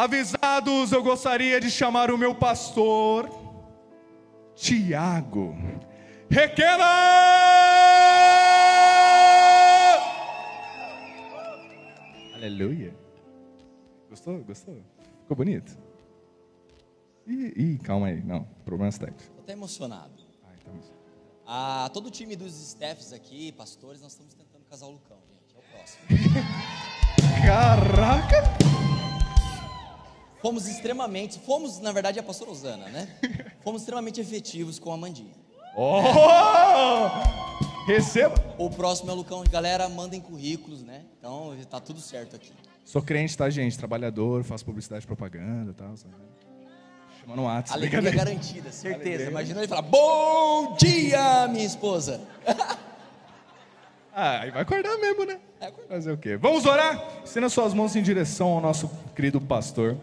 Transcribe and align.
Avisados, 0.00 0.92
eu 0.92 1.02
gostaria 1.02 1.60
de 1.60 1.68
chamar 1.68 2.12
o 2.12 2.16
meu 2.16 2.32
pastor, 2.32 3.28
Tiago. 4.54 5.56
Requena! 6.30 6.84
Aleluia. 12.32 12.94
Gostou? 14.08 14.38
Gostou? 14.44 14.80
Ficou 15.22 15.36
bonito? 15.36 15.76
Ih, 17.26 17.52
ih, 17.56 17.78
calma 17.78 18.06
aí. 18.06 18.22
Não, 18.22 18.44
problemas 18.64 18.98
técnicos. 18.98 19.26
Tô 19.34 19.40
até 19.40 19.54
emocionado. 19.54 20.12
Ah, 20.44 20.52
então... 20.60 20.74
Ah, 21.44 21.90
todo 21.92 22.06
o 22.06 22.10
time 22.12 22.36
dos 22.36 22.54
staffs 22.54 23.12
aqui, 23.12 23.50
pastores, 23.50 24.00
nós 24.00 24.12
estamos 24.12 24.32
tentando 24.32 24.64
casar 24.66 24.86
o 24.86 24.92
Lucão, 24.92 25.18
gente. 25.28 25.56
É 25.56 25.58
o 25.58 25.62
próximo. 25.72 26.04
Caraca! 27.44 28.77
Fomos 30.40 30.68
extremamente, 30.68 31.38
fomos, 31.40 31.80
na 31.80 31.90
verdade, 31.90 32.18
a 32.18 32.22
pastora 32.22 32.50
Osana, 32.50 32.88
né? 32.88 33.08
Fomos 33.62 33.82
extremamente 33.82 34.20
efetivos 34.20 34.78
com 34.78 34.92
a 34.92 34.96
Mandinha. 34.96 35.34
Oh! 35.76 35.98
Receba! 37.86 38.34
O 38.56 38.70
próximo 38.70 39.10
é 39.10 39.14
o 39.14 39.16
Lucão. 39.16 39.42
Galera, 39.50 39.88
mandem 39.88 40.20
currículos, 40.20 40.82
né? 40.82 41.02
Então, 41.18 41.56
tá 41.68 41.80
tudo 41.80 42.00
certo 42.00 42.36
aqui. 42.36 42.52
Sou 42.84 43.02
crente, 43.02 43.36
tá, 43.36 43.50
gente? 43.50 43.76
Trabalhador, 43.76 44.44
faço 44.44 44.64
publicidade 44.64 45.06
propaganda 45.06 45.72
e 45.72 45.74
tal. 45.74 45.96
Sabe? 45.96 46.14
Chama 47.20 47.36
no 47.36 47.44
WhatsApp. 47.44 47.78
Alegria 47.78 48.10
garantida, 48.10 48.72
certeza. 48.72 49.04
Alegria. 49.04 49.30
Imagina 49.30 49.60
ele 49.60 49.68
falar, 49.68 49.82
bom 49.82 50.76
dia, 50.76 51.48
minha 51.48 51.66
esposa. 51.66 52.20
Ah, 54.20 54.40
aí 54.40 54.50
vai 54.50 54.62
acordar 54.62 54.98
mesmo, 54.98 55.24
né? 55.24 55.38
Fazer 55.88 56.10
o 56.10 56.18
quê? 56.18 56.36
Vamos 56.36 56.66
orar? 56.66 57.20
Estenda 57.24 57.48
suas 57.48 57.72
mãos 57.72 57.94
em 57.94 58.02
direção 58.02 58.48
ao 58.48 58.60
nosso 58.60 58.90
querido 59.14 59.40
pastor. 59.40 59.96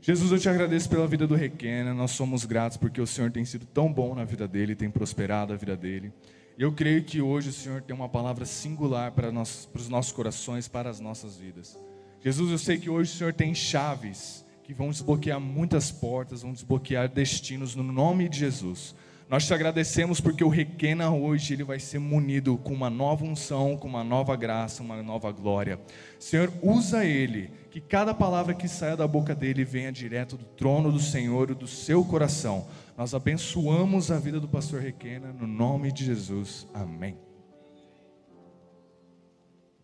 Jesus, 0.00 0.30
eu 0.30 0.38
te 0.38 0.48
agradeço 0.48 0.88
pela 0.88 1.04
vida 1.08 1.26
do 1.26 1.34
Requena. 1.34 1.92
Nós 1.92 2.12
somos 2.12 2.44
gratos 2.44 2.76
porque 2.76 3.00
o 3.00 3.06
Senhor 3.08 3.28
tem 3.32 3.44
sido 3.44 3.66
tão 3.66 3.92
bom 3.92 4.14
na 4.14 4.22
vida 4.22 4.46
dele, 4.46 4.76
tem 4.76 4.88
prosperado 4.88 5.52
a 5.52 5.56
vida 5.56 5.76
dele. 5.76 6.12
Eu 6.56 6.70
creio 6.70 7.02
que 7.02 7.20
hoje 7.20 7.48
o 7.48 7.52
Senhor 7.52 7.82
tem 7.82 7.92
uma 7.92 8.08
palavra 8.08 8.44
singular 8.44 9.10
para, 9.10 9.32
nós, 9.32 9.66
para 9.66 9.80
os 9.80 9.88
nossos 9.88 10.12
corações, 10.12 10.68
para 10.68 10.88
as 10.88 11.00
nossas 11.00 11.36
vidas. 11.36 11.76
Jesus, 12.22 12.52
eu 12.52 12.58
sei 12.58 12.78
que 12.78 12.88
hoje 12.88 13.12
o 13.12 13.16
Senhor 13.16 13.32
tem 13.32 13.52
chaves 13.52 14.46
que 14.62 14.72
vão 14.72 14.90
desbloquear 14.90 15.40
muitas 15.40 15.90
portas, 15.90 16.42
vão 16.42 16.52
desbloquear 16.52 17.08
destinos 17.08 17.74
no 17.74 17.82
nome 17.82 18.28
de 18.28 18.38
Jesus. 18.38 18.94
Nós 19.30 19.46
te 19.46 19.54
agradecemos 19.54 20.20
porque 20.20 20.42
o 20.42 20.48
Requena 20.48 21.08
hoje 21.12 21.54
ele 21.54 21.62
vai 21.62 21.78
ser 21.78 22.00
munido 22.00 22.58
com 22.58 22.74
uma 22.74 22.90
nova 22.90 23.24
unção, 23.24 23.76
com 23.76 23.86
uma 23.86 24.02
nova 24.02 24.34
graça, 24.34 24.82
uma 24.82 25.00
nova 25.04 25.30
glória. 25.30 25.80
Senhor, 26.18 26.52
usa 26.60 27.04
ele, 27.04 27.48
que 27.70 27.80
cada 27.80 28.12
palavra 28.12 28.54
que 28.54 28.66
saia 28.66 28.96
da 28.96 29.06
boca 29.06 29.32
dele 29.32 29.64
venha 29.64 29.92
direto 29.92 30.36
do 30.36 30.44
trono 30.44 30.90
do 30.90 30.98
Senhor 30.98 31.48
e 31.48 31.54
do 31.54 31.68
seu 31.68 32.04
coração. 32.04 32.66
Nós 32.98 33.14
abençoamos 33.14 34.10
a 34.10 34.18
vida 34.18 34.40
do 34.40 34.48
pastor 34.48 34.80
Requena 34.80 35.32
no 35.32 35.46
nome 35.46 35.92
de 35.92 36.04
Jesus. 36.04 36.66
Amém. 36.74 37.16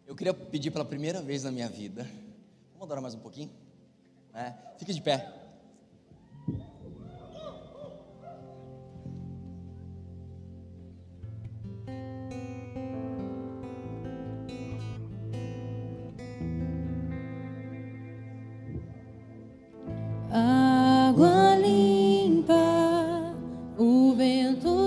Eu 0.05 0.17
queria 0.17 0.35
pedir 0.35 0.73
pela 0.73 0.85
primeira 0.85 1.23
vez 1.23 1.45
na 1.45 1.53
minha 1.53 1.69
vida. 1.69 2.03
Vamos 2.73 2.87
adorar 2.87 3.01
mais 3.01 3.15
um 3.15 3.21
pouquinho? 3.21 3.51
É, 4.35 4.53
fique 4.77 4.93
de 4.93 5.01
pé. 5.01 5.46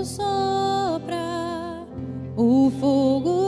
Sopra, 0.09 1.85
o 2.35 2.71
fogo 2.80 3.39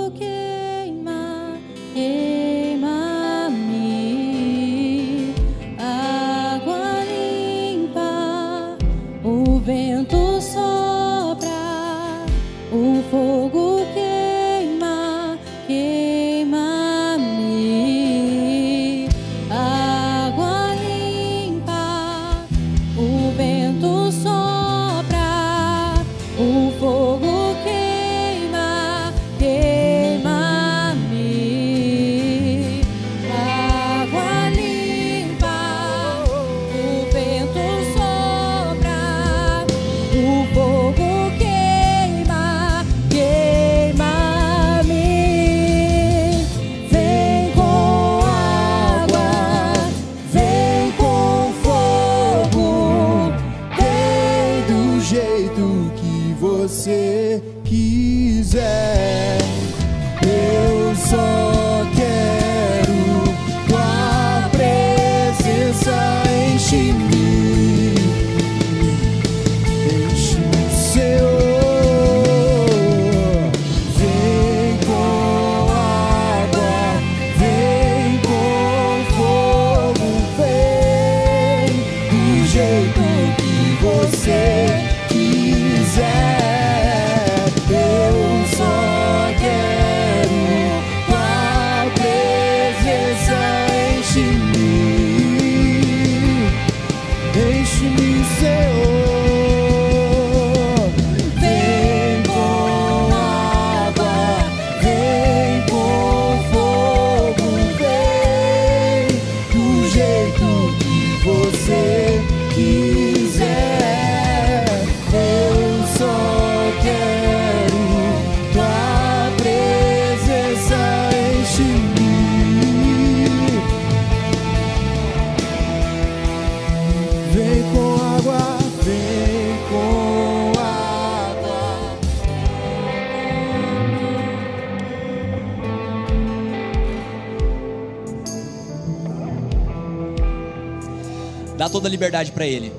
Dá 141.61 141.69
toda 141.69 141.87
a 141.87 141.91
liberdade 141.91 142.31
para 142.31 142.47
ele. 142.47 142.73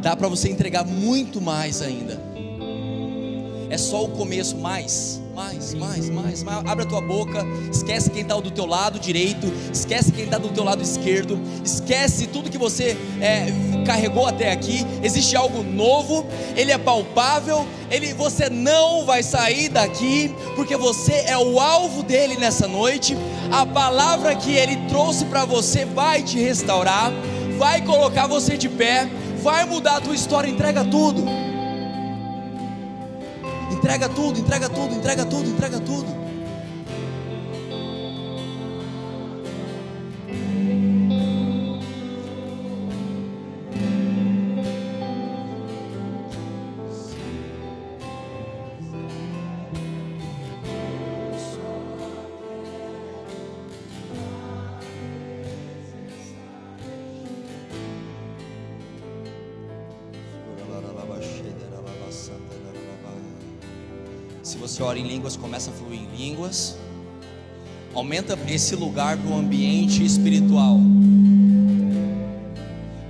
Dá 0.00 0.16
para 0.16 0.26
você 0.26 0.48
entregar 0.48 0.86
muito 0.86 1.38
mais 1.38 1.82
ainda. 1.82 2.18
É 3.68 3.76
só 3.76 4.06
o 4.06 4.08
começo, 4.08 4.56
mais, 4.56 5.20
mais, 5.34 5.74
mais, 5.74 6.08
mais, 6.08 6.42
mais. 6.42 6.66
Abre 6.66 6.84
a 6.84 6.88
tua 6.88 7.02
boca, 7.02 7.44
esquece 7.70 8.08
quem 8.08 8.22
está 8.22 8.40
do 8.40 8.50
teu 8.50 8.64
lado 8.64 8.98
direito, 8.98 9.52
esquece 9.70 10.12
quem 10.12 10.24
está 10.24 10.38
do 10.38 10.48
teu 10.48 10.64
lado 10.64 10.82
esquerdo, 10.82 11.38
esquece 11.62 12.26
tudo 12.28 12.48
que 12.48 12.56
você 12.56 12.96
é, 13.20 13.48
carregou 13.80 14.26
até 14.26 14.52
aqui. 14.52 14.86
Existe 15.02 15.36
algo 15.36 15.62
novo, 15.62 16.26
ele 16.56 16.72
é 16.72 16.78
palpável, 16.78 17.66
ele, 17.90 18.12
você 18.14 18.48
não 18.48 19.04
vai 19.04 19.22
sair 19.22 19.68
daqui, 19.68 20.34
porque 20.56 20.76
você 20.76 21.24
é 21.26 21.36
o 21.38 21.58
alvo 21.60 22.02
dele 22.02 22.36
nessa 22.36 22.68
noite. 22.68 23.16
A 23.50 23.66
palavra 23.66 24.34
que 24.34 24.54
ele 24.54 24.76
trouxe 24.88 25.24
para 25.24 25.44
você 25.44 25.84
vai 25.84 26.22
te 26.22 26.38
restaurar, 26.38 27.12
vai 27.58 27.82
colocar 27.82 28.26
você 28.26 28.56
de 28.56 28.68
pé, 28.68 29.08
vai 29.42 29.64
mudar 29.64 29.96
a 29.96 30.00
tua 30.00 30.14
história, 30.14 30.48
entrega 30.48 30.84
tudo. 30.84 31.24
Entrega 33.70 34.08
tudo, 34.08 34.38
entrega 34.38 34.68
tudo, 34.68 34.94
entrega 34.94 35.24
tudo, 35.24 35.48
entrega 35.48 35.80
tudo. 35.80 36.19
Em 65.00 65.06
línguas, 65.06 65.36
começa 65.36 65.70
a 65.70 65.72
fluir 65.72 66.00
em 66.00 66.16
línguas. 66.16 66.76
Aumenta 67.94 68.38
esse 68.48 68.76
lugar 68.76 69.16
para 69.16 69.30
o 69.30 69.36
ambiente 69.36 70.04
espiritual. 70.04 70.78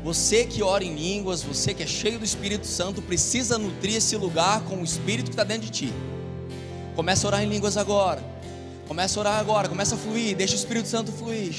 Você 0.02 0.46
que 0.46 0.62
ora 0.62 0.82
em 0.82 0.94
línguas, 0.94 1.42
você 1.42 1.75
que 1.75 1.82
é 1.82 1.87
cheio 1.87 2.19
do 2.19 2.25
Espírito 2.25 2.66
Santo, 2.66 3.02
precisa 3.02 3.58
nutrir 3.58 3.96
esse 3.96 4.16
lugar 4.16 4.62
com 4.62 4.76
o 4.76 4.84
Espírito 4.84 5.26
que 5.26 5.34
está 5.34 5.44
dentro 5.44 5.66
de 5.66 5.70
ti. 5.70 5.92
Começa 6.96 7.26
a 7.26 7.28
orar 7.28 7.42
em 7.42 7.48
línguas 7.48 7.76
agora. 7.76 8.25
Começa 8.88 9.19
a 9.19 9.20
orar 9.20 9.38
agora, 9.38 9.69
começa 9.69 9.94
a 9.94 9.98
fluir, 9.98 10.34
deixa 10.34 10.54
o 10.54 10.56
Espírito 10.56 10.88
Santo 10.88 11.12
fluir. 11.12 11.52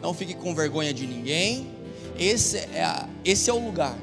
Não 0.00 0.14
fique 0.14 0.34
com 0.34 0.54
vergonha 0.54 0.94
de 0.94 1.06
ninguém. 1.06 1.66
Esse 2.18 2.58
é, 2.58 3.06
esse 3.24 3.50
é 3.50 3.52
o 3.52 3.58
lugar 3.58 3.96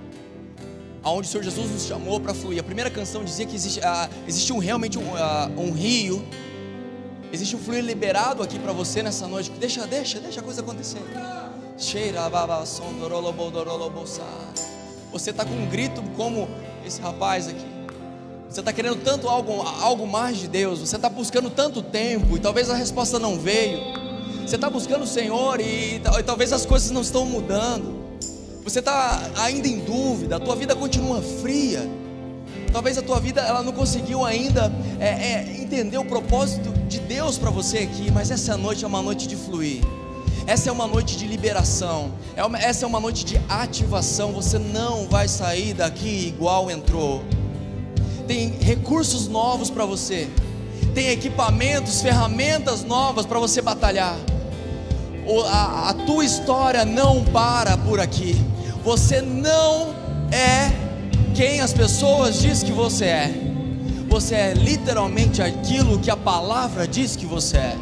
aonde 1.03 1.27
o 1.27 1.31
Senhor 1.31 1.43
Jesus 1.43 1.71
nos 1.71 1.85
chamou 1.85 2.19
para 2.19 2.33
fluir. 2.33 2.59
A 2.59 2.63
primeira 2.63 2.89
canção 2.89 3.23
dizia 3.23 3.45
que 3.45 3.55
existe, 3.55 3.79
ah, 3.83 4.09
existe 4.27 4.53
um, 4.53 4.59
realmente 4.59 4.97
um, 4.97 5.15
ah, 5.15 5.49
um 5.57 5.71
rio, 5.71 6.23
existe 7.31 7.55
um 7.55 7.59
fluir 7.59 7.83
liberado 7.83 8.43
aqui 8.43 8.59
para 8.59 8.71
você 8.71 9.01
nessa 9.01 9.27
noite. 9.27 9.51
Deixa, 9.51 9.85
deixa, 9.87 10.19
deixa 10.19 10.39
a 10.39 10.43
coisa 10.43 10.61
acontecer. 10.61 11.01
Você 15.11 15.31
está 15.31 15.43
com 15.43 15.53
um 15.53 15.65
grito 15.67 16.01
como 16.15 16.47
esse 16.85 17.01
rapaz 17.01 17.47
aqui. 17.47 17.65
Você 18.47 18.59
está 18.59 18.73
querendo 18.73 19.01
tanto 19.01 19.29
algo, 19.29 19.61
algo 19.61 20.05
mais 20.05 20.37
de 20.37 20.47
Deus. 20.47 20.79
Você 20.79 20.97
está 20.97 21.09
buscando 21.09 21.49
tanto 21.49 21.81
tempo 21.81 22.35
e 22.35 22.39
talvez 22.39 22.69
a 22.69 22.75
resposta 22.75 23.17
não 23.17 23.39
veio. 23.39 23.79
Você 24.45 24.55
está 24.55 24.69
buscando 24.69 25.03
o 25.03 25.07
Senhor 25.07 25.59
e, 25.59 25.95
e 25.95 26.23
talvez 26.23 26.51
as 26.51 26.65
coisas 26.65 26.91
não 26.91 27.01
estão 27.01 27.25
mudando. 27.25 28.00
Você 28.63 28.79
está 28.79 29.29
ainda 29.37 29.67
em 29.67 29.79
dúvida, 29.79 30.35
a 30.35 30.39
tua 30.39 30.55
vida 30.55 30.75
continua 30.75 31.21
fria. 31.21 31.89
Talvez 32.71 32.97
a 32.97 33.01
tua 33.01 33.19
vida 33.19 33.41
ela 33.41 33.61
não 33.63 33.73
conseguiu 33.73 34.23
ainda 34.25 34.71
é, 34.99 35.07
é, 35.07 35.57
entender 35.61 35.97
o 35.97 36.05
propósito 36.05 36.69
de 36.87 36.99
Deus 36.99 37.37
para 37.37 37.49
você 37.49 37.79
aqui, 37.79 38.09
mas 38.11 38.31
essa 38.31 38.55
noite 38.55 38.83
é 38.85 38.87
uma 38.87 39.01
noite 39.01 39.27
de 39.27 39.35
fluir. 39.35 39.81
Essa 40.47 40.69
é 40.69 40.71
uma 40.71 40.87
noite 40.87 41.17
de 41.17 41.27
liberação. 41.27 42.11
É 42.35 42.43
uma- 42.43 42.57
essa 42.57 42.85
é 42.85 42.87
uma 42.87 42.99
noite 42.99 43.25
de 43.25 43.39
ativação. 43.49 44.31
Você 44.33 44.57
não 44.57 45.07
vai 45.07 45.27
sair 45.27 45.73
daqui 45.73 46.27
igual 46.27 46.71
entrou. 46.71 47.23
Tem 48.27 48.49
recursos 48.59 49.27
novos 49.27 49.69
para 49.69 49.85
você. 49.85 50.27
Tem 50.95 51.09
equipamentos, 51.09 52.01
ferramentas 52.01 52.83
novas 52.83 53.25
para 53.25 53.39
você 53.39 53.61
batalhar. 53.61 54.17
A, 55.47 55.89
a 55.89 55.93
tua 55.93 56.25
história 56.25 56.83
não 56.85 57.23
para 57.25 57.77
por 57.77 57.99
aqui. 57.99 58.35
Você 58.83 59.21
não 59.21 59.93
é 60.31 60.71
quem 61.35 61.61
as 61.61 61.73
pessoas 61.73 62.41
dizem 62.41 62.67
que 62.67 62.73
você 62.73 63.05
é. 63.05 63.31
Você 64.09 64.35
é 64.35 64.53
literalmente 64.53 65.41
aquilo 65.41 65.99
que 65.99 66.09
a 66.09 66.17
palavra 66.17 66.87
diz 66.87 67.15
que 67.15 67.25
você 67.25 67.57
é. 67.57 67.77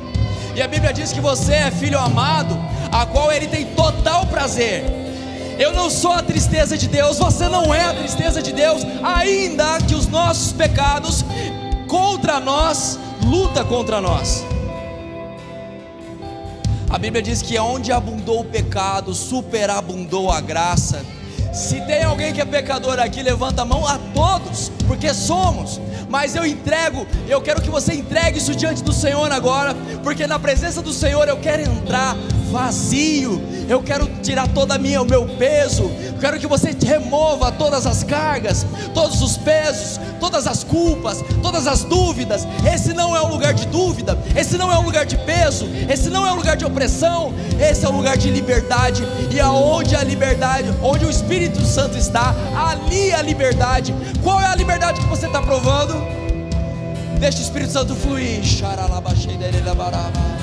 E 0.56 0.62
a 0.62 0.68
Bíblia 0.68 0.92
diz 0.92 1.14
que 1.14 1.22
você 1.22 1.54
é 1.54 1.72
filho 1.72 1.98
amado, 1.98 2.58
a 2.92 3.06
qual 3.06 3.32
ele 3.32 3.48
tem 3.48 3.66
total 3.68 4.26
prazer. 4.28 4.84
Eu 5.58 5.74
não 5.74 5.90
sou 5.90 6.12
a 6.12 6.22
tristeza 6.22 6.78
de 6.78 6.88
Deus, 6.88 7.18
você 7.18 7.48
não 7.48 7.74
é 7.74 7.86
a 7.86 7.94
tristeza 7.94 8.42
de 8.42 8.54
Deus, 8.54 8.82
ainda 9.04 9.78
que 9.80 9.96
os 9.96 10.08
nossos 10.08 10.52
pecados 10.52 11.24
contra 11.88 12.40
nós 12.40 13.00
luta 13.26 13.64
contra 13.64 14.00
nós. 14.00 14.44
A 16.90 16.98
Bíblia 16.98 17.22
diz 17.22 17.44
que 17.44 17.58
onde 17.60 17.92
abundou 17.92 18.40
o 18.40 18.44
pecado, 18.44 19.14
superabundou 19.14 20.32
a 20.32 20.42
graça. 20.42 21.06
Se 21.54 21.80
tem 21.82 22.04
alguém 22.04 22.34
que 22.34 22.42
é 22.42 22.46
pecador 22.46 23.00
aqui, 23.00 23.22
levanta 23.22 23.62
a 23.62 23.66
mão 23.66 23.86
a 23.86 24.00
todos, 24.14 24.72
porque 24.88 25.14
somos. 25.14 25.80
Mas 26.10 26.36
eu 26.36 26.44
entrego, 26.44 27.06
eu 27.28 27.40
quero 27.42 27.62
que 27.62 27.70
você 27.70 27.94
entregue 27.94 28.40
isso 28.40 28.56
diante 28.56 28.84
do 28.84 28.92
Senhor 28.92 29.32
agora, 29.32 29.76
porque 30.04 30.26
na 30.26 30.40
presença 30.40 30.82
do 30.82 30.92
Senhor 30.92 31.28
eu 31.28 31.38
quero 31.38 31.62
entrar 31.62 32.16
vazio. 32.50 33.42
Eu 33.68 33.82
quero 33.82 34.08
tirar 34.22 34.48
toda 34.48 34.78
minha 34.78 35.02
o 35.02 35.06
meu 35.06 35.26
peso. 35.38 35.84
Eu 35.84 36.20
quero 36.20 36.40
que 36.40 36.48
você 36.48 36.76
remova 36.86 37.52
todas 37.52 37.86
as 37.86 38.04
cargas, 38.04 38.66
todos 38.94 39.22
os 39.22 39.38
pesos, 39.38 40.00
todas 40.20 40.48
as 40.48 40.64
culpas, 40.64 41.24
todas 41.42 41.68
as 41.68 41.84
dúvidas. 41.84 42.48
Esse 42.72 42.94
não 42.94 43.16
é 43.16 43.22
um 43.22 43.28
lugar 43.28 43.54
de 43.54 43.68
dúvida, 43.68 44.18
esse 44.36 44.58
não 44.58 44.72
é 44.72 44.78
um 44.78 44.84
lugar 44.84 45.06
de 45.06 45.18
peso, 45.18 45.68
esse 45.90 46.10
não 46.10 46.26
é 46.26 46.32
um 46.32 46.36
lugar 46.36 46.58
de 46.58 46.66
opressão, 46.66 47.34
esse 47.60 47.86
é 47.86 47.90
um 47.90 47.96
lugar 47.96 48.18
de 48.18 48.30
liberdade. 48.30 49.04
E 49.32 49.40
aonde 49.40 49.96
a 49.96 50.04
liberdade, 50.04 50.74
onde 50.82 51.06
o 51.06 51.10
Espírito 51.10 51.64
Santo 51.66 51.98
está, 51.98 52.36
ali 52.56 53.14
a 53.14 53.22
liberdade. 53.22 53.94
Qual 54.24 54.42
é 54.42 54.48
a 54.48 54.56
liberdade 54.56 55.00
que 55.00 55.08
você 55.08 55.28
está 55.28 55.42
provando? 55.42 55.94
Deixa 57.20 57.40
o 57.40 57.42
Espírito 57.42 57.72
Santo 57.72 57.96
fluir. 57.96 58.44
Xaralabaxeiderelabaraba. 58.44 60.39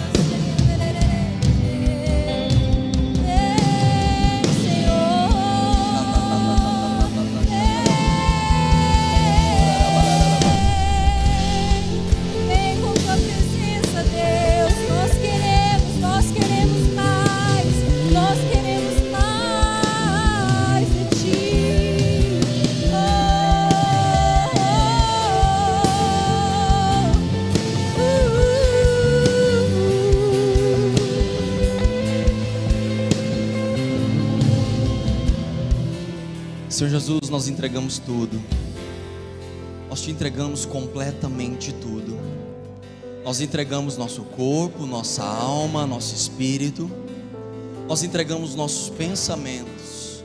Jesus, 37.06 37.30
nós 37.30 37.46
entregamos 37.46 38.00
tudo. 38.00 38.42
Nós 39.88 40.02
te 40.02 40.10
entregamos 40.10 40.66
completamente 40.66 41.72
tudo. 41.72 42.18
Nós 43.24 43.40
entregamos 43.40 43.96
nosso 43.96 44.22
corpo, 44.22 44.84
nossa 44.86 45.22
alma, 45.22 45.86
nosso 45.86 46.16
espírito. 46.16 46.90
Nós 47.86 48.02
entregamos 48.02 48.56
nossos 48.56 48.90
pensamentos. 48.90 50.24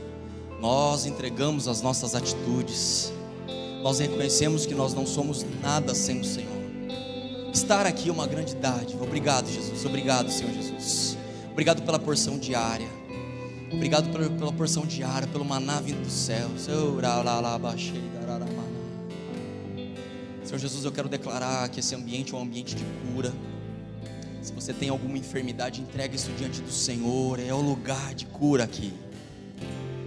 Nós 0.60 1.06
entregamos 1.06 1.68
as 1.68 1.80
nossas 1.82 2.16
atitudes. 2.16 3.12
Nós 3.80 4.00
reconhecemos 4.00 4.66
que 4.66 4.74
nós 4.74 4.92
não 4.92 5.06
somos 5.06 5.46
nada 5.62 5.94
sem 5.94 6.20
o 6.20 6.24
Senhor. 6.24 6.50
Estar 7.54 7.86
aqui 7.86 8.08
é 8.08 8.12
uma 8.12 8.26
grande 8.26 8.56
dádiva. 8.56 9.04
Obrigado, 9.04 9.48
Jesus. 9.48 9.84
Obrigado, 9.84 10.32
Senhor 10.32 10.52
Jesus. 10.52 11.16
Obrigado 11.52 11.82
pela 11.82 12.00
porção 12.00 12.40
diária. 12.40 13.01
Obrigado 13.72 14.10
pela, 14.10 14.28
pela 14.28 14.52
porção 14.52 14.84
diária, 14.84 15.26
pelo 15.26 15.44
maná 15.44 15.80
vindo 15.80 16.06
darara, 18.12 18.44
maná. 18.44 18.62
Senhor 20.44 20.58
Jesus, 20.58 20.84
eu 20.84 20.92
quero 20.92 21.08
declarar 21.08 21.68
que 21.70 21.80
esse 21.80 21.94
ambiente 21.94 22.34
é 22.34 22.36
um 22.36 22.42
ambiente 22.42 22.74
de 22.74 22.84
cura. 22.84 23.32
Se 24.42 24.52
você 24.52 24.74
tem 24.74 24.88
alguma 24.88 25.16
enfermidade, 25.16 25.80
entregue 25.80 26.16
isso 26.16 26.30
diante 26.36 26.60
do 26.60 26.70
Senhor. 26.70 27.40
É 27.40 27.54
o 27.54 27.60
lugar 27.60 28.14
de 28.14 28.26
cura 28.26 28.64
aqui. 28.64 28.92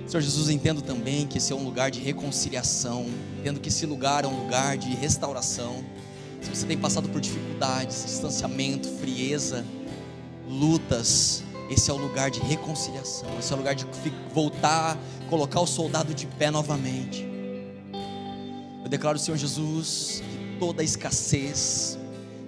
Senhor 0.08 0.22
Jesus, 0.22 0.50
entendo 0.50 0.84
também 0.84 1.26
que 1.26 1.40
esse 1.40 1.52
é 1.52 1.56
um 1.56 1.64
lugar 1.64 1.90
de 1.90 2.00
reconciliação, 2.00 3.08
entendo 3.40 3.60
que 3.60 3.70
esse 3.70 3.88
lugar 3.88 4.24
é 4.24 4.28
um 4.28 4.44
lugar 4.44 4.78
de 4.78 4.94
restauração. 4.94 5.84
Se 6.42 6.50
você 6.50 6.68
tem 6.68 6.78
passado 6.78 7.10
por 7.10 7.20
dificuldades, 7.20 8.06
distanciamento, 8.06 8.88
frieza, 9.00 9.66
lutas, 10.48 11.45
esse 11.70 11.90
é 11.90 11.94
o 11.94 11.98
lugar 11.98 12.30
de 12.30 12.40
reconciliação, 12.42 13.28
esse 13.40 13.52
é 13.52 13.56
o 13.56 13.58
lugar 13.58 13.74
de 13.74 13.86
voltar, 14.34 14.98
colocar 15.30 15.60
o 15.60 15.68
soldado 15.68 16.14
de 16.14 16.28
pé 16.28 16.52
novamente. 16.52 17.28
Eu 18.84 18.90
declaro, 18.90 19.18
Senhor 19.18 19.38
Jesus, 19.38 20.22
que 20.30 20.60
toda 20.60 20.84
escassez, 20.84 21.98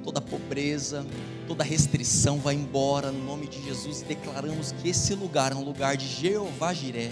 toda 0.04 0.22
pobreza, 0.22 1.06
toda 1.48 1.64
restrição 1.64 2.38
vai 2.38 2.54
embora 2.54 3.12
no 3.12 3.24
nome 3.24 3.48
de 3.48 3.64
Jesus 3.66 4.02
e 4.02 4.06
declaramos 4.06 4.72
que 4.72 4.90
esse 4.90 5.16
lugar 5.16 5.52
é 5.52 5.56
um 5.56 5.64
lugar 5.64 5.98
de 5.98 6.08
Jeová 6.08 6.74
Jiré. 6.74 7.10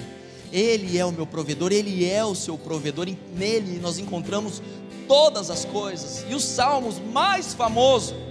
Ele 0.51 0.97
é 0.97 1.03
o 1.03 1.11
meu 1.11 1.25
provedor, 1.25 1.71
ele 1.71 2.05
é 2.05 2.23
o 2.23 2.35
seu 2.35 2.55
provedor, 2.55 3.07
nele 3.35 3.79
nós 3.79 3.97
encontramos 3.97 4.61
todas 5.07 5.49
as 5.49 5.65
coisas. 5.65 6.23
E 6.29 6.35
os 6.35 6.43
salmos 6.43 6.99
mais 6.99 7.53
famoso 7.53 8.13
o 8.13 8.24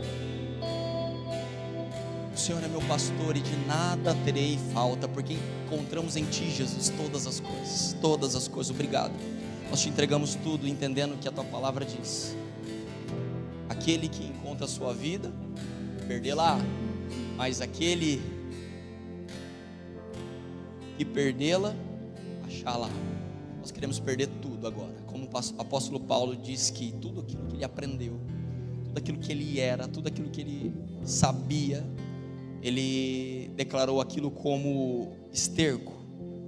Senhor 2.44 2.62
é 2.62 2.68
meu 2.68 2.82
pastor 2.82 3.38
e 3.38 3.40
de 3.40 3.56
nada 3.66 4.14
terei 4.22 4.58
falta, 4.74 5.08
porque 5.08 5.34
encontramos 5.64 6.14
em 6.14 6.26
Ti, 6.26 6.50
Jesus, 6.50 6.90
todas 6.90 7.26
as 7.26 7.40
coisas, 7.40 7.96
todas 8.02 8.36
as 8.36 8.46
coisas. 8.46 8.70
Obrigado. 8.70 9.14
Nós 9.70 9.80
te 9.80 9.88
entregamos 9.88 10.34
tudo, 10.34 10.68
entendendo 10.68 11.14
o 11.14 11.16
que 11.16 11.26
a 11.26 11.32
Tua 11.32 11.44
palavra 11.44 11.86
diz. 11.86 12.36
Aquele 13.66 14.10
que 14.10 14.26
encontra 14.26 14.66
a 14.66 14.68
sua 14.68 14.92
vida, 14.92 15.32
perdê-la, 16.06 16.58
mas 17.34 17.62
aquele 17.62 18.20
que 20.98 21.04
perdê-la, 21.06 21.74
achá-la. 22.46 22.90
Nós 23.58 23.70
queremos 23.70 23.98
perder 23.98 24.26
tudo 24.42 24.66
agora. 24.66 24.92
Como 25.06 25.24
o 25.24 25.60
apóstolo 25.62 25.98
Paulo 25.98 26.36
diz 26.36 26.68
que 26.68 26.92
tudo 27.00 27.22
aquilo 27.22 27.46
que 27.46 27.56
ele 27.56 27.64
aprendeu, 27.64 28.20
tudo 28.84 28.98
aquilo 28.98 29.16
que 29.16 29.32
ele 29.32 29.58
era, 29.58 29.88
tudo 29.88 30.08
aquilo 30.08 30.28
que 30.28 30.42
ele 30.42 30.74
sabia, 31.06 31.82
ele 32.64 33.50
declarou 33.54 34.00
aquilo 34.00 34.30
como 34.30 35.12
esterco, 35.30 35.92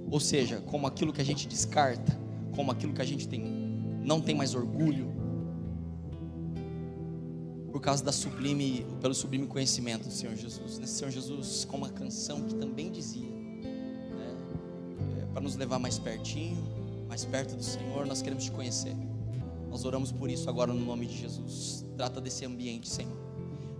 ou 0.09 0.19
seja, 0.19 0.59
como 0.61 0.87
aquilo 0.87 1.13
que 1.13 1.21
a 1.21 1.23
gente 1.23 1.47
descarta, 1.47 2.19
como 2.55 2.71
aquilo 2.71 2.91
que 2.91 3.01
a 3.03 3.05
gente 3.05 3.27
tem, 3.27 3.39
não 4.03 4.19
tem 4.19 4.33
mais 4.33 4.55
orgulho, 4.55 5.15
por 7.71 7.79
causa 7.79 8.03
da 8.03 8.11
sublime, 8.11 8.83
pelo 8.99 9.13
sublime 9.13 9.45
conhecimento 9.45 10.07
do 10.07 10.11
Senhor 10.11 10.35
Jesus. 10.35 10.79
Nesse 10.79 10.93
Senhor 10.93 11.11
Jesus, 11.11 11.65
como 11.65 11.85
a 11.85 11.89
canção 11.89 12.41
que 12.41 12.55
também 12.55 12.91
dizia, 12.91 13.29
né, 13.29 14.35
é, 15.21 15.25
para 15.27 15.41
nos 15.41 15.55
levar 15.55 15.77
mais 15.77 15.99
pertinho, 15.99 16.57
mais 17.07 17.25
perto 17.25 17.55
do 17.55 17.63
Senhor, 17.63 18.07
nós 18.07 18.23
queremos 18.23 18.45
te 18.45 18.51
conhecer. 18.51 18.95
Nós 19.69 19.85
oramos 19.85 20.11
por 20.11 20.31
isso 20.31 20.49
agora 20.49 20.73
no 20.73 20.83
nome 20.83 21.05
de 21.05 21.15
Jesus. 21.15 21.85
Trata 21.95 22.19
desse 22.19 22.43
ambiente, 22.43 22.89
Senhor. 22.89 23.15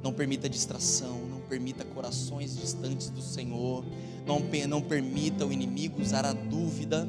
Não 0.03 0.13
permita 0.13 0.47
distração, 0.47 1.36
permita 1.47 1.83
corações 1.85 2.55
distantes 2.55 3.09
do 3.09 3.21
Senhor, 3.21 3.83
não, 4.25 4.41
não 4.67 4.81
permita 4.81 5.45
o 5.45 5.51
inimigo 5.51 6.01
usar 6.01 6.25
a 6.25 6.33
dúvida 6.33 7.07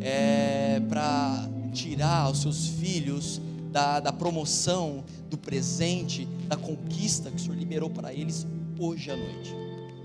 é, 0.00 0.80
para 0.88 1.48
tirar 1.72 2.30
os 2.30 2.42
seus 2.42 2.68
filhos 2.68 3.40
da, 3.70 4.00
da 4.00 4.12
promoção, 4.12 5.04
do 5.28 5.36
presente, 5.36 6.26
da 6.46 6.56
conquista 6.56 7.30
que 7.30 7.36
o 7.36 7.40
Senhor 7.40 7.56
liberou 7.56 7.90
para 7.90 8.12
eles 8.12 8.46
hoje 8.78 9.10
à 9.10 9.16
noite. 9.16 9.54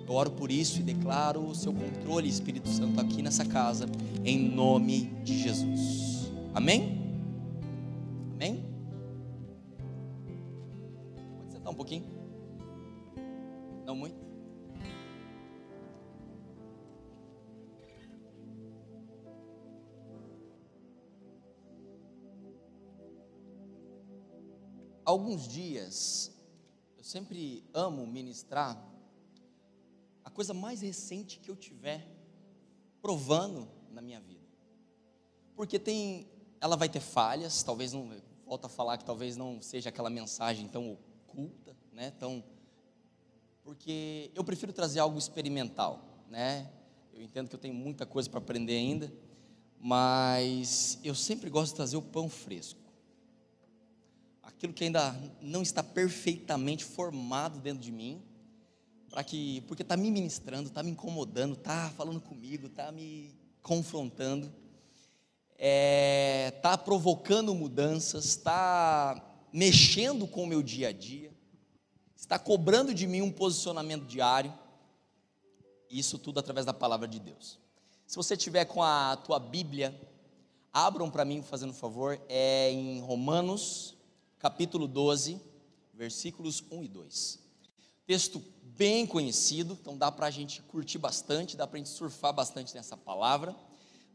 Eu 0.07 0.15
oro 0.15 0.31
por 0.31 0.49
isso 0.49 0.79
e 0.79 0.83
declaro 0.83 1.39
o 1.47 1.53
seu 1.53 1.71
controle, 1.71 2.27
Espírito 2.27 2.67
Santo, 2.67 2.99
aqui 2.99 3.21
nessa 3.21 3.45
casa, 3.45 3.87
em 4.25 4.49
nome 4.49 5.13
de 5.23 5.39
Jesus. 5.39 6.31
Amém? 6.53 6.98
Alguns 25.09 25.47
dias, 25.47 26.31
eu 26.95 27.03
sempre 27.03 27.63
amo 27.73 28.05
ministrar 28.05 28.79
a 30.23 30.29
coisa 30.29 30.53
mais 30.53 30.81
recente 30.81 31.39
que 31.39 31.49
eu 31.49 31.55
tiver 31.55 32.07
provando 33.01 33.67
na 33.89 34.03
minha 34.03 34.19
vida. 34.19 34.45
Porque 35.55 35.79
tem, 35.79 36.29
ela 36.61 36.75
vai 36.75 36.87
ter 36.87 36.99
falhas, 36.99 37.63
talvez 37.63 37.91
não, 37.91 38.07
volta 38.45 38.67
a 38.67 38.69
falar 38.69 38.99
que 38.99 39.03
talvez 39.03 39.35
não 39.35 39.59
seja 39.63 39.89
aquela 39.89 40.11
mensagem 40.11 40.67
tão 40.67 40.91
oculta, 40.91 41.75
né? 41.91 42.11
Tão 42.11 42.43
porque 43.63 44.29
eu 44.35 44.43
prefiro 44.43 44.71
trazer 44.71 44.99
algo 44.99 45.17
experimental, 45.17 46.23
né? 46.29 46.71
Eu 47.15 47.23
entendo 47.23 47.49
que 47.49 47.55
eu 47.55 47.59
tenho 47.59 47.73
muita 47.73 48.05
coisa 48.05 48.29
para 48.29 48.37
aprender 48.37 48.77
ainda, 48.77 49.11
mas 49.79 50.99
eu 51.03 51.15
sempre 51.15 51.49
gosto 51.49 51.71
de 51.71 51.77
trazer 51.77 51.97
o 51.97 52.01
pão 52.03 52.29
fresco. 52.29 52.88
Aquilo 54.59 54.73
que 54.73 54.83
ainda 54.83 55.17
não 55.41 55.61
está 55.61 55.81
perfeitamente 55.81 56.83
formado 56.83 57.61
dentro 57.61 57.81
de 57.81 57.93
mim, 57.93 58.21
para 59.09 59.23
que 59.23 59.61
porque 59.61 59.83
está 59.83 59.95
me 59.95 60.11
ministrando, 60.11 60.67
está 60.67 60.83
me 60.83 60.91
incomodando, 60.91 61.53
está 61.53 61.89
falando 61.91 62.19
comigo, 62.19 62.67
está 62.67 62.91
me 62.91 63.33
confrontando, 63.63 64.53
está 65.57 66.77
provocando 66.77 67.55
mudanças, 67.55 68.25
está 68.25 69.47
mexendo 69.53 70.27
com 70.27 70.43
o 70.43 70.47
meu 70.47 70.61
dia 70.61 70.89
a 70.89 70.91
dia, 70.91 71.33
está 72.13 72.37
cobrando 72.37 72.93
de 72.93 73.07
mim 73.07 73.21
um 73.21 73.31
posicionamento 73.31 74.03
diário. 74.03 74.53
Isso 75.89 76.19
tudo 76.19 76.41
através 76.41 76.65
da 76.65 76.73
palavra 76.73 77.07
de 77.07 77.21
Deus. 77.21 77.57
Se 78.05 78.17
você 78.17 78.35
tiver 78.35 78.65
com 78.65 78.83
a 78.83 79.15
tua 79.15 79.39
Bíblia, 79.39 79.97
abram 80.73 81.09
para 81.09 81.23
mim, 81.23 81.41
fazendo 81.41 81.71
favor, 81.71 82.21
é 82.27 82.69
em 82.69 82.99
Romanos, 82.99 83.97
capítulo 84.39 84.87
12, 84.87 85.39
versículos 85.93 86.63
1 86.71 86.83
e 86.83 86.87
2. 86.87 87.39
Texto 88.07 88.41
bem 88.63 89.05
conhecido, 89.05 89.77
então 89.79 89.97
dá 89.97 90.09
para 90.09 90.27
a 90.27 90.31
gente 90.31 90.61
curtir 90.61 90.97
bastante, 90.97 91.57
dá 91.57 91.67
para 91.67 91.75
a 91.75 91.79
gente 91.79 91.89
surfar 91.89 92.33
bastante 92.33 92.73
nessa 92.73 92.95
palavra. 92.95 93.53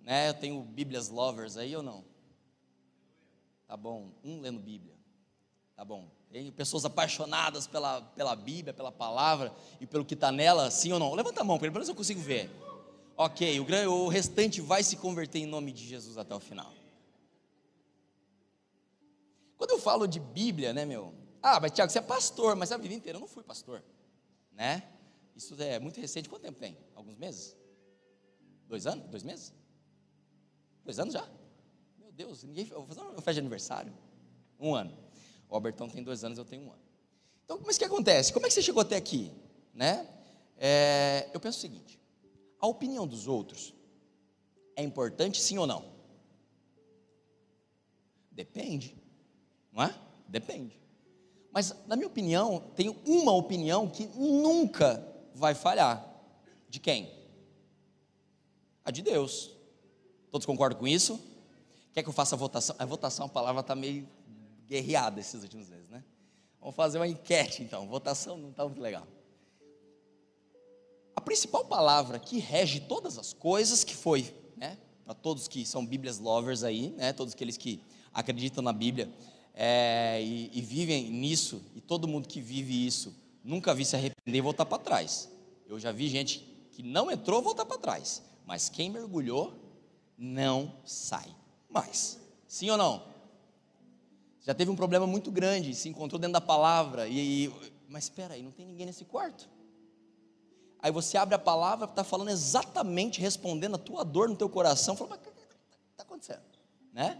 Né? 0.02 0.30
Eu 0.30 0.34
tenho 0.34 0.62
Bíblias 0.62 1.10
lovers 1.10 1.56
aí 1.58 1.76
ou 1.76 1.82
não? 1.82 2.04
Tá 3.66 3.76
bom, 3.76 4.10
um 4.24 4.40
lendo 4.40 4.58
Bíblia. 4.58 4.94
Tá 5.76 5.84
bom. 5.84 6.08
Tem 6.32 6.50
pessoas 6.50 6.84
apaixonadas 6.84 7.66
pela, 7.66 8.00
pela 8.00 8.34
Bíblia, 8.34 8.72
pela 8.72 8.90
palavra 8.90 9.52
e 9.80 9.86
pelo 9.86 10.04
que 10.04 10.14
está 10.14 10.32
nela, 10.32 10.70
sim 10.70 10.92
ou 10.92 10.98
não? 10.98 11.14
Levanta 11.14 11.42
a 11.42 11.44
mão, 11.44 11.58
pelo 11.58 11.72
menos 11.72 11.88
eu 11.88 11.94
consigo 11.94 12.20
ver. 12.20 12.50
Ok, 13.16 13.60
o, 13.60 13.92
o 13.92 14.08
restante 14.08 14.60
vai 14.60 14.82
se 14.82 14.96
converter 14.96 15.38
em 15.38 15.46
nome 15.46 15.70
de 15.70 15.86
Jesus 15.86 16.18
até 16.18 16.34
o 16.34 16.40
final. 16.40 16.72
Quando 19.56 19.70
eu 19.70 19.78
falo 19.78 20.06
de 20.06 20.20
Bíblia, 20.20 20.72
né, 20.72 20.84
meu? 20.84 21.14
Ah, 21.42 21.60
mas 21.60 21.72
Tiago, 21.72 21.90
você 21.92 21.98
é 21.98 22.02
pastor, 22.02 22.56
mas 22.56 22.72
a 22.72 22.76
vida 22.76 22.94
inteira 22.94 23.16
eu 23.16 23.20
não 23.20 23.28
fui 23.28 23.42
pastor, 23.42 23.82
né? 24.52 24.88
Isso 25.36 25.60
é 25.60 25.78
muito 25.78 26.00
recente. 26.00 26.28
Quanto 26.28 26.42
tempo 26.42 26.58
tem? 26.58 26.78
Alguns 26.94 27.16
meses? 27.16 27.56
Dois 28.66 28.86
anos? 28.86 29.06
Dois 29.08 29.22
meses? 29.22 29.52
Dois 30.84 30.98
anos 30.98 31.14
já? 31.14 31.28
Meu 31.98 32.12
Deus, 32.12 32.44
ninguém. 32.44 32.66
Eu 32.68 32.78
vou 32.78 32.86
fazer 32.86 33.00
uma 33.00 33.14
festa 33.14 33.34
de 33.34 33.40
aniversário. 33.40 33.92
Um 34.58 34.74
ano. 34.74 34.96
O 35.48 35.54
Albertão 35.54 35.88
tem 35.88 36.02
dois 36.02 36.24
anos, 36.24 36.38
eu 36.38 36.44
tenho 36.44 36.62
um 36.62 36.72
ano. 36.72 36.82
Então, 37.44 37.60
mas 37.64 37.76
o 37.76 37.78
que 37.78 37.84
acontece? 37.84 38.32
Como 38.32 38.46
é 38.46 38.48
que 38.48 38.54
você 38.54 38.62
chegou 38.62 38.80
até 38.80 38.96
aqui? 38.96 39.30
Né? 39.74 40.08
É, 40.56 41.28
eu 41.34 41.40
penso 41.40 41.58
o 41.58 41.60
seguinte: 41.60 42.00
a 42.58 42.66
opinião 42.66 43.06
dos 43.06 43.26
outros 43.26 43.74
é 44.76 44.82
importante, 44.82 45.40
sim 45.40 45.58
ou 45.58 45.66
não? 45.66 45.92
Depende, 48.30 48.96
não 49.74 49.82
é? 49.82 49.94
Depende. 50.28 50.78
Mas, 51.52 51.74
na 51.86 51.96
minha 51.96 52.08
opinião, 52.08 52.60
tem 52.74 52.88
uma 53.06 53.32
opinião 53.32 53.88
que 53.88 54.06
nunca 54.16 55.06
vai 55.34 55.54
falhar. 55.54 56.04
De 56.68 56.80
quem? 56.80 57.12
A 58.84 58.90
de 58.90 59.02
Deus. 59.02 59.50
Todos 60.30 60.46
concordam 60.46 60.78
com 60.78 60.86
isso? 60.86 61.20
Quer 61.92 62.02
que 62.02 62.08
eu 62.08 62.12
faça 62.12 62.34
a 62.34 62.38
votação? 62.38 62.74
A 62.78 62.84
votação, 62.84 63.26
a 63.26 63.28
palavra 63.28 63.60
está 63.60 63.74
meio 63.74 64.08
guerreada 64.66 65.20
esses 65.20 65.42
últimos 65.42 65.68
meses, 65.68 65.88
né? 65.88 66.02
Vamos 66.60 66.74
fazer 66.74 66.98
uma 66.98 67.06
enquete 67.06 67.62
então. 67.62 67.86
Votação 67.86 68.36
não 68.36 68.50
está 68.50 68.64
muito 68.64 68.80
legal. 68.80 69.06
A 71.14 71.20
principal 71.20 71.64
palavra 71.64 72.18
que 72.18 72.38
rege 72.38 72.80
todas 72.80 73.16
as 73.16 73.32
coisas, 73.32 73.84
que 73.84 73.94
foi, 73.94 74.34
né, 74.56 74.76
para 75.04 75.14
todos 75.14 75.46
que 75.46 75.64
são 75.64 75.86
Bíblias 75.86 76.18
lovers 76.18 76.64
aí, 76.64 76.90
né, 76.96 77.12
todos 77.12 77.34
aqueles 77.34 77.56
que 77.56 77.80
acreditam 78.12 78.62
na 78.62 78.72
Bíblia 78.72 79.08
é, 79.54 80.20
e, 80.20 80.50
e 80.52 80.60
vivem 80.60 81.10
nisso, 81.10 81.62
e 81.74 81.80
todo 81.80 82.08
mundo 82.08 82.28
que 82.28 82.40
vive 82.40 82.86
isso 82.86 83.14
nunca 83.42 83.74
vi 83.74 83.84
se 83.84 83.94
arrepender 83.94 84.38
e 84.38 84.40
voltar 84.40 84.66
para 84.66 84.78
trás. 84.78 85.30
Eu 85.66 85.78
já 85.78 85.92
vi 85.92 86.08
gente 86.08 86.40
que 86.72 86.82
não 86.82 87.10
entrou 87.10 87.40
voltar 87.40 87.64
para 87.64 87.78
trás, 87.78 88.22
mas 88.44 88.68
quem 88.68 88.90
mergulhou 88.90 89.54
não 90.18 90.72
sai 90.84 91.28
mais. 91.68 92.18
Sim 92.48 92.70
ou 92.70 92.76
não? 92.76 93.04
Já 94.40 94.54
teve 94.54 94.70
um 94.70 94.76
problema 94.76 95.06
muito 95.06 95.30
grande, 95.30 95.74
se 95.74 95.88
encontrou 95.88 96.18
dentro 96.18 96.34
da 96.34 96.40
palavra, 96.40 97.06
e, 97.06 97.46
e 97.46 97.72
mas 97.88 98.04
espera 98.04 98.34
aí, 98.34 98.42
não 98.42 98.50
tem 98.50 98.66
ninguém 98.66 98.86
nesse 98.86 99.04
quarto. 99.04 99.48
Aí 100.80 100.90
você 100.90 101.16
abre 101.16 101.34
a 101.34 101.38
palavra, 101.38 101.86
está 101.86 102.04
falando 102.04 102.28
exatamente, 102.28 103.20
respondendo 103.20 103.76
a 103.76 103.78
tua 103.78 104.04
dor 104.04 104.28
no 104.28 104.36
teu 104.36 104.48
coração, 104.48 104.96
fala, 104.96 105.10
mas 105.10 105.20
o 105.20 105.22
que 105.22 105.28
está 105.92 106.02
acontecendo? 106.02 106.42
Né? 106.92 107.18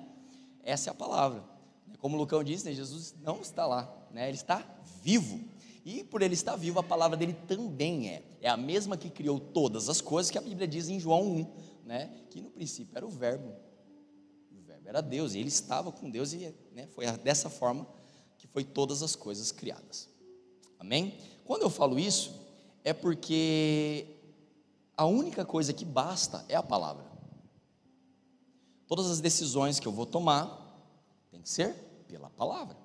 Essa 0.62 0.90
é 0.90 0.92
a 0.92 0.94
palavra. 0.94 1.53
Como 1.98 2.16
o 2.16 2.18
Lucão 2.18 2.44
disse, 2.44 2.64
né, 2.64 2.72
Jesus 2.72 3.14
não 3.22 3.40
está 3.40 3.66
lá, 3.66 3.90
né? 4.10 4.28
ele 4.28 4.36
está 4.36 4.64
vivo. 5.02 5.40
E 5.84 6.02
por 6.04 6.22
ele 6.22 6.34
estar 6.34 6.56
vivo, 6.56 6.78
a 6.78 6.82
palavra 6.82 7.16
dele 7.16 7.34
também 7.46 8.08
é. 8.08 8.22
É 8.40 8.48
a 8.48 8.56
mesma 8.56 8.96
que 8.96 9.10
criou 9.10 9.38
todas 9.38 9.88
as 9.88 10.00
coisas 10.00 10.30
que 10.30 10.38
a 10.38 10.40
Bíblia 10.40 10.66
diz 10.66 10.88
em 10.88 10.98
João 10.98 11.22
1, 11.22 11.46
né? 11.84 12.10
que 12.30 12.40
no 12.40 12.50
princípio 12.50 12.96
era 12.96 13.06
o 13.06 13.10
Verbo. 13.10 13.52
O 14.52 14.62
Verbo 14.62 14.88
era 14.88 15.00
Deus, 15.00 15.34
e 15.34 15.38
ele 15.38 15.48
estava 15.48 15.92
com 15.92 16.10
Deus, 16.10 16.32
e 16.32 16.54
né, 16.72 16.86
foi 16.88 17.10
dessa 17.18 17.50
forma 17.50 17.86
que 18.38 18.46
foi 18.46 18.64
todas 18.64 19.02
as 19.02 19.14
coisas 19.16 19.52
criadas. 19.52 20.08
Amém? 20.78 21.16
Quando 21.44 21.62
eu 21.62 21.70
falo 21.70 21.98
isso, 21.98 22.38
é 22.82 22.92
porque 22.92 24.06
a 24.96 25.06
única 25.06 25.44
coisa 25.44 25.72
que 25.72 25.84
basta 25.84 26.44
é 26.48 26.54
a 26.54 26.62
palavra. 26.62 27.04
Todas 28.86 29.10
as 29.10 29.20
decisões 29.20 29.80
que 29.80 29.88
eu 29.88 29.92
vou 29.92 30.06
tomar 30.06 30.63
tem 31.34 31.42
que 31.42 31.48
ser 31.48 31.74
pela 32.06 32.30
palavra. 32.30 32.76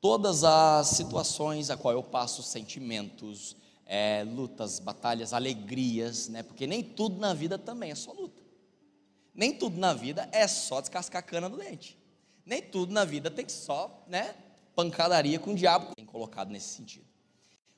Todas 0.00 0.42
as 0.42 0.88
situações 0.88 1.70
a 1.70 1.76
qual 1.76 1.94
eu 1.94 2.02
passo 2.02 2.42
sentimentos, 2.42 3.56
é, 3.86 4.24
lutas, 4.24 4.80
batalhas, 4.80 5.32
alegrias, 5.32 6.28
né? 6.28 6.42
Porque 6.42 6.66
nem 6.66 6.82
tudo 6.82 7.20
na 7.20 7.32
vida 7.32 7.56
também 7.56 7.92
é 7.92 7.94
só 7.94 8.12
luta. 8.12 8.42
Nem 9.32 9.56
tudo 9.56 9.78
na 9.78 9.94
vida 9.94 10.28
é 10.32 10.48
só 10.48 10.80
descascar 10.80 11.20
a 11.20 11.22
cana 11.22 11.48
do 11.48 11.56
dente. 11.56 11.96
Nem 12.44 12.60
tudo 12.60 12.92
na 12.92 13.04
vida 13.04 13.30
tem 13.30 13.48
só, 13.48 14.04
né, 14.08 14.34
pancadaria 14.74 15.38
com 15.38 15.52
o 15.52 15.54
diabo, 15.54 15.94
tem 15.94 16.04
colocado 16.04 16.50
nesse 16.50 16.70
sentido. 16.70 17.06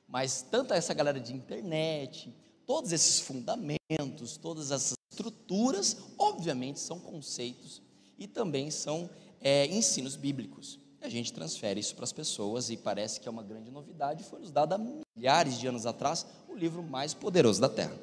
Mas 0.07 0.41
tanto 0.41 0.73
essa 0.73 0.93
galera 0.93 1.19
de 1.19 1.33
internet, 1.33 2.33
todos 2.65 2.91
esses 2.91 3.19
fundamentos, 3.19 4.37
todas 4.37 4.71
essas 4.71 4.95
estruturas, 5.11 5.97
obviamente 6.17 6.79
são 6.79 6.99
conceitos 6.99 7.83
e 8.17 8.27
também 8.27 8.71
são 8.71 9.09
é, 9.43 9.67
ensinos 9.67 10.15
bíblicos. 10.15 10.79
A 11.01 11.09
gente 11.09 11.33
transfere 11.33 11.79
isso 11.79 11.93
para 11.95 12.05
as 12.05 12.13
pessoas 12.13 12.69
e 12.69 12.77
parece 12.77 13.19
que 13.19 13.27
é 13.27 13.31
uma 13.31 13.43
grande 13.43 13.69
novidade. 13.69 14.23
Foi 14.23 14.39
nos 14.39 14.51
dado 14.51 14.73
há 14.73 14.79
milhares 15.17 15.59
de 15.59 15.67
anos 15.67 15.85
atrás 15.85 16.25
o 16.47 16.55
livro 16.55 16.81
mais 16.81 17.13
poderoso 17.13 17.59
da 17.59 17.67
Terra. 17.67 17.95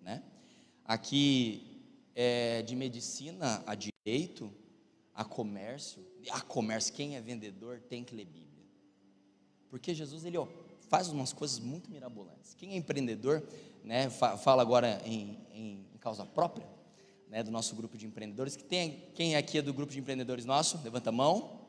Né? 0.00 0.22
Aqui 0.82 1.84
é, 2.14 2.62
de 2.62 2.74
medicina 2.74 3.62
a 3.66 3.74
direito, 3.74 4.50
a 5.14 5.24
comércio, 5.24 6.02
a 6.30 6.40
comércio, 6.40 6.94
quem 6.94 7.16
é 7.16 7.20
vendedor 7.20 7.80
tem 7.80 8.02
que 8.02 8.14
ler 8.14 8.24
Bíblia. 8.24 8.64
Porque 9.68 9.94
Jesus 9.94 10.24
ele 10.24 10.38
ó, 10.38 10.46
faz 10.88 11.08
umas 11.08 11.34
coisas 11.34 11.58
muito 11.58 11.90
mirabolantes. 11.90 12.54
Quem 12.54 12.72
é 12.72 12.76
empreendedor, 12.76 13.46
né, 13.84 14.08
fala 14.08 14.62
agora 14.62 15.02
em, 15.04 15.38
em, 15.52 15.86
em 15.94 15.98
causa 15.98 16.24
própria, 16.24 16.66
né, 17.28 17.42
do 17.42 17.50
nosso 17.50 17.74
grupo 17.74 17.96
de 17.96 18.06
empreendedores. 18.06 18.56
Que 18.56 18.64
tem, 18.64 19.04
quem 19.14 19.36
aqui 19.36 19.58
é 19.58 19.62
do 19.62 19.72
grupo 19.72 19.92
de 19.92 19.98
empreendedores 19.98 20.44
nosso? 20.44 20.80
Levanta 20.82 21.10
a 21.10 21.12
mão. 21.12 21.60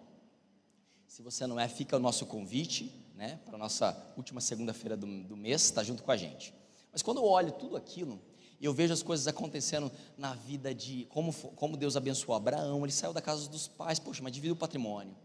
Se 1.08 1.22
você 1.22 1.48
não 1.48 1.60
é, 1.60 1.68
fica 1.68 1.98
o 1.98 2.00
nosso 2.00 2.26
convite, 2.26 2.94
né, 3.16 3.40
para 3.46 3.56
a 3.56 3.58
nossa 3.58 4.14
última 4.16 4.40
segunda-feira 4.40 4.96
do, 4.96 5.08
do 5.24 5.36
mês, 5.36 5.64
está 5.64 5.84
junto 5.84 6.04
com 6.04 6.12
a 6.12 6.18
gente. 6.18 6.54
Mas 6.92 7.02
quando 7.02 7.18
eu 7.18 7.26
olho 7.26 7.52
tudo 7.54 7.76
aquilo, 7.76 8.22
eu 8.62 8.74
vejo 8.74 8.94
as 8.94 9.04
coisas 9.04 9.28
acontecendo 9.28 9.92
na 10.18 10.34
vida 10.34 10.74
de 10.74 11.06
como, 11.10 11.34
como 11.34 11.78
Deus 11.78 11.96
abençoou 11.96 12.36
Abraão, 12.36 12.84
ele 12.84 12.92
saiu 12.92 13.14
da 13.14 13.22
casa 13.22 13.50
dos 13.50 13.68
pais, 13.68 14.00
poxa, 14.00 14.22
mas 14.22 14.32
divide 14.32 14.52
o 14.52 14.56
patrimônio. 14.56 15.16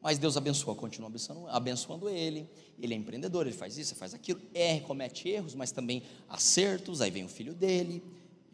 Mas 0.00 0.18
Deus 0.18 0.36
abençoa, 0.36 0.74
continua 0.74 1.08
abençoando, 1.08 1.48
abençoando 1.48 2.08
ele. 2.08 2.48
Ele 2.78 2.94
é 2.94 2.96
empreendedor, 2.96 3.46
ele 3.46 3.56
faz 3.56 3.76
isso, 3.76 3.94
faz 3.94 4.14
aquilo, 4.14 4.40
erra, 4.54 4.80
comete 4.82 5.28
erros, 5.28 5.54
mas 5.54 5.72
também 5.72 6.02
acertos. 6.28 7.00
Aí 7.00 7.10
vem 7.10 7.24
o 7.24 7.28
filho 7.28 7.54
dele 7.54 8.02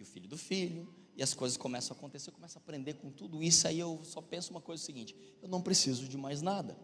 e 0.02 0.04
o 0.04 0.06
filho 0.06 0.28
do 0.28 0.37
filho, 0.37 0.88
e 1.16 1.23
as 1.23 1.32
coisas 1.32 1.56
começam 1.56 1.94
a 1.94 1.99
acontecer. 1.99 2.30
Eu 2.30 2.35
começo 2.35 2.59
a 2.59 2.61
aprender 2.61 2.94
com 2.94 3.11
tudo 3.11 3.42
isso. 3.42 3.68
Aí 3.68 3.78
eu 3.78 4.00
só 4.02 4.21
penso 4.21 4.50
uma 4.50 4.61
coisa 4.61 4.82
seguinte: 4.82 5.14
eu 5.40 5.49
não 5.49 5.62
preciso 5.62 6.09
de 6.09 6.18
mais 6.18 6.42
nada. 6.42 6.76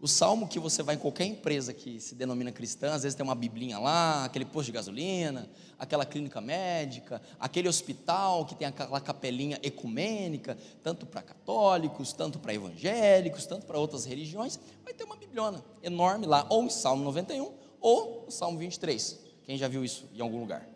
O 0.00 0.08
salmo 0.08 0.48
que 0.48 0.58
você 0.58 0.82
vai 0.82 0.96
em 0.96 0.98
qualquer 0.98 1.26
empresa 1.26 1.72
que 1.72 2.00
se 2.00 2.16
denomina 2.16 2.50
cristã, 2.50 2.92
às 2.92 3.04
vezes 3.04 3.14
tem 3.14 3.22
uma 3.22 3.36
biblinha 3.36 3.78
lá, 3.78 4.24
aquele 4.24 4.44
posto 4.44 4.66
de 4.66 4.72
gasolina, 4.72 5.48
aquela 5.78 6.04
clínica 6.04 6.40
médica, 6.40 7.22
aquele 7.38 7.68
hospital 7.68 8.44
que 8.44 8.56
tem 8.56 8.66
aquela 8.66 9.00
capelinha 9.00 9.60
ecumênica, 9.62 10.58
tanto 10.82 11.06
para 11.06 11.22
católicos, 11.22 12.12
tanto 12.12 12.40
para 12.40 12.52
evangélicos, 12.52 13.46
tanto 13.46 13.64
para 13.64 13.78
outras 13.78 14.04
religiões, 14.04 14.58
vai 14.82 14.92
ter 14.92 15.04
uma 15.04 15.14
bibliona 15.14 15.64
enorme 15.84 16.26
lá, 16.26 16.48
ou 16.50 16.64
em 16.64 16.70
Salmo 16.70 17.04
91, 17.04 17.54
ou 17.80 18.24
no 18.24 18.32
Salmo 18.32 18.58
23. 18.58 19.20
Quem 19.44 19.56
já 19.56 19.68
viu 19.68 19.84
isso 19.84 20.08
em 20.12 20.20
algum 20.20 20.40
lugar? 20.40 20.68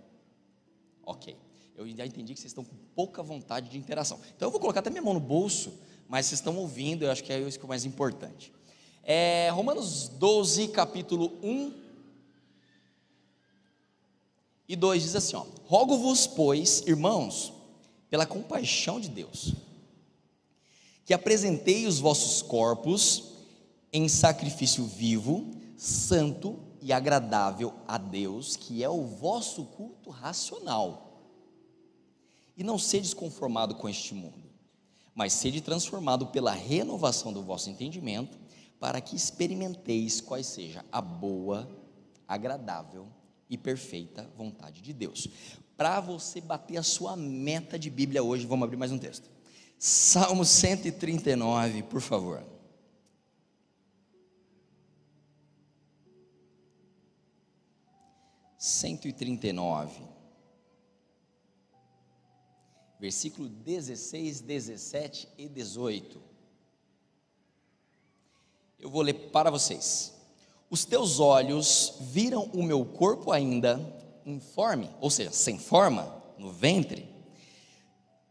Ok. 1.04 1.36
Eu 1.76 1.86
já 1.88 2.06
entendi 2.06 2.32
que 2.32 2.40
vocês 2.40 2.50
estão 2.50 2.64
com 2.64 2.74
pouca 2.94 3.22
vontade 3.22 3.68
de 3.68 3.76
interação. 3.76 4.18
Então 4.34 4.46
eu 4.46 4.50
vou 4.50 4.60
colocar 4.60 4.80
até 4.80 4.88
minha 4.88 5.02
mão 5.02 5.14
no 5.14 5.20
bolso, 5.20 5.72
mas 6.08 6.26
vocês 6.26 6.40
estão 6.40 6.56
ouvindo, 6.56 7.04
eu 7.04 7.10
acho 7.10 7.22
que 7.22 7.32
é 7.32 7.38
isso 7.40 7.58
que 7.58 7.64
é 7.64 7.66
o 7.66 7.68
mais 7.68 7.84
importante. 7.84 8.52
É, 9.02 9.50
Romanos 9.50 10.08
12, 10.08 10.68
capítulo 10.68 11.32
1 11.42 11.72
e 14.68 14.74
2 14.74 15.02
diz 15.02 15.14
assim: 15.14 15.36
Rogo-vos, 15.66 16.26
pois, 16.26 16.82
irmãos, 16.86 17.52
pela 18.10 18.26
compaixão 18.26 18.98
de 18.98 19.08
Deus, 19.08 19.54
que 21.04 21.14
apresentei 21.14 21.86
os 21.86 21.98
vossos 21.98 22.42
corpos 22.42 23.32
em 23.92 24.08
sacrifício 24.08 24.84
vivo, 24.84 25.52
santo 25.76 26.58
e 26.80 26.92
agradável 26.92 27.74
a 27.86 27.98
Deus, 27.98 28.56
que 28.56 28.82
é 28.82 28.88
o 28.88 29.04
vosso 29.04 29.64
culto 29.64 30.10
racional. 30.10 31.05
E 32.56 32.64
não 32.64 32.78
sedes 32.78 33.12
conformado 33.12 33.74
com 33.74 33.88
este 33.88 34.14
mundo, 34.14 34.50
mas 35.14 35.32
sede 35.32 35.60
transformado 35.60 36.28
pela 36.28 36.52
renovação 36.52 37.32
do 37.32 37.42
vosso 37.42 37.68
entendimento 37.68 38.38
para 38.80 39.00
que 39.00 39.16
experimenteis 39.16 40.20
quais 40.20 40.46
seja 40.46 40.84
a 40.90 41.00
boa, 41.00 41.68
agradável 42.26 43.08
e 43.48 43.56
perfeita 43.56 44.28
vontade 44.36 44.80
de 44.80 44.92
Deus. 44.92 45.28
Para 45.76 46.00
você 46.00 46.40
bater 46.40 46.78
a 46.78 46.82
sua 46.82 47.16
meta 47.16 47.78
de 47.78 47.90
Bíblia 47.90 48.22
hoje, 48.22 48.46
vamos 48.46 48.64
abrir 48.64 48.76
mais 48.76 48.92
um 48.92 48.98
texto. 48.98 49.28
Salmo 49.78 50.44
139, 50.44 51.82
por 51.82 52.00
favor. 52.00 52.42
Cento 58.58 59.06
e 59.06 59.12
trinta 59.12 59.46
e 59.46 59.52
nove, 59.52 60.02
versículo 62.98 63.48
16, 63.48 64.40
17 64.40 65.28
e 65.36 65.48
18. 65.48 66.20
Eu 68.78 68.90
vou 68.90 69.02
ler 69.02 69.30
para 69.30 69.50
vocês. 69.50 70.14
Os 70.68 70.84
teus 70.84 71.20
olhos 71.20 71.94
viram 72.00 72.44
o 72.52 72.62
meu 72.62 72.84
corpo 72.84 73.32
ainda 73.32 73.80
informe, 74.24 74.90
ou 75.00 75.10
seja, 75.10 75.30
sem 75.30 75.58
forma, 75.58 76.22
no 76.36 76.50
ventre. 76.50 77.08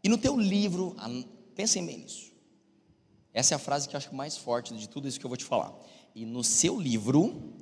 E 0.04 0.08
no 0.08 0.18
teu 0.18 0.38
livro, 0.38 0.94
pensem 1.54 1.84
bem 1.84 1.98
nisso. 1.98 2.32
Essa 3.32 3.54
é 3.54 3.56
a 3.56 3.58
frase 3.58 3.88
que 3.88 3.96
eu 3.96 3.98
acho 3.98 4.14
mais 4.14 4.36
forte 4.36 4.74
de 4.74 4.88
tudo 4.88 5.08
isso 5.08 5.18
que 5.18 5.26
eu 5.26 5.30
vou 5.30 5.36
te 5.36 5.44
falar. 5.44 5.74
E 6.14 6.24
no 6.24 6.44
seu 6.44 6.80
livro, 6.80 7.52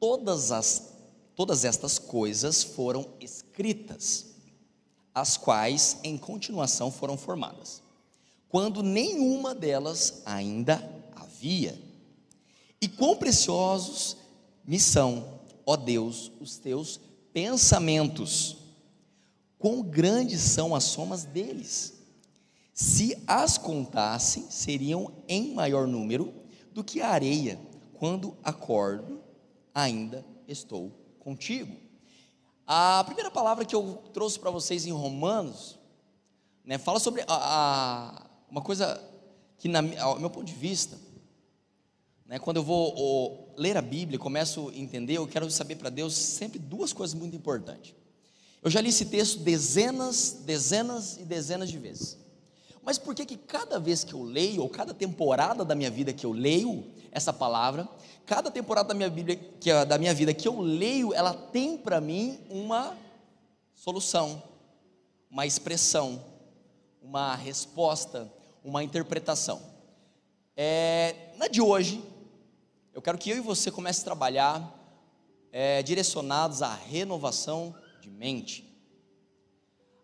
todas 0.00 0.50
as 0.50 0.94
todas 1.34 1.64
estas 1.64 1.98
coisas 1.98 2.62
foram 2.62 3.06
escritas, 3.20 4.33
as 5.14 5.36
quais 5.36 5.98
em 6.02 6.18
continuação 6.18 6.90
foram 6.90 7.16
formadas, 7.16 7.82
quando 8.48 8.82
nenhuma 8.82 9.54
delas 9.54 10.22
ainda 10.26 10.82
havia. 11.14 11.78
E 12.80 12.88
quão 12.88 13.16
preciosos 13.16 14.16
me 14.66 14.80
são, 14.80 15.40
ó 15.64 15.76
Deus, 15.76 16.32
os 16.40 16.56
teus 16.56 17.00
pensamentos. 17.32 18.56
Quão 19.58 19.82
grandes 19.82 20.40
são 20.40 20.74
as 20.74 20.84
somas 20.84 21.24
deles. 21.24 21.94
Se 22.72 23.16
as 23.26 23.56
contassem, 23.56 24.50
seriam 24.50 25.12
em 25.28 25.54
maior 25.54 25.86
número 25.86 26.34
do 26.72 26.82
que 26.82 27.00
a 27.00 27.08
areia. 27.08 27.58
Quando 27.94 28.36
acordo, 28.42 29.20
ainda 29.74 30.24
estou 30.46 30.90
contigo. 31.18 31.83
A 32.66 33.04
primeira 33.04 33.30
palavra 33.30 33.64
que 33.64 33.74
eu 33.74 34.02
trouxe 34.12 34.38
para 34.38 34.50
vocês 34.50 34.86
em 34.86 34.92
Romanos, 34.92 35.78
né, 36.64 36.78
fala 36.78 36.98
sobre 36.98 37.22
a, 37.22 37.26
a, 37.28 38.26
uma 38.50 38.62
coisa 38.62 39.02
que, 39.58 39.68
na, 39.68 39.80
ao 40.00 40.18
meu 40.18 40.30
ponto 40.30 40.46
de 40.46 40.54
vista, 40.54 40.98
né, 42.26 42.38
quando 42.38 42.56
eu 42.56 42.62
vou 42.62 42.94
ou, 42.94 43.54
ler 43.56 43.76
a 43.76 43.82
Bíblia, 43.82 44.18
começo 44.18 44.70
a 44.70 44.74
entender, 44.74 45.18
eu 45.18 45.26
quero 45.26 45.50
saber 45.50 45.76
para 45.76 45.90
Deus 45.90 46.14
sempre 46.14 46.58
duas 46.58 46.92
coisas 46.92 47.14
muito 47.14 47.36
importantes. 47.36 47.94
Eu 48.62 48.70
já 48.70 48.80
li 48.80 48.88
esse 48.88 49.04
texto 49.04 49.40
dezenas, 49.40 50.38
dezenas 50.46 51.18
e 51.18 51.24
dezenas 51.24 51.70
de 51.70 51.78
vezes. 51.78 52.23
Mas 52.84 52.98
por 52.98 53.14
que 53.14 53.24
que 53.24 53.36
cada 53.36 53.78
vez 53.78 54.04
que 54.04 54.12
eu 54.12 54.22
leio, 54.22 54.62
ou 54.62 54.68
cada 54.68 54.92
temporada 54.92 55.64
da 55.64 55.74
minha 55.74 55.90
vida 55.90 56.12
que 56.12 56.26
eu 56.26 56.32
leio 56.32 56.84
essa 57.10 57.32
palavra, 57.32 57.88
cada 58.26 58.50
temporada 58.50 58.88
da 58.88 58.94
minha, 58.94 59.08
Bíblia, 59.08 59.36
que, 59.36 59.84
da 59.84 59.96
minha 59.98 60.12
vida 60.12 60.34
que 60.34 60.46
eu 60.46 60.60
leio, 60.60 61.14
ela 61.14 61.32
tem 61.32 61.78
para 61.78 62.00
mim 62.00 62.38
uma 62.50 62.96
solução, 63.74 64.42
uma 65.30 65.46
expressão, 65.46 66.22
uma 67.02 67.34
resposta, 67.34 68.30
uma 68.62 68.82
interpretação. 68.82 69.62
É, 70.56 71.32
na 71.36 71.48
de 71.48 71.60
hoje, 71.60 72.02
eu 72.92 73.02
quero 73.02 73.18
que 73.18 73.30
eu 73.30 73.36
e 73.36 73.40
você 73.40 73.70
comece 73.70 74.02
a 74.02 74.04
trabalhar 74.04 74.80
é, 75.52 75.82
direcionados 75.82 76.62
à 76.62 76.74
renovação 76.74 77.74
de 78.00 78.10
mente. 78.10 78.64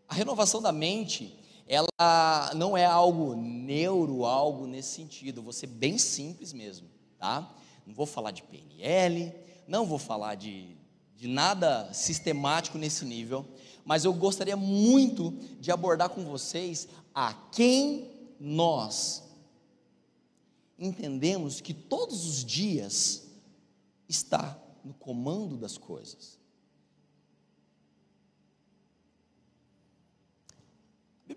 A 0.09 0.15
renovação 0.15 0.61
da 0.61 0.73
mente, 0.73 1.40
ela 1.71 2.53
não 2.57 2.77
é 2.77 2.85
algo 2.85 3.37
neuro, 3.37 4.25
algo 4.25 4.67
nesse 4.67 4.89
sentido, 4.89 5.53
ser 5.53 5.69
bem 5.69 5.99
simples 5.99 6.53
mesmo, 6.53 6.89
tá? 7.17 7.49
Não 7.87 7.95
vou 7.95 8.07
falar 8.07 8.33
de 8.33 8.43
PNL, 8.43 9.33
não 9.69 9.87
vou 9.87 9.97
falar 9.97 10.35
de, 10.35 10.77
de 11.15 11.29
nada 11.29 11.89
sistemático 11.93 12.77
nesse 12.77 13.05
nível, 13.05 13.47
mas 13.85 14.05
eu 14.05 14.13
gostaria 14.13 14.57
muito 14.57 15.31
de 15.61 15.71
abordar 15.71 16.09
com 16.09 16.25
vocês 16.25 16.89
a 17.15 17.33
quem 17.53 18.11
nós 18.41 19.23
entendemos 20.77 21.61
que 21.61 21.73
todos 21.73 22.27
os 22.27 22.45
dias 22.45 23.29
está 24.09 24.61
no 24.85 24.93
comando 24.95 25.57
das 25.57 25.79
coisas. 25.79 26.40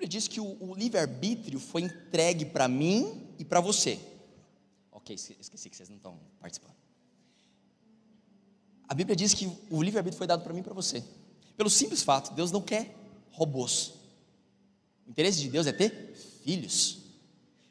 Bíblia 0.04 0.08
diz 0.08 0.28
que 0.28 0.42
o, 0.42 0.58
o 0.60 0.76
livre-arbítrio 0.76 1.60
foi 1.60 1.84
entregue 1.84 2.46
para 2.46 2.68
mim 2.68 3.26
e 3.40 3.46
para 3.46 3.62
você. 3.62 3.98
Ok, 4.92 5.16
esqueci 5.16 5.70
que 5.70 5.78
vocês 5.78 5.88
não 5.88 5.96
estão 5.96 6.20
participando. 6.42 6.76
A 8.88 8.94
Bíblia 8.94 9.16
diz 9.16 9.34
que 9.34 9.50
o 9.70 9.82
livre-arbítrio 9.82 10.18
foi 10.18 10.28
dado 10.28 10.44
para 10.44 10.54
mim 10.54 10.60
e 10.60 10.64
para 10.64 10.74
você. 10.74 11.04
Pelo 11.56 11.70
simples 11.70 12.04
fato, 12.04 12.34
Deus 12.34 12.52
não 12.52 12.62
quer 12.62 12.94
robôs. 13.32 13.94
O 15.08 15.12
interesse 15.12 15.40
de 15.40 15.50
Deus 15.50 15.68
é 15.68 15.72
ter 15.72 16.14
filhos. 16.44 17.00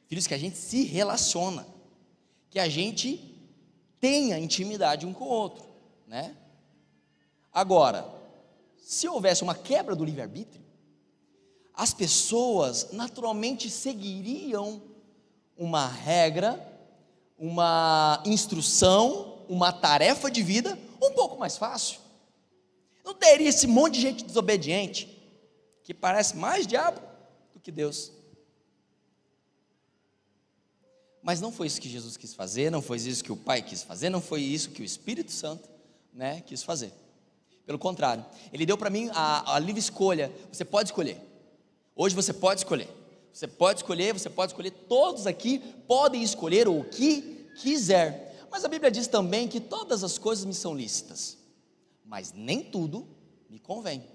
Filhos 0.07 0.27
que 0.27 0.35
a 0.35 0.39
gente 0.39 0.57
se 0.57 0.85
relaciona. 0.85 1.67
Que 2.49 2.59
a 2.59 2.69
gente 2.69 3.21
tenha 4.01 4.39
intimidade 4.39 5.05
um 5.05 5.13
com 5.13 5.25
o 5.25 5.29
outro, 5.29 5.65
né? 6.07 6.35
Agora, 7.53 8.09
se 8.79 9.07
houvesse 9.07 9.43
uma 9.43 9.55
quebra 9.55 9.95
do 9.95 10.05
livre-arbítrio, 10.05 10.62
as 11.75 11.95
pessoas 11.95 12.93
naturalmente 12.93 13.71
seguiriam 13.71 14.83
uma 15.57 15.87
regra, 15.87 16.61
uma 17.39 18.23
instrução, 18.27 19.45
uma 19.49 19.73
tarefa 19.73 20.31
de 20.31 20.43
vida 20.43 20.79
um 21.03 21.13
pouco 21.13 21.39
mais 21.39 21.57
fácil. 21.57 22.01
Não 23.05 23.15
teria 23.15 23.49
esse 23.49 23.67
monte 23.67 23.95
de 23.95 24.01
gente 24.01 24.25
desobediente, 24.25 25.09
que 25.83 25.93
parece 25.93 26.37
mais 26.37 26.67
diabo 26.67 27.01
do 27.53 27.61
que 27.61 27.73
Deus. 27.73 28.13
Mas 31.23 31.41
não 31.41 31.53
foi 31.53 31.67
isso 31.67 31.81
que 31.81 31.89
Jesus 31.89 32.17
quis 32.17 32.35
fazer, 32.35 32.71
não 32.71 32.83
foi 32.83 32.99
isso 32.99 33.23
que 33.23 33.33
o 33.33 33.37
Pai 33.37 33.63
quis 33.63 33.83
fazer, 33.83 34.11
não 34.11 34.21
foi 34.21 34.43
isso 34.43 34.71
que 34.71 34.83
o 34.83 34.85
Espírito 34.85 35.31
Santo 35.33 35.69
né, 36.13 36.43
quis 36.43 36.63
fazer. 36.63 36.93
Pelo 37.65 37.79
contrário, 37.79 38.25
Ele 38.53 38.67
deu 38.67 38.77
para 38.77 38.91
mim 38.91 39.09
a, 39.13 39.55
a 39.55 39.59
livre 39.59 39.79
escolha. 39.79 40.33
Você 40.53 40.65
pode 40.65 40.89
escolher. 40.89 41.32
Hoje 41.95 42.15
você 42.15 42.33
pode 42.33 42.61
escolher. 42.61 42.89
Você 43.33 43.47
pode 43.47 43.81
escolher, 43.81 44.13
você 44.13 44.29
pode 44.29 44.53
escolher. 44.53 44.71
Todos 44.71 45.27
aqui 45.27 45.59
podem 45.87 46.23
escolher 46.23 46.69
o 46.69 46.85
que 46.85 47.49
quiser. 47.57 48.47
Mas 48.51 48.65
a 48.65 48.69
Bíblia 48.69 48.91
diz 48.91 49.07
também 49.07 49.49
que 49.49 49.61
todas 49.61 50.05
as 50.05 50.19
coisas 50.19 50.45
me 50.45 50.53
são 50.53 50.75
lícitas, 50.75 51.39
mas 52.05 52.33
nem 52.35 52.63
tudo 52.63 53.07
me 53.49 53.59
convém. 53.59 54.07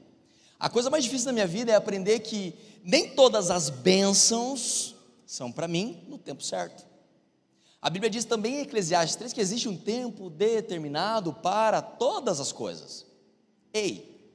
A 0.59 0.69
coisa 0.69 0.89
mais 0.89 1.03
difícil 1.03 1.25
da 1.25 1.33
minha 1.33 1.47
vida 1.47 1.71
é 1.71 1.75
aprender 1.75 2.19
que 2.19 2.53
nem 2.83 3.15
todas 3.15 3.49
as 3.49 3.69
bênçãos 3.69 4.95
são 5.25 5.51
para 5.51 5.67
mim 5.67 6.03
no 6.07 6.17
tempo 6.17 6.43
certo. 6.43 6.85
A 7.81 7.89
Bíblia 7.89 8.09
diz 8.09 8.25
também 8.25 8.55
em 8.55 8.61
Eclesiastes 8.61 9.15
3 9.15 9.33
que 9.33 9.41
existe 9.41 9.67
um 9.67 9.77
tempo 9.77 10.29
determinado 10.29 11.33
para 11.33 11.81
todas 11.81 12.39
as 12.39 12.51
coisas. 12.51 13.05
Ei, 13.73 14.31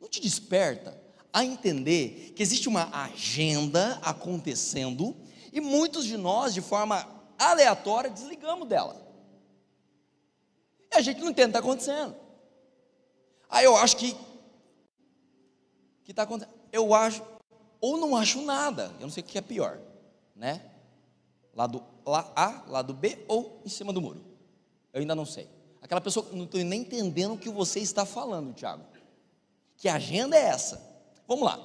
não 0.00 0.08
te 0.08 0.20
desperta 0.20 1.05
a 1.36 1.44
entender 1.44 2.32
que 2.34 2.42
existe 2.42 2.66
uma 2.66 2.88
agenda 3.04 4.00
acontecendo 4.02 5.14
e 5.52 5.60
muitos 5.60 6.06
de 6.06 6.16
nós, 6.16 6.54
de 6.54 6.62
forma 6.62 7.06
aleatória, 7.38 8.08
desligamos 8.08 8.66
dela. 8.66 9.06
E 10.90 10.96
a 10.96 11.02
gente 11.02 11.20
não 11.20 11.28
entende 11.28 11.48
o 11.48 11.52
que 11.52 11.58
está 11.58 11.58
acontecendo. 11.58 12.16
Aí 13.50 13.66
eu 13.66 13.76
acho 13.76 13.98
que 13.98 14.16
que 16.04 16.12
está 16.12 16.22
acontecendo. 16.22 16.56
Eu 16.72 16.94
acho 16.94 17.22
ou 17.82 17.98
não 17.98 18.16
acho 18.16 18.40
nada. 18.40 18.94
Eu 18.94 19.02
não 19.02 19.10
sei 19.10 19.22
o 19.22 19.26
que 19.26 19.36
é 19.36 19.42
pior, 19.42 19.78
né? 20.34 20.64
Lado 21.54 21.84
A, 22.06 22.64
lado 22.66 22.94
B 22.94 23.26
ou 23.28 23.60
em 23.62 23.68
cima 23.68 23.92
do 23.92 24.00
muro. 24.00 24.24
Eu 24.90 25.02
ainda 25.02 25.14
não 25.14 25.26
sei. 25.26 25.50
Aquela 25.82 26.00
pessoa, 26.00 26.26
não 26.32 26.44
estou 26.44 26.64
nem 26.64 26.80
entendendo 26.80 27.34
o 27.34 27.38
que 27.38 27.50
você 27.50 27.78
está 27.80 28.06
falando, 28.06 28.54
Tiago. 28.54 28.86
Que 29.76 29.86
agenda 29.86 30.34
é 30.34 30.40
essa? 30.40 30.95
Vamos 31.28 31.44
lá. 31.44 31.60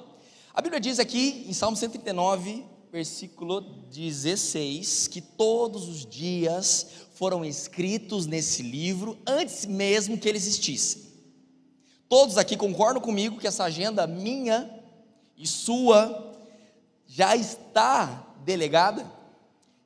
A 0.52 0.60
Bíblia 0.60 0.80
diz 0.80 0.98
aqui 0.98 1.46
em 1.48 1.52
Salmo 1.52 1.76
139, 1.76 2.64
versículo 2.90 3.60
16, 3.60 5.06
que 5.06 5.20
todos 5.20 5.88
os 5.88 6.04
dias 6.04 6.88
foram 7.14 7.44
escritos 7.44 8.26
nesse 8.26 8.60
livro 8.60 9.16
antes 9.24 9.64
mesmo 9.64 10.18
que 10.18 10.28
ele 10.28 10.36
existisse. 10.36 11.12
Todos 12.08 12.36
aqui 12.36 12.56
concordam 12.56 13.00
comigo 13.00 13.38
que 13.38 13.46
essa 13.46 13.62
agenda 13.62 14.04
minha 14.04 14.68
e 15.36 15.46
sua 15.46 16.34
já 17.06 17.36
está 17.36 18.34
delegada? 18.44 19.10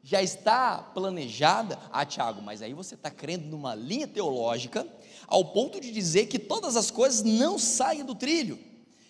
Já 0.02 0.22
está 0.22 0.78
planejada? 0.78 1.78
Ah, 1.92 2.06
Tiago, 2.06 2.40
mas 2.40 2.62
aí 2.62 2.72
você 2.72 2.94
está 2.94 3.10
crendo 3.10 3.46
numa 3.48 3.74
linha 3.74 4.08
teológica 4.08 4.86
ao 5.26 5.44
ponto 5.44 5.78
de 5.78 5.92
dizer 5.92 6.26
que 6.26 6.38
todas 6.38 6.76
as 6.76 6.90
coisas 6.90 7.22
não 7.22 7.58
saem 7.58 8.04
do 8.04 8.14
trilho, 8.14 8.58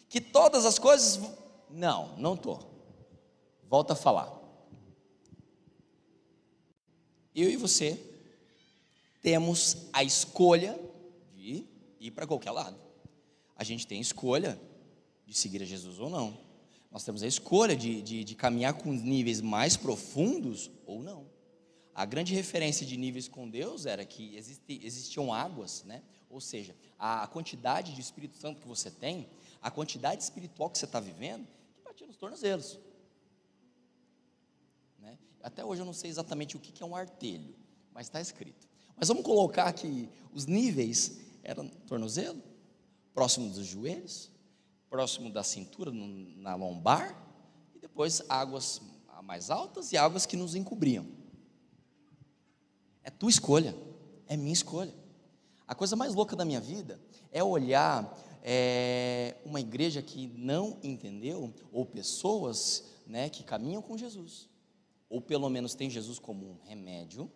que 0.09 0.21
todas 0.21 0.65
as 0.65 0.79
coisas. 0.79 1.21
Não, 1.69 2.17
não 2.17 2.35
estou. 2.35 2.61
Volta 3.69 3.95
a 3.95 3.97
falar. 3.97 4.33
Eu 7.35 7.51
e 7.51 7.57
você 7.57 8.01
temos 9.21 9.89
a 9.93 10.03
escolha 10.05 10.79
de 11.35 11.67
ir 12.01 12.11
para 12.13 12.27
qualquer 12.27 12.53
lado. 12.53 12.79
A 13.57 13.65
gente 13.65 13.87
tem 13.87 14.01
escolha 14.01 14.61
de 15.27 15.37
seguir 15.37 15.63
a 15.63 15.67
Jesus 15.67 15.99
ou 15.99 16.09
não. 16.09 16.39
Nós 16.91 17.05
temos 17.05 17.23
a 17.23 17.27
escolha 17.27 17.77
de, 17.77 18.01
de, 18.01 18.25
de 18.25 18.35
caminhar 18.35 18.75
com 18.75 18.93
níveis 18.93 19.41
mais 19.41 19.77
profundos 19.77 20.71
ou 20.87 21.03
não. 21.03 21.27
A 21.95 22.05
grande 22.05 22.35
referência 22.35 22.87
de 22.87 22.97
níveis 22.97 23.27
com 23.27 23.49
Deus 23.49 23.87
era 23.87 24.05
que 24.05 24.37
existiam 24.37 25.33
águas, 25.33 25.83
né? 25.85 26.03
ou 26.29 26.41
seja, 26.41 26.75
a 26.99 27.27
quantidade 27.27 27.95
de 27.95 28.01
Espírito 28.01 28.37
Santo 28.37 28.61
que 28.61 28.69
você 28.69 28.91
tem, 28.91 29.29
a 29.67 29.71
quantidade 29.73 30.23
espiritual 30.23 30.71
que 30.71 30.79
você 30.79 30.85
está 30.85 31.01
vivendo, 31.01 31.45
que 31.75 31.83
batia 31.83 32.07
nos 32.07 32.17
tornozelos. 32.17 32.79
Né? 35.01 35.19
Até 35.43 35.65
hoje 35.65 35.83
eu 35.83 35.85
não 35.85 35.93
sei 35.93 36.09
exatamente 36.09 36.57
o 36.57 36.61
que 36.61 36.81
é 36.81 36.87
um 36.87 36.95
artelho, 36.95 37.53
mas 37.93 38.07
está 38.07 38.21
escrito. 38.21 38.69
Mas 38.95 39.09
vamos 39.09 39.25
colocar 39.25 39.73
que 39.73 40.09
os 40.33 40.47
níveis 40.47 41.19
eram 41.43 41.67
tornozelo, 41.69 42.41
próximo 43.13 43.51
dos 43.51 43.67
joelhos, 43.67 44.31
próximo 44.89 45.31
da 45.31 45.43
cintura, 45.43 45.91
na 45.91 46.55
lombar, 46.55 47.21
e 47.75 47.81
depois 47.81 48.23
águas 48.29 48.81
mais 49.21 49.51
altas 49.51 49.91
e 49.91 49.97
águas 49.97 50.27
que 50.27 50.37
nos 50.37 50.55
encobriam. 50.55 51.05
É 53.03 53.11
tua 53.11 53.31
escolha, 53.31 53.77
é 54.29 54.37
minha 54.37 54.53
escolha. 54.53 54.95
A 55.67 55.75
coisa 55.75 55.97
mais 55.97 56.15
louca 56.15 56.37
da 56.37 56.45
minha 56.45 56.61
vida 56.61 57.01
é 57.33 57.43
olhar 57.43 58.17
é, 58.49 59.35
uma 59.45 59.59
igreja 59.59 60.01
que 60.01 60.29
não 60.29 60.79
entendeu, 60.81 61.53
ou 61.73 61.85
pessoas 61.85 62.85
né, 63.05 63.29
que 63.29 63.43
caminham 63.43 63.83
com 63.83 63.99
Jesus, 63.99 64.49
ou 65.11 65.21
pelo 65.21 65.51
menos 65.51 65.75
tem 65.75 65.91
Jesus 65.91 66.21
como 66.21 66.47
um 66.47 66.57
remédio, 66.65 67.29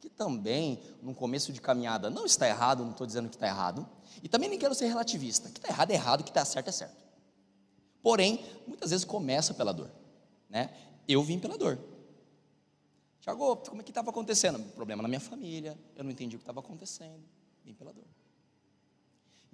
que 0.00 0.08
também, 0.08 0.80
no 1.02 1.14
começo 1.14 1.52
de 1.52 1.60
caminhada, 1.60 2.08
não 2.08 2.24
está 2.24 2.48
errado, 2.48 2.82
não 2.82 2.92
estou 2.92 3.06
dizendo 3.06 3.28
que 3.28 3.36
está 3.36 3.46
errado, 3.46 3.86
e 4.22 4.28
também 4.28 4.48
nem 4.48 4.58
quero 4.58 4.74
ser 4.74 4.86
relativista, 4.86 5.50
que 5.50 5.58
está 5.58 5.68
errado 5.68 5.90
é 5.90 5.94
errado, 5.94 6.24
que 6.24 6.30
está 6.30 6.42
certo 6.46 6.68
é 6.68 6.72
certo. 6.72 7.04
Porém, 8.02 8.42
muitas 8.66 8.90
vezes 8.90 9.04
começa 9.04 9.52
pela 9.52 9.72
dor, 9.72 9.90
né? 10.48 10.74
Eu 11.06 11.22
vim 11.22 11.38
pela 11.38 11.58
dor. 11.58 11.78
Tiago, 13.20 13.56
como 13.56 13.82
é 13.82 13.84
que 13.84 13.90
estava 13.90 14.08
acontecendo? 14.08 14.58
Problema 14.72 15.02
na 15.02 15.08
minha 15.08 15.20
família, 15.20 15.78
eu 15.94 16.04
não 16.04 16.10
entendi 16.10 16.36
o 16.36 16.38
que 16.38 16.42
estava 16.42 16.60
acontecendo, 16.60 17.22
vim 17.62 17.74
pela 17.74 17.92
dor. 17.92 18.04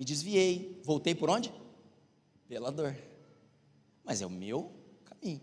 Me 0.00 0.04
desviei, 0.04 0.80
voltei 0.82 1.14
por 1.14 1.30
onde? 1.30 1.52
pela 2.50 2.72
dor. 2.72 2.96
Mas 4.02 4.20
é 4.20 4.26
o 4.26 4.30
meu 4.30 4.72
caminho. 5.04 5.40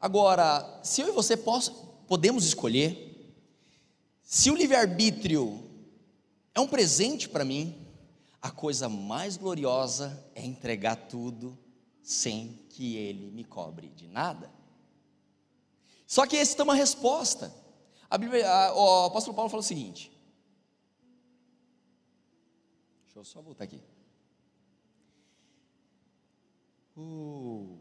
Agora, 0.00 0.80
se 0.82 1.00
eu 1.00 1.08
e 1.08 1.12
você 1.12 1.36
posso, 1.36 1.72
podemos 2.08 2.44
escolher, 2.44 3.32
se 4.20 4.50
o 4.50 4.56
livre-arbítrio 4.56 5.62
é 6.52 6.58
um 6.58 6.66
presente 6.66 7.28
para 7.28 7.44
mim, 7.44 7.86
a 8.42 8.50
coisa 8.50 8.88
mais 8.88 9.36
gloriosa 9.36 10.28
é 10.34 10.44
entregar 10.44 10.96
tudo 10.96 11.56
sem 12.02 12.66
que 12.70 12.96
ele 12.96 13.30
me 13.30 13.44
cobre 13.44 13.88
de 13.90 14.08
nada. 14.08 14.50
Só 16.04 16.26
que 16.26 16.34
esse 16.34 16.56
tem 16.56 16.64
uma 16.64 16.74
resposta. 16.74 17.54
A 18.10 18.18
Bíblia, 18.18 18.50
a, 18.50 18.74
o 18.74 19.04
apóstolo 19.04 19.36
Paulo 19.36 19.50
fala 19.50 19.60
o 19.60 19.64
seguinte. 19.64 20.10
Deixa 23.18 23.30
eu 23.30 23.32
só 23.32 23.42
voltar 23.42 23.64
aqui. 23.64 23.82
Uh. 26.96 27.76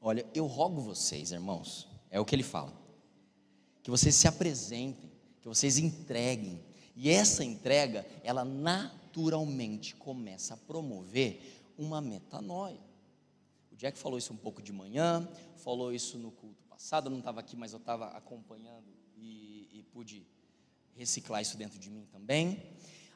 Olha, 0.00 0.26
eu 0.34 0.46
rogo 0.46 0.80
vocês, 0.80 1.30
irmãos, 1.30 1.88
é 2.10 2.18
o 2.18 2.24
que 2.24 2.34
ele 2.34 2.42
fala, 2.42 2.72
que 3.84 3.90
vocês 3.90 4.16
se 4.16 4.26
apresentem, 4.26 5.12
que 5.40 5.46
vocês 5.46 5.78
entreguem, 5.78 6.60
e 6.96 7.08
essa 7.08 7.44
entrega, 7.44 8.04
ela 8.24 8.44
naturalmente 8.44 9.94
começa 9.94 10.54
a 10.54 10.56
promover 10.56 11.72
uma 11.78 12.00
metanoia. 12.00 12.80
O 13.70 13.76
Jack 13.76 13.96
falou 13.96 14.18
isso 14.18 14.32
um 14.32 14.36
pouco 14.36 14.60
de 14.60 14.72
manhã, 14.72 15.28
falou 15.56 15.92
isso 15.92 16.18
no 16.18 16.32
culto 16.32 16.64
passado, 16.64 17.06
eu 17.06 17.10
não 17.12 17.20
estava 17.20 17.38
aqui, 17.38 17.56
mas 17.56 17.72
eu 17.72 17.78
estava 17.78 18.08
acompanhando 18.08 18.92
e, 19.16 19.68
e 19.72 19.82
pude 19.92 20.26
reciclar 20.96 21.42
isso 21.42 21.56
dentro 21.56 21.78
de 21.78 21.90
mim 21.90 22.06
também. 22.10 22.62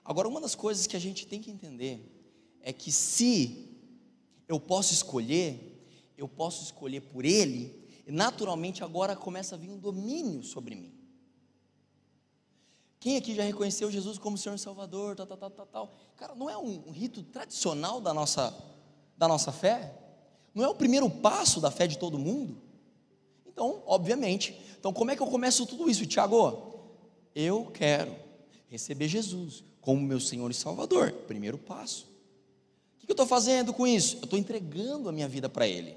Agora, 0.04 0.28
uma 0.28 0.40
das 0.40 0.54
coisas 0.54 0.86
que 0.86 0.96
a 0.96 1.00
gente 1.00 1.26
tem 1.26 1.40
que 1.40 1.50
entender 1.50 2.00
é 2.62 2.72
que 2.72 2.90
se 2.90 3.76
eu 4.48 4.58
posso 4.58 4.92
escolher, 4.92 5.84
eu 6.16 6.28
posso 6.28 6.64
escolher 6.64 7.02
por 7.02 7.24
Ele, 7.24 7.86
naturalmente 8.06 8.82
agora 8.82 9.14
começa 9.14 9.54
a 9.54 9.58
vir 9.58 9.70
um 9.70 9.78
domínio 9.78 10.42
sobre 10.42 10.74
mim. 10.74 10.98
Quem 13.00 13.16
aqui 13.16 13.34
já 13.34 13.44
reconheceu 13.44 13.90
Jesus 13.90 14.18
como 14.18 14.36
Senhor 14.36 14.56
e 14.56 14.58
Salvador, 14.58 15.14
tal, 15.14 15.26
tal, 15.26 15.36
tal, 15.36 15.50
tal, 15.50 15.66
tal. 15.66 15.94
Cara, 16.16 16.34
não 16.34 16.50
é 16.50 16.56
um, 16.56 16.88
um 16.88 16.90
rito 16.90 17.22
tradicional 17.22 18.00
da 18.00 18.12
nossa, 18.12 18.52
da 19.16 19.28
nossa 19.28 19.52
fé? 19.52 19.94
Não 20.54 20.64
é 20.64 20.68
o 20.68 20.74
primeiro 20.74 21.08
passo 21.08 21.60
da 21.60 21.70
fé 21.70 21.86
de 21.86 21.96
todo 21.96 22.18
mundo? 22.18 22.60
Então, 23.46 23.82
obviamente. 23.86 24.58
Então, 24.78 24.92
como 24.92 25.10
é 25.10 25.16
que 25.16 25.22
eu 25.22 25.28
começo 25.28 25.64
tudo 25.66 25.88
isso, 25.88 26.06
Tiago? 26.06 26.77
Eu 27.40 27.66
quero 27.66 28.16
receber 28.68 29.06
Jesus 29.06 29.62
como 29.80 30.00
meu 30.00 30.18
Senhor 30.18 30.50
e 30.50 30.54
Salvador. 30.54 31.12
Primeiro 31.12 31.56
passo. 31.56 32.10
O 32.96 33.06
que 33.06 33.08
eu 33.08 33.12
estou 33.12 33.28
fazendo 33.28 33.72
com 33.72 33.86
isso? 33.86 34.16
Eu 34.16 34.24
estou 34.24 34.36
entregando 34.36 35.08
a 35.08 35.12
minha 35.12 35.28
vida 35.28 35.48
para 35.48 35.64
Ele. 35.64 35.96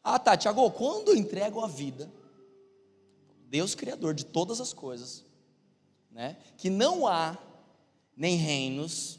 Ah, 0.00 0.16
tá, 0.16 0.36
Tiago, 0.36 0.70
quando 0.70 1.08
eu 1.08 1.16
entrego 1.16 1.58
a 1.58 1.66
vida, 1.66 2.08
Deus 3.48 3.74
Criador 3.74 4.14
de 4.14 4.24
todas 4.24 4.60
as 4.60 4.72
coisas, 4.72 5.24
né, 6.08 6.36
que 6.56 6.70
não 6.70 7.04
há 7.04 7.36
nem 8.16 8.36
reinos, 8.36 9.18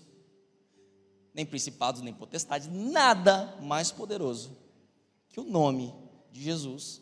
nem 1.34 1.46
principados, 1.46 2.02
nem 2.02 2.14
potestades, 2.14 2.70
nada 2.72 3.58
mais 3.62 3.92
poderoso 3.92 4.56
que 5.28 5.42
o 5.42 5.44
nome 5.44 5.94
de 6.32 6.42
Jesus. 6.42 7.02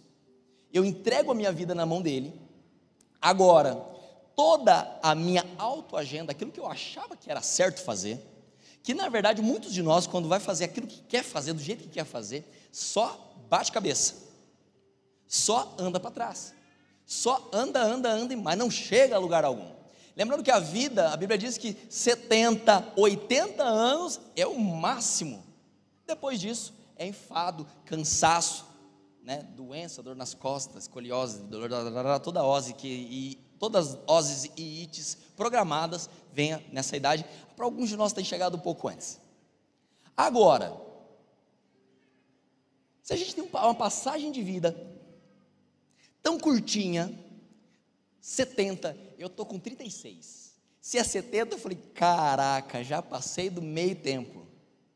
Eu 0.74 0.84
entrego 0.84 1.32
a 1.32 1.36
minha 1.36 1.52
vida 1.52 1.76
na 1.76 1.86
mão 1.86 2.02
dele. 2.02 2.34
Agora, 3.22 3.99
toda 4.40 4.98
a 5.04 5.14
minha 5.14 5.46
autoagenda, 5.58 6.32
aquilo 6.32 6.50
que 6.50 6.62
eu 6.62 6.66
achava 6.66 7.18
que 7.18 7.30
era 7.30 7.42
certo 7.42 7.84
fazer, 7.84 8.26
que 8.82 8.94
na 8.94 9.10
verdade 9.10 9.42
muitos 9.42 9.74
de 9.74 9.84
nós, 9.84 10.08
quando 10.08 10.30
vai 10.30 10.40
fazer 10.40 10.64
aquilo 10.64 10.88
que 10.88 11.02
quer 11.02 11.26
fazer, 11.26 11.52
do 11.52 11.62
jeito 11.62 11.84
que 11.84 11.90
quer 11.90 12.06
fazer, 12.06 12.50
só 12.72 13.36
bate 13.50 13.70
cabeça, 13.70 14.16
só 15.28 15.76
anda 15.78 16.00
para 16.00 16.12
trás, 16.12 16.54
só 17.06 17.50
anda, 17.52 17.84
anda, 17.84 18.10
anda, 18.10 18.38
mas 18.38 18.58
não 18.58 18.72
chega 18.72 19.18
a 19.18 19.20
lugar 19.20 19.44
algum. 19.44 19.70
Lembrando 20.16 20.42
que 20.42 20.52
a 20.52 20.60
vida, 20.60 21.10
a 21.10 21.18
Bíblia 21.18 21.38
diz 21.38 21.58
que 21.58 21.76
70, 21.90 22.94
80 22.96 23.62
anos 23.62 24.22
é 24.38 24.48
o 24.48 24.58
máximo. 24.58 25.44
Depois 26.08 26.40
disso, 26.40 26.74
é 26.96 27.06
enfado, 27.06 27.68
cansaço, 27.84 28.66
né? 29.22 29.46
doença, 29.54 30.02
dor 30.02 30.16
nas 30.16 30.34
costas, 30.34 30.84
escoliose, 30.84 31.40
dor, 31.42 31.70
toda 32.22 32.42
ose 32.42 32.74
que, 32.74 32.88
e 32.88 33.49
todas 33.60 33.94
as 33.94 34.00
oses 34.08 34.52
e 34.56 34.84
ites 34.84 35.18
programadas 35.36 36.10
venha 36.32 36.64
nessa 36.72 36.96
idade. 36.96 37.26
Para 37.56 37.66
alguns 37.66 37.90
de 37.90 37.98
nós 37.98 38.14
tem 38.14 38.24
chegado 38.24 38.56
um 38.56 38.60
pouco 38.60 38.88
antes. 38.88 39.20
Agora, 40.16 40.76
se 43.04 43.14
a 43.14 43.18
gente 43.18 43.36
tem 43.36 43.44
uma 43.44 43.76
passagem 43.76 44.32
de 44.32 44.42
vida 44.42 44.76
tão 46.22 46.40
curtinha, 46.40 47.12
70, 48.22 48.96
eu 49.18 49.28
estou 49.28 49.46
com 49.46 49.58
36. 49.58 50.56
Se 50.82 50.98
é 50.98 51.04
70, 51.04 51.56
eu 51.56 51.60
falei, 51.60 51.78
caraca, 51.94 52.84
já 52.84 53.02
passei 53.02 53.50
do 53.50 53.62
meio 53.62 53.96
tempo, 53.96 54.48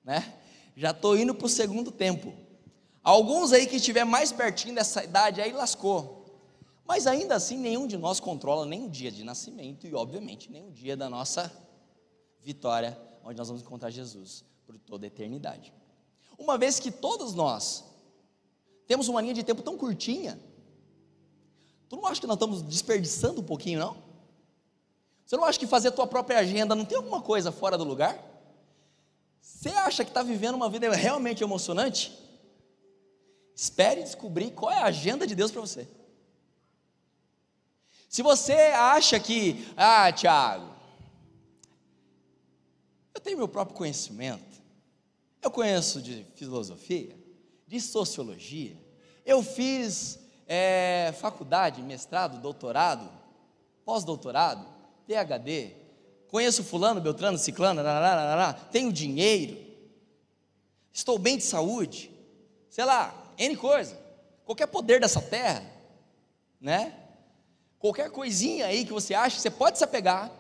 né? 0.04 0.34
Já 0.76 0.92
estou 0.92 1.18
indo 1.18 1.36
para 1.36 1.46
o 1.46 1.50
segundo 1.50 1.92
tempo. 1.92 2.34
Alguns 3.04 3.52
aí 3.52 3.68
que 3.68 3.76
estiver 3.76 4.06
mais 4.06 4.32
pertinho 4.32 4.76
dessa 4.76 5.04
idade, 5.04 5.42
aí 5.42 5.52
lascou. 5.52 6.23
Mas 6.86 7.08
ainda 7.08 7.36
assim, 7.36 7.58
nenhum 7.58 7.88
de 7.88 7.98
nós 7.98 8.20
controla 8.20 8.66
nem 8.66 8.86
o 8.86 8.90
dia 8.90 9.12
de 9.12 9.24
nascimento 9.24 9.88
e, 9.88 9.94
obviamente, 9.96 10.52
nem 10.52 10.68
o 10.68 10.72
dia 10.72 10.98
da 10.98 11.10
nossa 11.10 11.52
vitória, 12.42 13.00
onde 13.24 13.38
nós 13.38 13.48
vamos 13.48 13.64
encontrar 13.64 13.90
Jesus 13.90 14.44
por 14.66 14.78
toda 14.78 15.06
a 15.06 15.08
eternidade. 15.08 15.74
Uma 16.38 16.58
vez 16.58 16.80
que 16.80 16.92
todos 16.92 17.34
nós 17.34 17.86
temos 18.86 19.08
uma 19.08 19.22
linha 19.22 19.34
de 19.34 19.44
tempo 19.44 19.62
tão 19.62 19.78
curtinha, 19.78 20.38
tu 21.88 21.96
não 21.96 22.06
acha 22.06 22.20
que 22.20 22.28
nós 22.28 22.36
estamos 22.36 22.62
desperdiçando 22.62 23.40
um 23.40 23.46
pouquinho, 23.46 23.80
não? 23.80 23.98
Você 25.26 25.38
não 25.38 25.46
acha 25.46 25.58
que 25.58 25.66
fazer 25.66 25.88
a 25.88 25.92
tua 25.92 26.06
própria 26.06 26.40
agenda 26.40 26.76
não 26.76 26.84
tem 26.84 26.98
alguma 26.98 27.22
coisa 27.22 27.52
fora 27.52 27.78
do 27.78 27.86
lugar? 27.86 28.22
Você 29.40 29.70
acha 29.70 30.04
que 30.04 30.12
está 30.12 30.22
vivendo 30.22 30.56
uma 30.56 30.70
vida 30.70 30.94
realmente 30.94 31.44
emocionante? 31.44 32.12
Espere 33.56 34.04
descobrir 34.04 34.52
qual 34.52 34.72
é 34.72 34.80
a 34.80 34.86
agenda 34.86 35.26
de 35.26 35.34
Deus 35.34 35.50
para 35.50 35.62
você. 35.62 35.88
Se 38.14 38.22
você 38.22 38.54
acha 38.54 39.20
que, 39.20 39.68
ah, 39.76 40.12
Tiago, 40.12 40.72
eu 43.12 43.20
tenho 43.20 43.40
meu 43.40 43.48
próprio 43.48 43.76
conhecimento, 43.76 44.62
eu 45.42 45.50
conheço 45.50 46.00
de 46.00 46.24
filosofia, 46.36 47.18
de 47.66 47.82
sociologia, 47.82 48.78
eu 49.26 49.42
fiz 49.42 50.20
é, 50.48 51.12
faculdade, 51.20 51.82
mestrado, 51.82 52.40
doutorado, 52.40 53.10
pós-doutorado, 53.84 54.64
PhD, 55.08 55.72
conheço 56.28 56.64
fulano, 56.64 57.02
beltrano, 57.02 57.40
ciclano, 57.40 57.82
tenho 58.72 58.94
dinheiro, 58.94 59.58
estou 60.94 61.18
bem 61.18 61.36
de 61.36 61.46
saúde, 61.46 62.12
sei 62.70 62.86
lá, 62.86 63.34
N 63.40 63.58
coisa, 63.58 64.00
qualquer 64.46 64.68
poder 64.68 65.02
dessa 65.02 65.20
terra, 65.20 65.66
né? 66.62 67.00
Qualquer 67.84 68.10
coisinha 68.12 68.68
aí 68.68 68.86
que 68.86 68.94
você 68.94 69.14
acha, 69.14 69.38
você 69.38 69.52
pode 69.52 69.78
se 69.78 69.84
apegar, 69.84 70.32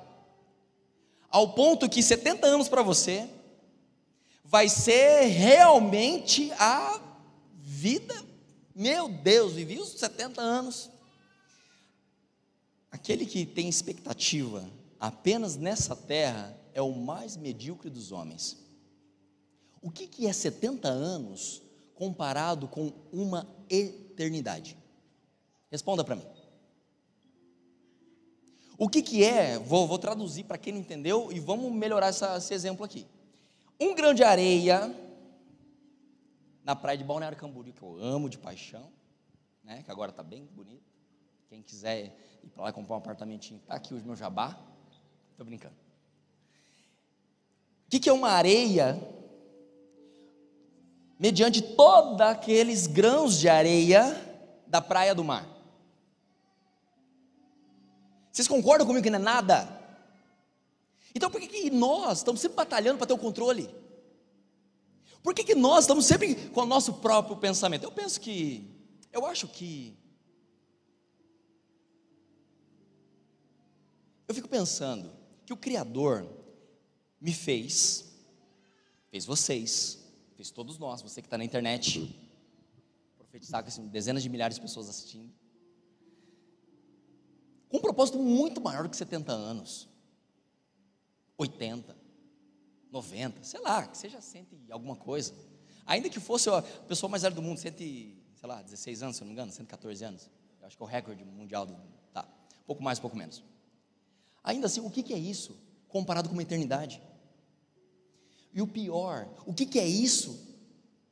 ao 1.29 1.53
ponto 1.53 1.89
que 1.89 2.01
70 2.01 2.47
anos 2.47 2.69
para 2.69 2.81
você 2.81 3.29
vai 4.45 4.69
ser 4.69 5.25
realmente 5.25 6.53
a 6.53 7.01
vida. 7.51 8.15
Meu 8.73 9.09
Deus, 9.09 9.51
vivi 9.51 9.77
os 9.77 9.89
70 9.89 10.41
anos. 10.41 10.89
Aquele 12.89 13.25
que 13.25 13.45
tem 13.45 13.67
expectativa 13.67 14.65
apenas 14.97 15.57
nessa 15.57 15.97
terra 15.97 16.57
é 16.73 16.81
o 16.81 16.93
mais 16.93 17.35
medíocre 17.35 17.89
dos 17.89 18.13
homens. 18.13 18.57
O 19.81 19.91
que, 19.91 20.07
que 20.07 20.27
é 20.27 20.31
70 20.31 20.87
anos 20.87 21.61
comparado 21.93 22.69
com 22.69 22.93
uma 23.11 23.45
eternidade? 23.69 24.77
Responda 25.69 26.05
para 26.05 26.15
mim. 26.15 26.32
O 28.83 28.89
que, 28.89 29.01
que 29.01 29.23
é, 29.23 29.57
vou, 29.57 29.87
vou 29.87 29.97
traduzir 29.97 30.43
para 30.43 30.57
quem 30.57 30.73
não 30.73 30.81
entendeu 30.81 31.31
e 31.31 31.39
vamos 31.39 31.71
melhorar 31.71 32.07
essa, 32.07 32.35
esse 32.35 32.53
exemplo 32.53 32.83
aqui. 32.83 33.07
Um 33.79 33.95
grão 33.95 34.13
de 34.13 34.25
areia 34.25 34.93
na 36.65 36.75
praia 36.75 36.97
de 36.97 37.03
Balneário 37.05 37.37
Camboriú, 37.37 37.73
que 37.73 37.81
eu 37.81 37.97
amo 37.97 38.27
de 38.27 38.37
paixão, 38.37 38.91
né, 39.63 39.83
que 39.83 39.89
agora 39.89 40.11
está 40.11 40.21
bem 40.21 40.45
bonito. 40.47 40.83
Quem 41.47 41.61
quiser 41.61 42.13
ir 42.43 42.49
para 42.49 42.65
lá 42.65 42.73
comprar 42.73 42.95
um 42.95 42.97
apartamentinho, 42.97 43.61
está 43.61 43.73
aqui 43.73 43.93
o 43.93 44.03
meu 44.03 44.17
jabá. 44.17 44.59
Estou 45.31 45.45
brincando. 45.45 45.75
O 47.87 47.89
que, 47.89 48.01
que 48.01 48.09
é 48.09 48.13
uma 48.13 48.31
areia? 48.31 49.01
Mediante 51.17 51.61
todos 51.61 52.19
aqueles 52.19 52.85
grãos 52.85 53.39
de 53.39 53.47
areia 53.47 54.13
da 54.67 54.81
praia 54.81 55.15
do 55.15 55.23
mar. 55.23 55.52
Vocês 58.33 58.47
concordam 58.47 58.87
comigo 58.87 59.03
que 59.03 59.11
não 59.11 59.19
é 59.19 59.21
nada? 59.21 59.79
Então 61.13 61.29
por 61.29 61.39
que, 61.39 61.47
que 61.47 61.69
nós 61.69 62.17
estamos 62.17 62.41
sempre 62.41 62.57
batalhando 62.57 62.97
para 62.97 63.05
ter 63.05 63.13
o 63.13 63.17
controle? 63.17 63.69
Por 65.21 65.35
que, 65.35 65.43
que 65.43 65.53
nós 65.53 65.83
estamos 65.83 66.05
sempre 66.05 66.35
com 66.49 66.61
o 66.61 66.65
nosso 66.65 66.95
próprio 66.95 67.37
pensamento? 67.37 67.83
Eu 67.83 67.91
penso 67.91 68.19
que, 68.19 68.67
eu 69.11 69.23
acho 69.27 69.47
que, 69.47 69.95
eu 74.27 74.33
fico 74.33 74.49
pensando 74.49 75.13
que 75.45 75.53
o 75.53 75.57
Criador 75.57 76.27
me 77.21 77.31
fez, 77.31 78.11
fez 79.11 79.25
vocês, 79.25 79.99
fez 80.35 80.49
todos 80.49 80.79
nós, 80.79 81.03
você 81.03 81.21
que 81.21 81.27
está 81.27 81.37
na 81.37 81.45
internet, 81.45 82.19
profetizar 83.15 83.61
com 83.61 83.69
assim, 83.69 83.87
dezenas 83.87 84.23
de 84.23 84.29
milhares 84.29 84.55
de 84.55 84.61
pessoas 84.61 84.89
assistindo, 84.89 85.31
com 87.73 87.79
um 87.79 87.81
propósito 87.81 88.19
muito 88.19 88.61
maior 88.61 88.83
do 88.83 88.89
que 88.89 88.95
70 88.95 89.31
anos, 89.31 89.89
80, 91.35 91.97
90, 92.91 93.43
sei 93.43 93.59
lá, 93.61 93.87
que 93.87 93.97
seja 93.97 94.21
100 94.21 94.47
e 94.67 94.71
alguma 94.71 94.95
coisa. 94.95 95.33
Ainda 95.83 96.07
que 96.07 96.19
fosse 96.19 96.51
a 96.51 96.61
pessoa 96.61 97.09
mais 97.09 97.23
velha 97.23 97.33
do 97.33 97.41
mundo, 97.41 97.57
100, 97.57 97.73
e, 97.79 98.23
sei 98.35 98.47
lá, 98.47 98.61
16 98.61 99.01
anos, 99.01 99.15
se 99.15 99.23
não 99.23 99.27
me 99.27 99.33
engano, 99.33 99.51
114 99.51 100.05
anos. 100.05 100.29
Eu 100.61 100.67
acho 100.67 100.77
que 100.77 100.83
é 100.83 100.85
o 100.85 100.87
recorde 100.87 101.25
mundial 101.25 101.65
do. 101.65 101.75
Tá, 102.13 102.27
pouco 102.67 102.83
mais, 102.83 102.99
pouco 102.99 103.17
menos. 103.17 103.43
Ainda 104.43 104.67
assim, 104.67 104.79
o 104.79 104.91
que, 104.91 105.11
é 105.11 105.17
isso 105.17 105.57
comparado 105.87 106.29
com 106.29 106.33
uma 106.35 106.43
eternidade? 106.43 107.01
E 108.53 108.61
o 108.61 108.67
pior, 108.67 109.27
o 109.47 109.53
que, 109.53 109.65
que 109.65 109.79
é 109.79 109.87
isso 109.87 110.47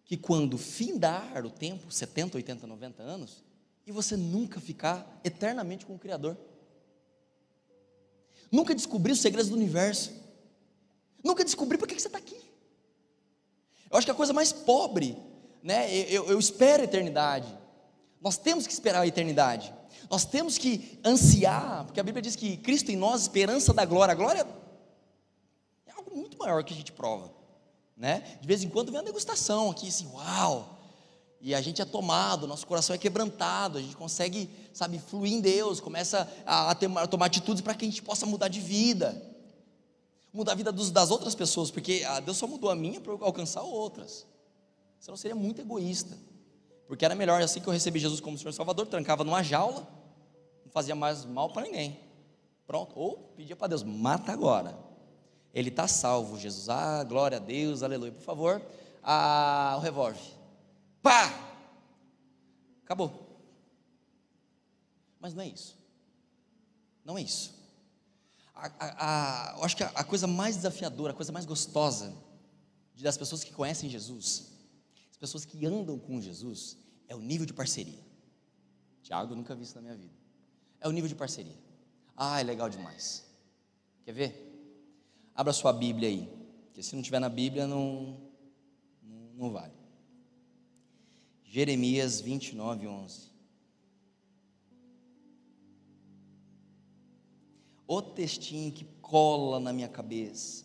que 0.06 0.16
quando 0.16 0.60
findar 0.60 1.44
o 1.44 1.50
tempo, 1.50 1.92
70, 1.92 2.38
80, 2.38 2.68
90 2.68 3.02
anos, 3.02 3.44
e 3.88 3.92
você 3.92 4.16
nunca 4.16 4.62
ficar 4.62 5.20
eternamente 5.24 5.88
com 5.88 5.96
o 5.96 6.00
Criador? 6.00 6.38
Nunca 8.52 8.76
descobrir 8.76 9.14
os 9.14 9.22
segredos 9.22 9.50
do 9.50 9.56
universo? 9.56 10.12
Nunca 11.24 11.44
descobri 11.44 11.78
por 11.78 11.88
que 11.88 12.00
você 12.00 12.08
está 12.08 12.18
aqui. 12.18 12.40
Eu 13.90 13.98
acho 13.98 14.06
que 14.06 14.12
a 14.12 14.16
coisa 14.16 14.34
mais 14.34 14.52
pobre, 14.52 15.18
né? 15.64 15.94
Eu, 16.10 16.30
eu 16.30 16.40
espero 16.40 16.82
a 16.82 16.86
eternidade. 16.86 17.48
Nós 18.22 18.38
temos 18.38 18.68
que 18.68 18.74
esperar 18.74 19.02
a 19.02 19.08
eternidade. 19.08 19.74
Nós 20.10 20.26
temos 20.26 20.58
que 20.58 21.00
ansiar, 21.06 21.86
porque 21.86 22.00
a 22.00 22.04
Bíblia 22.04 22.22
diz 22.22 22.36
que 22.36 22.58
Cristo 22.58 22.92
em 22.92 22.96
nós, 22.96 23.22
esperança 23.22 23.74
da 23.74 23.86
glória. 23.86 24.12
A 24.12 24.16
glória 24.16 24.46
é 25.86 25.92
algo 25.92 26.16
muito 26.16 26.38
maior 26.38 26.64
que 26.64 26.74
a 26.74 26.78
gente 26.78 26.92
prova, 26.92 27.32
né? 27.96 28.38
De 28.42 28.48
vez 28.48 28.64
em 28.64 28.70
quando 28.70 28.92
vem 28.92 29.00
a 29.00 29.04
degustação 29.04 29.72
aqui, 29.72 29.88
assim, 29.88 30.08
uau! 30.08 30.80
E 31.40 31.56
a 31.56 31.62
gente 31.62 31.82
é 31.82 31.86
tomado, 31.86 32.46
nosso 32.46 32.68
coração 32.68 32.96
é 32.96 33.00
quebrantado, 33.00 33.80
a 33.80 33.82
gente 33.82 33.98
consegue, 33.98 34.50
sabe, 34.74 35.00
fluir 35.00 35.34
em 35.34 35.42
Deus, 35.42 35.80
começa 35.80 36.32
a, 36.46 36.74
ter, 36.76 36.90
a 36.98 37.08
tomar 37.08 37.26
atitudes 37.26 37.62
para 37.62 37.74
que 37.74 37.86
a 37.86 37.88
gente 37.88 38.02
possa 38.02 38.26
mudar 38.26 38.48
de 38.48 38.60
vida 38.60 39.32
mudar 40.34 40.54
a 40.54 40.56
vida 40.56 40.72
dos, 40.72 40.90
das 40.92 41.12
outras 41.12 41.36
pessoas, 41.36 41.70
porque 41.70 42.04
ah, 42.08 42.20
Deus 42.20 42.38
só 42.38 42.48
mudou 42.48 42.70
a 42.70 42.76
minha 42.76 43.02
para 43.02 43.14
alcançar 43.14 43.62
outras. 43.62 44.26
Senão 45.00 45.18
seria 45.18 45.36
muito 45.36 45.62
egoísta. 45.62 46.18
Porque 46.88 47.06
era 47.06 47.16
melhor 47.16 47.42
assim 47.42 47.60
que 47.60 47.68
eu 47.68 47.74
recebi 47.74 48.00
Jesus 48.00 48.20
como 48.20 48.38
Senhor 48.38 48.54
Salvador, 48.54 48.88
trancava 48.88 49.24
numa 49.24 49.44
jaula, 49.44 49.88
não 50.64 50.72
fazia 50.72 50.96
mais 50.96 51.26
mal 51.26 51.50
para 51.50 51.64
ninguém. 51.64 52.00
Pronto. 52.68 52.94
Ou 52.98 53.18
pedia 53.36 53.56
para 53.56 53.68
Deus, 53.68 53.84
mata 53.84 54.32
agora. 54.32 54.78
Ele 55.54 55.70
está 55.70 55.88
salvo, 55.88 56.38
Jesus. 56.38 56.70
Ah, 56.70 57.04
glória 57.04 57.38
a 57.38 57.40
Deus, 57.40 57.84
aleluia. 57.84 58.12
Por 58.12 58.22
favor, 58.22 58.62
ah, 59.04 59.76
o 59.78 59.82
revólver. 59.82 60.22
Pá! 61.02 61.34
Acabou. 62.84 63.31
Mas 65.22 65.34
não 65.34 65.44
é 65.44 65.48
isso. 65.48 65.78
Não 67.06 67.18
é 67.18 67.22
isso 67.22 67.62
a, 68.62 69.54
a, 69.54 69.58
eu 69.58 69.64
acho 69.64 69.76
que 69.76 69.84
a, 69.84 69.88
a, 69.90 70.04
coisa 70.04 70.28
mais 70.28 70.56
desafiadora, 70.56 71.14
a 71.14 71.16
coisa 71.16 71.32
mais 71.32 71.46
gostosa 71.46 72.16
das 73.00 73.18
pessoas 73.18 73.44
que 73.44 73.52
conhecem 73.52 73.90
Jesus, 73.90 74.52
as 75.10 75.18
pessoas 75.18 75.44
que 75.44 75.66
andam 75.66 75.98
com 75.98 76.22
Jesus, 76.22 76.78
é 77.08 77.16
o 77.16 77.20
nível 77.20 77.46
de 77.46 77.54
parceria. 77.54 78.00
Tiago, 79.02 79.36
nunca 79.36 79.56
vi 79.56 79.64
isso 79.64 79.76
na 79.76 79.82
minha 79.82 79.96
vida. 79.96 80.14
É 80.80 80.88
o 80.88 80.92
nível 80.92 81.08
de 81.08 81.16
parceria. 81.16 81.58
Ah, 82.16 82.40
é 82.40 82.44
legal 82.44 82.70
demais. 82.70 83.26
Quer 84.06 84.12
ver? 84.12 84.48
Abra 85.34 85.52
sua 85.52 85.74
Bíblia 85.74 86.10
aí, 86.10 86.30
porque 86.68 86.84
se 86.84 86.96
não 86.96 87.02
tiver 87.02 87.20
na 87.20 87.30
Bíblia, 87.30 87.66
não, 87.66 88.22
não, 89.02 89.34
não 89.34 89.52
vale. 89.52 89.74
Jeremias 91.44 92.22
29, 92.22 92.88
11. 92.88 93.31
O 97.94 98.02
textinho 98.02 98.72
que 98.72 98.86
cola 99.02 99.60
na 99.60 99.74
minha 99.74 99.90
cabeça. 99.90 100.64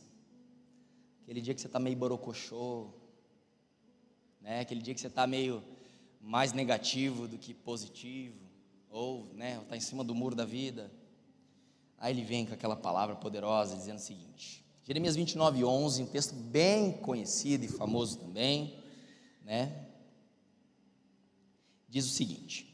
Aquele 1.25 1.41
dia 1.41 1.53
que 1.53 1.61
você 1.61 1.67
está 1.67 1.81
meio 1.81 1.97
borocochô, 1.97 2.87
né? 4.41 4.61
aquele 4.61 4.81
dia 4.81 4.95
que 4.95 5.01
você 5.01 5.09
está 5.09 5.27
meio 5.27 5.61
mais 6.21 6.53
negativo 6.53 7.27
do 7.27 7.37
que 7.37 7.53
positivo, 7.53 8.39
ou 8.89 9.25
né, 9.35 9.61
está 9.61 9.77
em 9.77 9.81
cima 9.81 10.05
do 10.05 10.15
muro 10.15 10.37
da 10.37 10.45
vida. 10.45 10.89
Aí 11.99 12.15
ele 12.15 12.23
vem 12.23 12.47
com 12.47 12.55
aquela 12.55 12.77
palavra 12.77 13.17
poderosa 13.17 13.75
dizendo 13.75 13.99
o 13.99 14.03
seguinte: 14.03 14.65
Jeremias 14.85 15.17
29, 15.17 15.65
11, 15.65 16.03
um 16.05 16.07
texto 16.07 16.33
bem 16.33 16.93
conhecido 16.93 17.65
e 17.65 17.69
famoso 17.69 18.19
também, 18.19 18.73
né? 19.45 19.85
Diz 21.89 22.07
o 22.07 22.11
seguinte: 22.11 22.73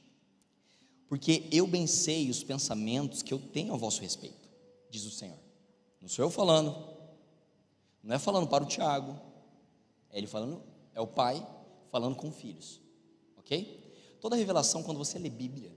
Porque 1.09 1.49
eu 1.51 1.67
bem 1.67 1.87
sei 1.87 2.29
os 2.29 2.45
pensamentos 2.45 3.23
que 3.23 3.33
eu 3.33 3.39
tenho 3.39 3.73
a 3.73 3.79
vosso 3.79 4.03
respeito 4.03 4.42
diz 4.93 5.07
o 5.07 5.11
Senhor. 5.11 5.39
Não 6.01 6.09
sou 6.09 6.25
eu 6.25 6.31
falando, 6.31 6.77
não 8.03 8.15
é 8.15 8.19
falando 8.19 8.47
para 8.47 8.63
o 8.63 8.67
Tiago, 8.67 9.19
é 10.11 10.19
ele 10.19 10.27
falando, 10.27 10.63
é 10.95 11.01
o 11.01 11.07
pai 11.07 11.45
falando 11.91 12.15
com 12.15 12.31
filhos, 12.31 12.81
ok? 13.39 14.19
Toda 14.21 14.37
revelação, 14.37 14.83
quando 14.83 14.99
você 14.99 15.19
lê 15.19 15.31
Bíblia, 15.31 15.73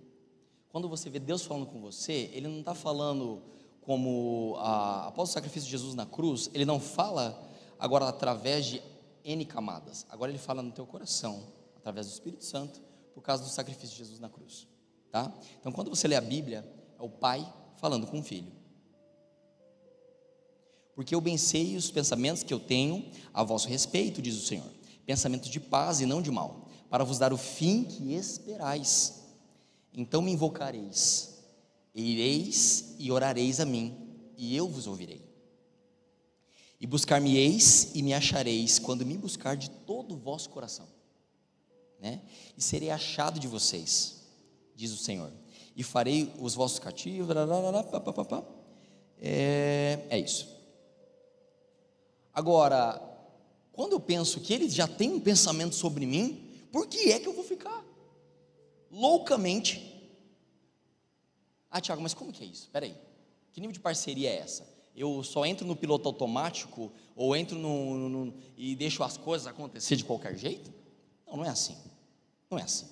quando 0.69 0.89
você 0.89 1.09
vê 1.09 1.19
Deus 1.19 1.43
falando 1.43 1.65
com 1.67 1.79
você, 1.79 2.29
Ele 2.33 2.47
não 2.47 2.59
está 2.59 2.75
falando 2.75 3.41
como 3.81 4.55
a, 4.57 5.07
após 5.07 5.29
o 5.29 5.31
sacrifício 5.31 5.67
de 5.67 5.71
Jesus 5.71 5.95
na 5.95 6.05
cruz, 6.05 6.49
Ele 6.53 6.65
não 6.65 6.79
fala 6.79 7.41
agora 7.79 8.09
através 8.09 8.65
de 8.65 8.81
N 9.23 9.45
camadas, 9.45 10.05
agora 10.09 10.31
Ele 10.31 10.39
fala 10.39 10.61
no 10.61 10.71
teu 10.71 10.85
coração, 10.85 11.41
através 11.77 12.07
do 12.07 12.11
Espírito 12.11 12.43
Santo, 12.43 12.81
por 13.13 13.21
causa 13.21 13.43
do 13.43 13.49
sacrifício 13.49 13.95
de 13.95 14.03
Jesus 14.03 14.19
na 14.19 14.27
cruz, 14.27 14.67
tá? 15.09 15.33
Então, 15.59 15.71
quando 15.71 15.89
você 15.89 16.07
lê 16.07 16.15
a 16.15 16.21
Bíblia, 16.21 16.67
é 16.99 17.01
o 17.01 17.09
pai 17.09 17.47
falando 17.77 18.05
com 18.07 18.19
o 18.19 18.23
filho 18.23 18.54
porque 20.95 21.13
eu 21.13 21.19
bem 21.19 21.37
sei 21.37 21.75
os 21.75 21.91
pensamentos 21.91 22.41
que 22.41 22.53
eu 22.53 22.59
tenho 22.59 23.05
a 23.33 23.43
vosso 23.43 23.67
respeito, 23.67 24.21
diz 24.21 24.35
o 24.35 24.45
Senhor, 24.45 24.71
pensamentos 25.05 25.49
de 25.49 25.59
paz 25.59 25.99
e 25.99 26.05
não 26.05 26.21
de 26.21 26.31
mal, 26.31 26.69
para 26.89 27.03
vos 27.03 27.19
dar 27.19 27.33
o 27.33 27.37
fim 27.37 27.83
que 27.83 28.13
esperais. 28.13 29.21
Então 29.93 30.21
me 30.21 30.31
invocareis, 30.31 31.35
ireis 31.93 32.95
e 32.97 33.11
orareis 33.11 33.59
a 33.59 33.65
mim, 33.65 33.93
e 34.37 34.55
eu 34.55 34.69
vos 34.69 34.87
ouvirei. 34.87 35.21
E 36.79 36.87
buscar-me-eis 36.87 37.91
e 37.93 38.01
me 38.01 38.13
achareis, 38.13 38.79
quando 38.79 39.05
me 39.05 39.17
buscar 39.17 39.57
de 39.57 39.69
todo 39.69 40.13
o 40.13 40.17
vosso 40.17 40.49
coração. 40.49 40.87
Né? 41.99 42.21
E 42.57 42.61
serei 42.61 42.89
achado 42.89 43.39
de 43.39 43.47
vocês, 43.47 44.23
diz 44.75 44.91
o 44.91 44.97
Senhor, 44.97 45.31
e 45.75 45.83
farei 45.83 46.31
os 46.39 46.53
vossos 46.53 46.79
cativos. 46.79 47.35
É, 49.19 49.99
é 50.09 50.19
isso. 50.19 50.54
Agora, 52.35 53.01
quando 53.71 53.93
eu 53.93 53.99
penso 53.99 54.41
que 54.41 54.53
ele 54.53 54.69
já 54.69 54.85
tem 54.85 55.09
um 55.09 55.21
pensamento 55.21 55.73
sobre 55.73 56.05
mim, 56.05 56.51
por 56.69 56.85
que 56.85 57.13
é 57.13 57.19
que 57.19 57.27
eu 57.27 57.33
vou 57.33 57.45
ficar 57.45 57.81
loucamente? 58.91 59.93
Ah, 61.71 61.79
Tiago, 61.79 62.01
mas 62.01 62.13
como 62.13 62.33
que 62.33 62.43
é 62.43 62.45
isso? 62.45 62.63
Espera 62.63 62.85
aí. 62.85 62.95
Que 63.53 63.61
nível 63.61 63.73
de 63.73 63.79
parceria 63.79 64.29
é 64.29 64.35
essa? 64.35 64.67
Eu 64.93 65.23
só 65.23 65.45
entro 65.45 65.65
no 65.65 65.77
piloto 65.77 66.09
automático 66.09 66.91
ou 67.15 67.35
entro 67.35 67.57
no, 67.57 67.97
no, 67.97 68.25
no, 68.25 68.33
e 68.57 68.75
deixo 68.75 69.01
as 69.01 69.15
coisas 69.15 69.47
acontecer 69.47 69.95
de 69.95 70.03
qualquer 70.03 70.37
jeito? 70.37 70.73
Não, 71.25 71.37
não 71.37 71.45
é 71.45 71.49
assim. 71.49 71.77
Não 72.49 72.59
é 72.59 72.63
assim. 72.63 72.85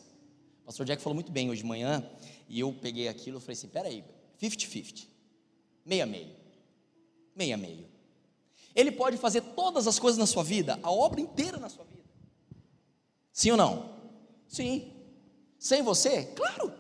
O 0.62 0.66
pastor 0.66 0.86
Jack 0.86 1.02
falou 1.02 1.16
muito 1.16 1.32
bem 1.34 1.50
hoje 1.50 1.62
de 1.62 1.68
manhã 1.68 2.10
e 2.48 2.62
eu 2.62 2.74
peguei 2.74 3.10
aquilo 3.10 3.40
e 3.40 3.42
falei 3.42 3.54
assim: 3.54 3.68
peraí, 3.68 4.04
50-50, 4.42 5.06
meia-meio, 5.86 6.32
meia-meio. 7.36 7.93
Ele 8.76 8.92
pode 8.92 9.18
fazer 9.18 9.42
todas 9.42 9.88
as 9.88 10.00
coisas 10.00 10.18
na 10.18 10.26
sua 10.26 10.44
vida, 10.44 10.80
a 10.82 10.92
obra 10.92 11.22
inteira 11.22 11.58
na 11.58 11.70
sua 11.70 11.86
vida. 11.86 12.04
Sim 13.32 13.52
ou 13.52 13.58
não? 13.58 13.94
Sim. 14.48 14.92
Sem 15.58 15.82
você? 15.82 16.26
Claro. 16.36 16.74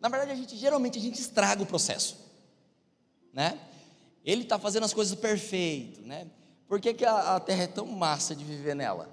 Na 0.00 0.08
verdade, 0.08 0.32
a 0.32 0.34
gente 0.34 0.56
geralmente 0.56 0.98
a 0.98 1.00
gente 1.00 1.20
estraga 1.20 1.62
o 1.62 1.66
processo, 1.66 2.18
né? 3.32 3.58
Ele 4.24 4.42
está 4.42 4.58
fazendo 4.58 4.84
as 4.84 4.92
coisas 4.92 5.18
perfeito, 5.18 6.02
né? 6.02 6.30
Por 6.66 6.80
que, 6.80 6.92
que 6.94 7.04
a, 7.04 7.36
a, 7.36 7.40
Terra 7.40 7.64
é 7.64 7.66
tão 7.66 7.86
massa 7.86 8.34
de 8.34 8.44
viver 8.44 8.74
nela? 8.74 9.08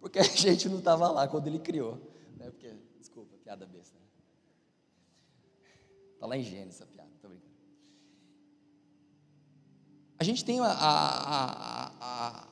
Porque 0.00 0.18
a 0.18 0.22
gente 0.26 0.68
não 0.68 0.78
estava 0.78 1.08
lá 1.10 1.28
quando 1.28 1.46
ele 1.46 1.58
criou, 1.58 2.00
né? 2.36 2.50
Porque, 2.50 2.72
desculpa, 2.98 3.36
piada 3.44 3.66
besta. 3.66 3.98
Né? 3.98 4.06
Tá 6.18 6.26
lá 6.26 6.36
em 6.36 6.42
Gênesis 6.42 6.80
a 10.24 10.26
gente 10.26 10.44
tem 10.44 10.58
a, 10.58 10.64
a, 10.64 11.92
a, 12.00 12.44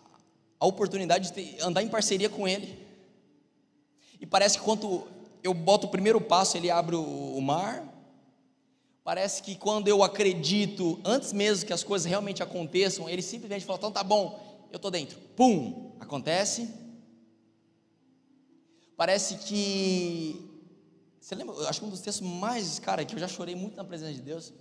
a, 0.61 0.67
oportunidade 0.67 1.33
de 1.33 1.61
andar 1.63 1.83
em 1.83 1.89
parceria 1.89 2.29
com 2.29 2.47
Ele. 2.47 2.79
E 4.21 4.27
parece 4.27 4.59
que 4.59 4.65
quando 4.65 5.09
eu 5.43 5.55
boto 5.55 5.87
o 5.87 5.91
primeiro 5.91 6.21
passo, 6.21 6.57
Ele 6.57 6.71
abre 6.71 6.95
o, 6.95 7.03
o 7.03 7.41
mar. 7.41 7.83
Parece 9.03 9.43
que 9.43 9.57
quando 9.57 9.89
eu 9.89 10.03
acredito, 10.03 11.01
antes 11.03 11.33
mesmo 11.33 11.67
que 11.67 11.73
as 11.73 11.83
coisas 11.83 12.05
realmente 12.05 12.43
aconteçam, 12.43 13.09
Ele 13.09 13.23
simplesmente 13.23 13.65
fala: 13.65 13.79
então 13.79 13.91
tá 13.91 14.05
bom, 14.05 14.69
eu 14.71 14.79
tô 14.79 14.91
dentro. 14.91 15.19
Pum, 15.35 15.93
acontece. 15.99 16.69
Parece 18.97 19.37
que. 19.37 20.47
Você 21.19 21.35
lembra? 21.35 21.57
Eu 21.57 21.69
acho 21.69 21.81
que 21.81 21.87
um 21.87 21.91
dos 21.91 22.01
textos 22.01 22.27
mais, 22.27 22.79
cara, 22.79 23.03
que 23.03 23.15
eu 23.15 23.19
já 23.19 23.29
chorei 23.29 23.55
muito 23.55 23.77
na 23.77 23.85
presença 23.85 24.13
de 24.13 24.21
Deus. 24.21 24.53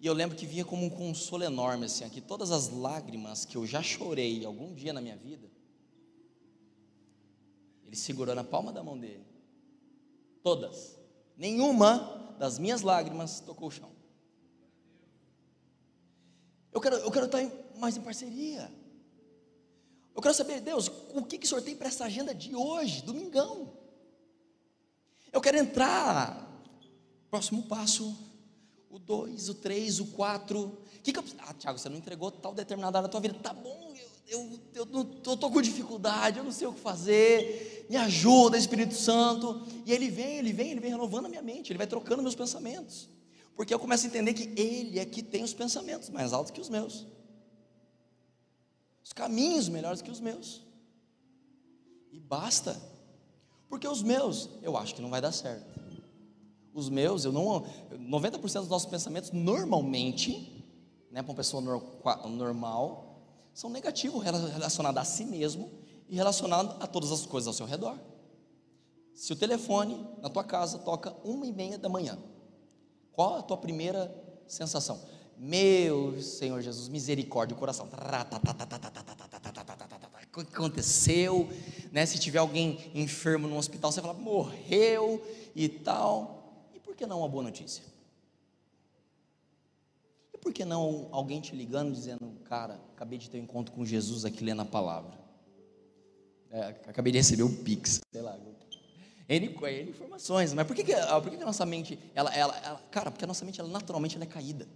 E 0.00 0.06
eu 0.06 0.14
lembro 0.14 0.34
que 0.34 0.46
vinha 0.46 0.64
como 0.64 0.86
um 0.86 0.88
consolo 0.88 1.44
enorme, 1.44 1.84
assim, 1.84 2.04
aqui 2.04 2.22
todas 2.22 2.50
as 2.50 2.70
lágrimas 2.70 3.44
que 3.44 3.56
eu 3.56 3.66
já 3.66 3.82
chorei 3.82 4.46
algum 4.46 4.72
dia 4.72 4.94
na 4.94 5.00
minha 5.00 5.16
vida, 5.16 5.46
ele 7.84 7.96
segurou 7.96 8.34
na 8.34 8.42
palma 8.42 8.72
da 8.72 8.82
mão 8.82 8.98
dele. 8.98 9.26
Todas. 10.42 10.98
Nenhuma 11.36 12.34
das 12.38 12.58
minhas 12.58 12.80
lágrimas 12.80 13.40
tocou 13.40 13.68
o 13.68 13.70
chão. 13.70 13.90
Eu 16.72 16.80
quero, 16.80 16.96
eu 16.96 17.10
quero 17.10 17.26
estar 17.26 17.46
mais 17.76 17.94
em 17.96 18.00
parceria. 18.00 18.72
Eu 20.14 20.22
quero 20.22 20.34
saber, 20.34 20.62
Deus, 20.62 20.90
o 21.14 21.22
que, 21.24 21.36
que 21.36 21.44
o 21.44 21.48
Senhor 21.48 21.60
tem 21.60 21.76
para 21.76 21.88
essa 21.88 22.04
agenda 22.04 22.34
de 22.34 22.54
hoje, 22.54 23.02
domingão? 23.02 23.74
Eu 25.30 25.42
quero 25.42 25.58
entrar. 25.58 26.48
Próximo 27.30 27.64
passo, 27.64 28.16
o 28.90 28.98
2, 28.98 29.48
o 29.48 29.54
3, 29.54 30.00
o 30.00 30.06
4. 30.06 30.78
Que 31.02 31.12
que 31.12 31.18
eu, 31.18 31.24
ah, 31.38 31.54
Tiago, 31.54 31.78
você 31.78 31.88
não 31.88 31.96
entregou 31.96 32.30
tal 32.30 32.52
determinada 32.52 32.98
área 32.98 33.08
da 33.08 33.10
tua 33.10 33.20
vida. 33.20 33.34
Tá 33.34 33.54
bom, 33.54 33.94
eu, 34.28 34.58
eu, 34.74 34.88
eu, 34.92 35.22
eu 35.24 35.36
tô 35.36 35.50
com 35.50 35.62
dificuldade, 35.62 36.38
eu 36.38 36.44
não 36.44 36.52
sei 36.52 36.66
o 36.66 36.72
que 36.72 36.80
fazer. 36.80 37.86
Me 37.88 37.96
ajuda, 37.96 38.58
Espírito 38.58 38.94
Santo. 38.94 39.66
E 39.86 39.92
ele 39.92 40.10
vem, 40.10 40.38
ele 40.38 40.52
vem, 40.52 40.72
ele 40.72 40.80
vem 40.80 40.90
renovando 40.90 41.26
a 41.26 41.28
minha 41.28 41.42
mente, 41.42 41.72
ele 41.72 41.78
vai 41.78 41.86
trocando 41.86 42.22
meus 42.22 42.34
pensamentos. 42.34 43.08
Porque 43.56 43.72
eu 43.72 43.78
começo 43.78 44.06
a 44.06 44.08
entender 44.08 44.34
que 44.34 44.60
ele 44.60 44.98
é 44.98 45.04
que 45.04 45.22
tem 45.22 45.44
os 45.44 45.54
pensamentos 45.54 46.10
mais 46.10 46.32
altos 46.32 46.50
que 46.50 46.60
os 46.60 46.68
meus. 46.68 47.06
Os 49.04 49.12
caminhos 49.12 49.68
melhores 49.68 50.02
que 50.02 50.10
os 50.10 50.20
meus. 50.20 50.62
E 52.10 52.18
basta. 52.18 52.80
Porque 53.68 53.86
os 53.86 54.02
meus, 54.02 54.48
eu 54.62 54.76
acho 54.76 54.94
que 54.94 55.02
não 55.02 55.10
vai 55.10 55.20
dar 55.20 55.32
certo. 55.32 55.79
Os 56.72 56.88
meus, 56.88 57.24
eu 57.24 57.32
não. 57.32 57.64
90% 57.92 58.60
dos 58.60 58.68
nossos 58.68 58.88
pensamentos, 58.88 59.30
normalmente, 59.32 60.64
né, 61.10 61.22
para 61.22 61.30
uma 61.30 61.36
pessoa 61.36 61.60
normal, 62.28 63.22
são 63.52 63.68
negativos 63.70 64.22
rela- 64.22 64.48
relacionados 64.48 65.00
a 65.00 65.04
si 65.04 65.24
mesmo 65.24 65.70
e 66.08 66.16
relacionados 66.16 66.76
a 66.80 66.86
todas 66.86 67.10
as 67.10 67.26
coisas 67.26 67.48
ao 67.48 67.54
seu 67.54 67.66
redor. 67.66 67.98
Se 69.14 69.32
o 69.32 69.36
telefone 69.36 70.06
na 70.22 70.30
tua 70.30 70.44
casa 70.44 70.78
toca 70.78 71.14
uma 71.24 71.46
e 71.46 71.52
meia 71.52 71.76
da 71.76 71.88
manhã, 71.88 72.18
qual 73.12 73.36
a 73.36 73.42
tua 73.42 73.56
primeira 73.56 74.14
sensação? 74.46 75.00
Meu 75.36 76.20
Senhor 76.22 76.60
Jesus, 76.60 76.88
misericórdia, 76.88 77.56
o 77.56 77.58
coração. 77.58 77.86
O 80.26 80.44
que 80.44 80.54
aconteceu? 80.54 81.48
Né? 81.90 82.06
Se 82.06 82.18
tiver 82.18 82.38
alguém 82.38 82.90
enfermo 82.94 83.48
no 83.48 83.56
hospital, 83.56 83.90
você 83.90 84.00
fala, 84.00 84.14
morreu 84.14 85.22
e 85.54 85.68
tal. 85.68 86.39
Que 87.00 87.06
não 87.06 87.20
uma 87.20 87.28
boa 87.30 87.42
notícia? 87.42 87.82
E 90.34 90.36
por 90.36 90.52
que 90.52 90.66
não 90.66 91.08
alguém 91.12 91.40
te 91.40 91.56
ligando 91.56 91.94
dizendo, 91.94 92.38
cara, 92.44 92.78
acabei 92.92 93.18
de 93.18 93.30
ter 93.30 93.40
um 93.40 93.44
encontro 93.44 93.72
com 93.72 93.86
Jesus 93.86 94.26
aqui 94.26 94.44
lendo 94.44 94.60
a 94.60 94.66
palavra? 94.66 95.18
É, 96.50 96.62
acabei 96.86 97.10
de 97.10 97.16
receber 97.16 97.42
um 97.42 97.64
pix, 97.64 98.02
sei 98.12 98.20
lá. 98.20 98.36
N, 99.30 99.48
N 99.48 99.88
informações, 99.88 100.52
mas 100.52 100.66
por 100.66 100.76
que, 100.76 100.84
que, 100.84 100.92
ah, 100.92 101.18
por 101.22 101.30
que, 101.30 101.38
que 101.38 101.42
a 101.42 101.46
nossa 101.46 101.64
mente, 101.64 101.98
ela, 102.14 102.34
ela, 102.34 102.54
ela- 102.58 102.82
cara, 102.90 103.10
porque 103.10 103.24
a 103.24 103.28
nossa 103.28 103.46
mente, 103.46 103.58
ela, 103.58 103.70
naturalmente, 103.70 104.16
ela 104.16 104.24
é 104.24 104.28
caída. 104.28 104.68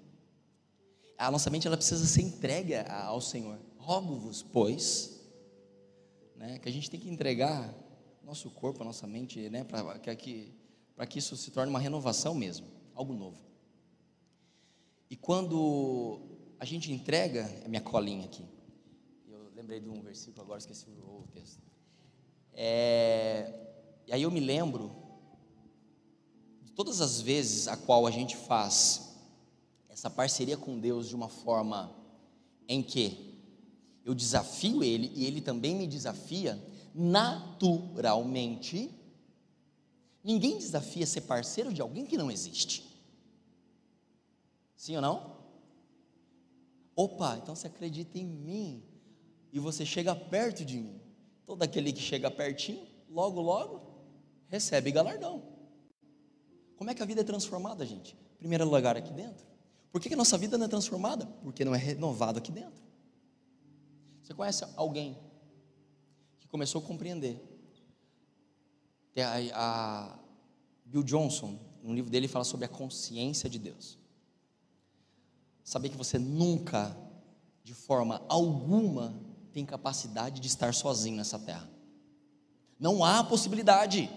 A 1.19 1.31
nossa 1.31 1.51
mente, 1.51 1.67
ela 1.67 1.77
precisa 1.77 2.07
ser 2.07 2.23
entregue 2.23 2.75
ao 2.89 3.21
Senhor. 3.21 3.59
Rogo-vos, 3.77 4.43
pois, 4.43 5.21
né, 6.37 6.59
que 6.59 6.71
a 6.71 6.73
gente 6.73 6.91
tem 6.91 6.99
que 6.99 7.11
entregar 7.11 7.71
nosso 8.23 8.49
corpo, 8.51 8.81
a 8.81 8.87
nossa 8.87 9.07
mente, 9.07 9.51
né, 9.51 9.63
para 9.63 9.99
que, 9.99 10.17
que, 10.17 10.64
pra 10.95 11.07
que 11.07 11.19
isso 11.19 11.37
se 11.37 11.51
torne 11.51 11.71
uma 11.71 11.79
renovação 11.79 12.35
mesmo, 12.35 12.67
algo 12.95 13.13
novo. 13.13 13.39
E 15.11 15.17
quando 15.17 16.21
a 16.59 16.65
gente 16.65 16.93
entrega, 16.93 17.41
é 17.65 17.69
minha 17.69 17.83
colinha 17.83 18.25
aqui, 18.25 18.45
eu 19.29 19.51
lembrei 19.55 19.81
de 19.81 19.89
um 19.89 20.01
versículo, 20.03 20.43
agora 20.43 20.59
esqueci 20.59 20.87
o 20.89 21.25
texto. 21.33 21.63
É, 22.53 23.53
e 24.07 24.13
aí 24.13 24.23
eu 24.23 24.31
me 24.31 24.41
lembro 24.41 24.95
de 26.63 26.73
todas 26.73 27.01
as 27.01 27.21
vezes 27.21 27.67
a 27.69 27.77
qual 27.77 28.07
a 28.07 28.11
gente 28.11 28.37
faz 28.37 29.15
essa 29.89 30.09
parceria 30.09 30.57
com 30.57 30.79
Deus 30.79 31.09
de 31.09 31.15
uma 31.15 31.29
forma 31.29 31.95
em 32.69 32.83
que 32.83 33.35
eu 34.05 34.15
desafio 34.15 34.83
Ele 34.83 35.11
e 35.15 35.25
Ele 35.25 35.41
também 35.41 35.75
me 35.75 35.87
desafia, 35.87 36.63
naturalmente, 36.95 38.91
ninguém 40.25 40.59
desafia 40.59 41.07
ser 41.07 41.21
parceiro 41.21 41.73
de 41.73 41.83
alguém 41.83 42.07
que 42.07 42.17
não 42.17 42.31
existe. 42.31 42.85
Sim 44.75 44.97
ou 44.97 45.03
não? 45.03 45.37
Opa, 46.97 47.39
então 47.43 47.55
você 47.55 47.67
acredita 47.67 48.19
em 48.19 48.25
mim 48.25 48.83
e 49.53 49.59
você 49.59 49.85
chega 49.85 50.15
perto 50.17 50.65
de 50.65 50.79
mim. 50.79 51.01
Todo 51.45 51.63
aquele 51.63 51.93
que 51.93 52.01
chega 52.01 52.31
pertinho, 52.31 52.87
logo, 53.09 53.41
logo, 53.41 53.81
recebe 54.49 54.91
galardão. 54.91 55.43
Como 56.77 56.91
é 56.91 56.95
que 56.95 57.03
a 57.03 57.07
vida 57.07 57.21
é 57.21 57.25
transformada, 57.25 57.85
gente? 57.85 58.17
Primeiro 58.39 58.69
lugar 58.69 58.97
aqui 58.97 59.13
dentro. 59.13 59.47
Por 59.93 60.01
que, 60.01 60.09
que 60.09 60.15
a 60.15 60.17
nossa 60.17 60.37
vida 60.37 60.59
não 60.59 60.67
é 60.67 60.69
transformada? 60.69 61.27
Porque 61.43 61.65
não 61.65 61.75
é 61.75 61.79
renovado 61.79 62.39
aqui 62.39 62.51
dentro. 62.51 62.83
Você 64.23 64.35
conhece 64.35 64.65
alguém 64.77 65.17
que 66.41 66.49
começou 66.49 66.83
a 66.83 66.85
compreender? 66.85 67.41
Tem 69.15 69.23
a, 69.23 69.39
a 69.55 70.19
Bill 70.85 71.05
Johnson, 71.05 71.57
no 71.83 71.95
livro 71.95 72.11
dele, 72.11 72.27
fala 72.27 72.45
sobre 72.45 72.67
a 72.67 72.69
consciência 72.69 73.49
de 73.49 73.59
Deus. 73.59 73.97
Saber 75.63 75.89
que 75.89 75.97
você 75.97 76.19
nunca, 76.19 76.97
de 77.63 77.73
forma 77.73 78.23
alguma, 78.29 79.15
tem 79.53 79.65
capacidade 79.65 80.41
de 80.41 80.49
estar 80.49 80.75
sozinho 80.75 81.17
nessa 81.17 81.39
terra. 81.39 81.71
Não 82.79 83.05
há 83.05 83.23
possibilidade. 83.23 84.11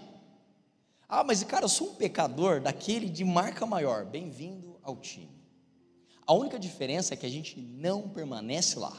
Ah, 1.08 1.22
mas 1.22 1.42
cara, 1.44 1.64
eu 1.64 1.68
sou 1.68 1.92
um 1.92 1.94
pecador 1.94 2.60
daquele 2.60 3.08
de 3.08 3.24
marca 3.24 3.64
maior. 3.64 4.04
Bem-vindo 4.04 4.78
ao 4.82 4.96
time. 4.96 5.38
A 6.26 6.34
única 6.34 6.58
diferença 6.58 7.14
é 7.14 7.16
que 7.16 7.24
a 7.24 7.30
gente 7.30 7.58
não 7.58 8.08
permanece 8.08 8.78
lá. 8.78 8.94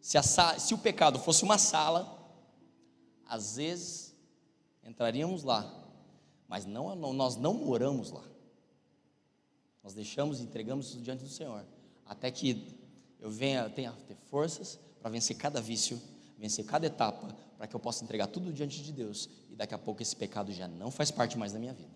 Se, 0.00 0.18
a 0.18 0.22
se 0.22 0.74
o 0.74 0.78
pecado 0.78 1.18
fosse 1.18 1.44
uma 1.44 1.56
sala, 1.56 2.18
às 3.26 3.56
vezes 3.56 4.05
entraríamos 4.86 5.42
lá, 5.42 5.70
mas 6.48 6.64
não, 6.64 6.94
nós 7.12 7.36
não 7.36 7.54
moramos 7.54 8.10
lá. 8.10 8.22
Nós 9.82 9.94
deixamos 9.94 10.40
e 10.40 10.42
entregamos 10.42 10.88
isso 10.88 11.00
diante 11.00 11.22
do 11.22 11.28
Senhor, 11.28 11.64
até 12.04 12.30
que 12.30 12.76
eu 13.20 13.30
venha, 13.30 13.68
tenha 13.70 13.92
ter 13.92 14.16
forças 14.30 14.78
para 15.00 15.10
vencer 15.10 15.36
cada 15.36 15.60
vício, 15.60 16.00
vencer 16.38 16.64
cada 16.64 16.86
etapa, 16.86 17.34
para 17.56 17.66
que 17.66 17.74
eu 17.74 17.80
possa 17.80 18.04
entregar 18.04 18.26
tudo 18.26 18.52
diante 18.52 18.82
de 18.82 18.92
Deus 18.92 19.28
e 19.50 19.56
daqui 19.56 19.74
a 19.74 19.78
pouco 19.78 20.02
esse 20.02 20.14
pecado 20.14 20.52
já 20.52 20.68
não 20.68 20.90
faz 20.90 21.10
parte 21.10 21.38
mais 21.38 21.52
da 21.52 21.58
minha 21.58 21.72
vida. 21.72 21.94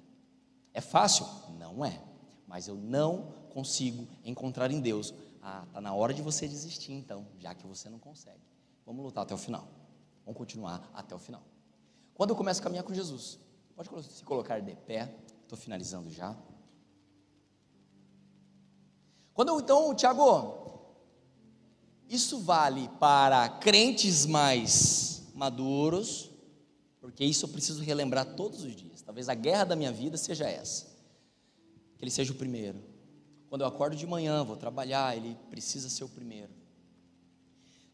É 0.72 0.80
fácil? 0.80 1.26
Não 1.58 1.84
é. 1.84 2.00
Mas 2.46 2.66
eu 2.66 2.74
não 2.74 3.32
consigo 3.50 4.06
encontrar 4.24 4.70
em 4.70 4.80
Deus. 4.80 5.12
Ah, 5.42 5.64
tá 5.72 5.80
na 5.80 5.94
hora 5.94 6.14
de 6.14 6.22
você 6.22 6.48
desistir 6.48 6.92
então, 6.92 7.26
já 7.38 7.54
que 7.54 7.66
você 7.66 7.88
não 7.88 7.98
consegue. 7.98 8.40
Vamos 8.86 9.04
lutar 9.04 9.24
até 9.24 9.34
o 9.34 9.38
final. 9.38 9.68
Vamos 10.24 10.38
continuar 10.38 10.90
até 10.94 11.14
o 11.14 11.18
final. 11.18 11.42
Quando 12.20 12.32
eu 12.32 12.36
começo 12.36 12.60
a 12.60 12.62
caminhar 12.62 12.84
com 12.84 12.92
Jesus, 12.92 13.38
pode 13.74 13.88
se 14.02 14.22
colocar 14.24 14.60
de 14.60 14.74
pé. 14.74 15.10
Estou 15.42 15.56
finalizando 15.56 16.10
já. 16.10 16.36
Quando 19.32 19.58
então, 19.58 19.94
Tiago, 19.94 20.92
isso 22.06 22.40
vale 22.40 22.90
para 23.00 23.48
crentes 23.48 24.26
mais 24.26 25.22
maduros, 25.34 26.30
porque 27.00 27.24
isso 27.24 27.46
eu 27.46 27.48
preciso 27.48 27.82
relembrar 27.82 28.34
todos 28.34 28.64
os 28.64 28.76
dias. 28.76 29.00
Talvez 29.00 29.30
a 29.30 29.34
guerra 29.34 29.64
da 29.64 29.74
minha 29.74 29.90
vida 29.90 30.18
seja 30.18 30.46
essa. 30.46 30.88
Que 31.96 32.04
ele 32.04 32.10
seja 32.10 32.34
o 32.34 32.36
primeiro. 32.36 32.82
Quando 33.48 33.62
eu 33.62 33.66
acordo 33.66 33.96
de 33.96 34.06
manhã, 34.06 34.44
vou 34.44 34.58
trabalhar, 34.58 35.16
ele 35.16 35.38
precisa 35.48 35.88
ser 35.88 36.04
o 36.04 36.08
primeiro. 36.10 36.52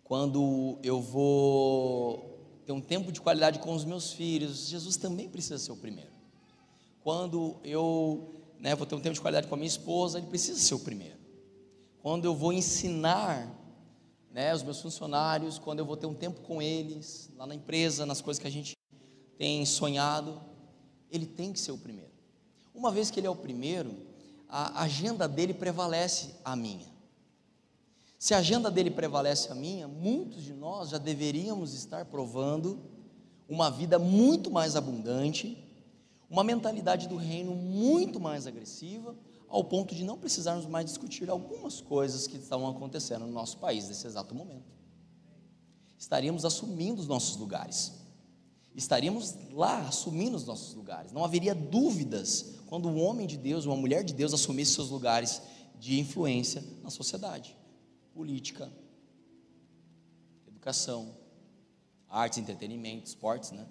Quando 0.03 0.81
eu 0.83 1.01
vou 1.01 2.36
ter 2.67 2.73
um 2.73 2.81
tempo 2.81 3.13
de 3.13 3.21
qualidade 3.21 3.61
com 3.61 3.73
os 3.73 3.85
meus 3.85 4.13
filhos, 4.13 4.67
Jesus 4.67 4.97
também 4.97 5.29
precisa 5.29 5.57
ser 5.57 5.71
o 5.71 5.77
primeiro. 5.77 6.11
Quando 7.01 7.57
eu 7.63 8.35
né, 8.59 8.75
vou 8.75 8.85
ter 8.85 8.97
um 8.97 9.01
tempo 9.01 9.15
de 9.15 9.21
qualidade 9.21 9.47
com 9.47 9.55
a 9.55 9.59
minha 9.59 9.69
esposa, 9.69 10.19
ele 10.19 10.27
precisa 10.27 10.59
ser 10.59 10.75
o 10.75 10.81
primeiro. 10.81 11.17
quando 12.03 12.25
eu 12.25 12.35
vou 12.35 12.53
ensinar 12.53 13.49
né, 14.33 14.55
os 14.55 14.63
meus 14.63 14.81
funcionários, 14.81 15.59
quando 15.59 15.79
eu 15.79 15.85
vou 15.85 15.97
ter 15.97 16.07
um 16.07 16.15
tempo 16.15 16.41
com 16.43 16.61
eles, 16.61 17.31
lá 17.37 17.47
na 17.47 17.55
empresa, 17.55 18.05
nas 18.05 18.21
coisas 18.21 18.41
que 18.41 18.47
a 18.47 18.51
gente 18.51 18.77
tem 19.39 19.65
sonhado, 19.65 20.41
ele 21.11 21.27
tem 21.27 21.53
que 21.53 21.61
ser 21.61 21.73
o 21.73 21.79
primeiro. 21.79 22.11
Uma 22.75 22.91
vez 22.91 23.11
que 23.11 23.21
ele 23.21 23.27
é 23.27 23.31
o 23.31 23.37
primeiro, 23.37 23.95
a 24.49 24.83
agenda 24.83 25.29
dele 25.29 25.55
prevalece 25.55 26.35
a 26.45 26.55
minha. 26.55 26.96
Se 28.27 28.35
a 28.35 28.39
agenda 28.39 28.73
dele 28.73 28.91
prevalece 28.91 29.53
a 29.53 29.55
minha, 29.55 29.87
muitos 29.87 30.43
de 30.43 30.53
nós 30.53 30.89
já 30.89 30.99
deveríamos 30.99 31.75
estar 31.75 32.07
provando 32.07 32.81
uma 33.49 33.71
vida 33.71 34.01
muito 34.01 34.51
mais 34.51 34.75
abundante, 34.75 35.57
uma 36.29 36.43
mentalidade 36.43 37.07
do 37.07 37.15
reino 37.15 37.55
muito 37.55 38.19
mais 38.19 38.45
agressiva, 38.45 39.15
ao 39.47 39.63
ponto 39.63 39.95
de 39.95 40.03
não 40.03 40.19
precisarmos 40.19 40.67
mais 40.67 40.87
discutir 40.87 41.31
algumas 41.31 41.81
coisas 41.81 42.27
que 42.27 42.37
estão 42.37 42.67
acontecendo 42.67 43.27
no 43.27 43.33
nosso 43.33 43.59
país 43.59 43.87
nesse 43.87 44.09
exato 44.09 44.35
momento. 44.35 44.75
Estaríamos 45.97 46.45
assumindo 46.45 47.01
os 47.01 47.07
nossos 47.07 47.37
lugares. 47.37 47.93
Estaríamos 48.75 49.37
lá 49.53 49.87
assumindo 49.87 50.37
os 50.37 50.45
nossos 50.45 50.75
lugares. 50.75 51.13
Não 51.13 51.25
haveria 51.25 51.55
dúvidas 51.55 52.57
quando 52.67 52.89
um 52.89 53.01
homem 53.01 53.25
de 53.25 53.37
Deus, 53.37 53.67
uma 53.67 53.77
mulher 53.77 54.03
de 54.03 54.13
Deus 54.13 54.35
assumisse 54.35 54.73
seus 54.73 54.91
lugares 54.91 55.41
de 55.79 56.01
influência 56.01 56.65
na 56.83 56.91
sociedade. 56.91 57.57
Política, 58.17 58.73
educação, 60.49 61.15
artes, 62.09 62.39
entretenimento, 62.39 63.07
esportes, 63.07 63.51
né? 63.51 63.69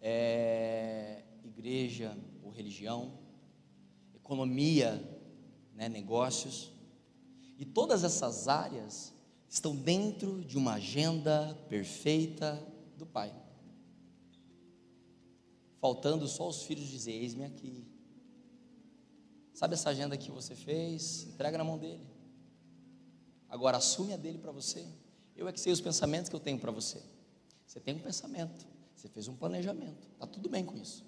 É, 0.00 1.24
igreja 1.42 2.16
ou 2.40 2.52
religião, 2.52 3.18
economia, 4.14 4.92
né, 5.74 5.88
negócios. 5.88 6.72
E 7.58 7.64
todas 7.64 8.04
essas 8.04 8.46
áreas 8.46 9.12
estão 9.48 9.74
dentro 9.74 10.44
de 10.44 10.56
uma 10.56 10.74
agenda 10.74 11.58
perfeita 11.68 12.64
do 12.96 13.04
Pai. 13.04 13.34
Faltando 15.80 16.28
só 16.28 16.48
os 16.48 16.62
filhos 16.62 16.86
dizer: 16.86 17.10
Eis-me 17.10 17.44
aqui. 17.44 17.88
Sabe 19.52 19.74
essa 19.74 19.90
agenda 19.90 20.16
que 20.16 20.30
você 20.30 20.54
fez? 20.54 21.24
Entrega 21.24 21.58
na 21.58 21.64
mão 21.64 21.76
dele. 21.76 22.07
Agora 23.48 23.78
assume 23.78 24.12
a 24.12 24.16
dele 24.16 24.38
para 24.38 24.52
você. 24.52 24.86
Eu 25.36 25.48
é 25.48 25.52
que 25.52 25.60
sei 25.60 25.72
os 25.72 25.80
pensamentos 25.80 26.28
que 26.28 26.36
eu 26.36 26.40
tenho 26.40 26.58
para 26.58 26.70
você. 26.70 27.00
Você 27.66 27.80
tem 27.80 27.94
um 27.94 28.00
pensamento, 28.00 28.66
você 28.94 29.08
fez 29.08 29.28
um 29.28 29.36
planejamento. 29.36 30.08
Tá 30.18 30.26
tudo 30.26 30.48
bem 30.48 30.64
com 30.64 30.76
isso. 30.76 31.04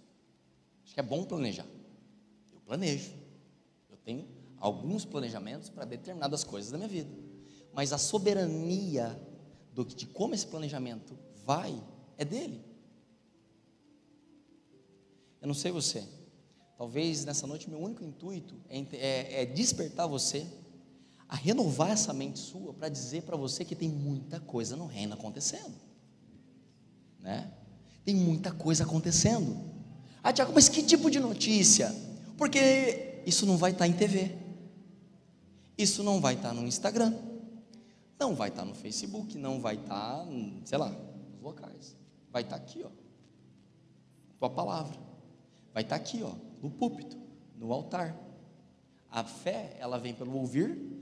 Acho 0.85 0.95
que 0.95 1.01
é 1.01 1.03
bom 1.03 1.25
planejar. 1.25 1.67
Eu 2.53 2.61
planejo. 2.61 3.13
Eu 3.89 3.97
tenho 3.97 4.29
alguns 4.59 5.05
planejamentos 5.05 5.69
para 5.69 5.85
determinadas 5.85 6.45
coisas 6.45 6.71
da 6.71 6.79
minha 6.79 6.89
vida. 6.89 7.11
Mas 7.73 7.93
a 7.93 7.99
soberania 7.99 9.19
do, 9.73 9.85
de 9.85 10.07
como 10.07 10.35
esse 10.35 10.47
planejamento 10.47 11.19
vai 11.45 11.83
é 12.17 12.25
dele. 12.25 12.65
Eu 15.41 15.49
não 15.49 15.55
sei 15.55 15.73
você. 15.73 16.07
Talvez 16.77 17.25
nessa 17.25 17.47
noite 17.47 17.69
meu 17.69 17.81
único 17.81 18.05
intuito 18.05 18.55
é, 18.69 18.79
é, 18.79 19.43
é 19.43 19.47
despertar 19.47 20.07
você 20.07 20.47
a 21.31 21.37
renovar 21.37 21.93
essa 21.93 22.13
mente 22.13 22.41
sua 22.41 22.75
para 22.75 22.89
dizer 22.89 23.23
para 23.23 23.37
você 23.37 23.65
que 23.65 23.77
tem 23.77 23.89
muita 23.89 24.41
coisa 24.41 24.75
no 24.75 24.87
reino 24.87 25.15
acontecendo. 25.15 25.77
Né? 27.21 27.49
Tem 28.05 28.17
muita 28.17 28.51
coisa 28.51 28.83
acontecendo. 28.83 29.57
Ah, 30.25 30.33
Tiago, 30.33 30.51
mas 30.53 30.69
que 30.69 30.83
tipo 30.83 31.09
de 31.09 31.21
notícia? 31.21 31.95
Porque 32.37 33.23
isso 33.25 33.47
não 33.47 33.57
vai 33.57 33.71
estar 33.71 33.87
em 33.87 33.93
TV. 33.93 34.37
Isso 35.79 36.03
não 36.03 36.21
vai 36.21 36.35
estar 36.35 36.53
no 36.53 36.67
Instagram. 36.67 37.15
Não 38.19 38.35
vai 38.35 38.49
estar 38.49 38.65
no 38.65 38.75
Facebook, 38.75 39.39
não 39.39 39.61
vai 39.61 39.77
estar, 39.77 40.27
sei 40.65 40.79
lá, 40.79 40.91
nos 40.91 41.41
locais. 41.41 41.97
Vai 42.33 42.43
estar 42.43 42.57
aqui, 42.57 42.83
ó. 42.83 42.91
Tua 44.37 44.51
palavra. 44.51 44.99
Vai 45.73 45.85
estar 45.85 45.95
aqui, 45.95 46.25
ó, 46.25 46.33
no 46.61 46.71
púlpito, 46.71 47.17
no 47.57 47.73
altar. 47.73 48.19
A 49.09 49.23
fé, 49.23 49.77
ela 49.79 49.97
vem 49.97 50.13
pelo 50.13 50.37
ouvir 50.37 51.00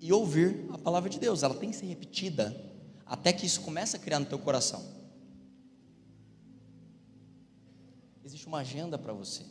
e 0.00 0.12
ouvir 0.12 0.66
a 0.70 0.78
palavra 0.78 1.10
de 1.10 1.18
Deus. 1.18 1.42
Ela 1.42 1.54
tem 1.54 1.70
que 1.70 1.76
ser 1.76 1.86
repetida 1.86 2.54
até 3.04 3.32
que 3.32 3.46
isso 3.46 3.62
comece 3.62 3.96
a 3.96 3.98
criar 3.98 4.20
no 4.20 4.26
teu 4.26 4.38
coração. 4.38 4.84
Existe 8.24 8.46
uma 8.46 8.58
agenda 8.58 8.98
para 8.98 9.12
você. 9.12 9.44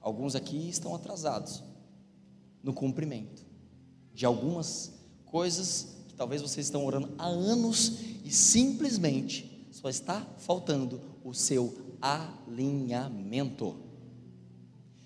Alguns 0.00 0.34
aqui 0.34 0.68
estão 0.68 0.94
atrasados 0.94 1.62
no 2.62 2.72
cumprimento 2.72 3.44
de 4.14 4.24
algumas 4.24 4.92
coisas 5.26 5.96
que 6.06 6.14
talvez 6.14 6.40
vocês 6.42 6.66
estão 6.66 6.84
orando 6.84 7.12
há 7.18 7.26
anos 7.26 8.00
e 8.24 8.30
simplesmente 8.30 9.68
só 9.72 9.88
está 9.88 10.24
faltando 10.38 11.00
o 11.24 11.34
seu 11.34 11.96
alinhamento. 12.00 13.76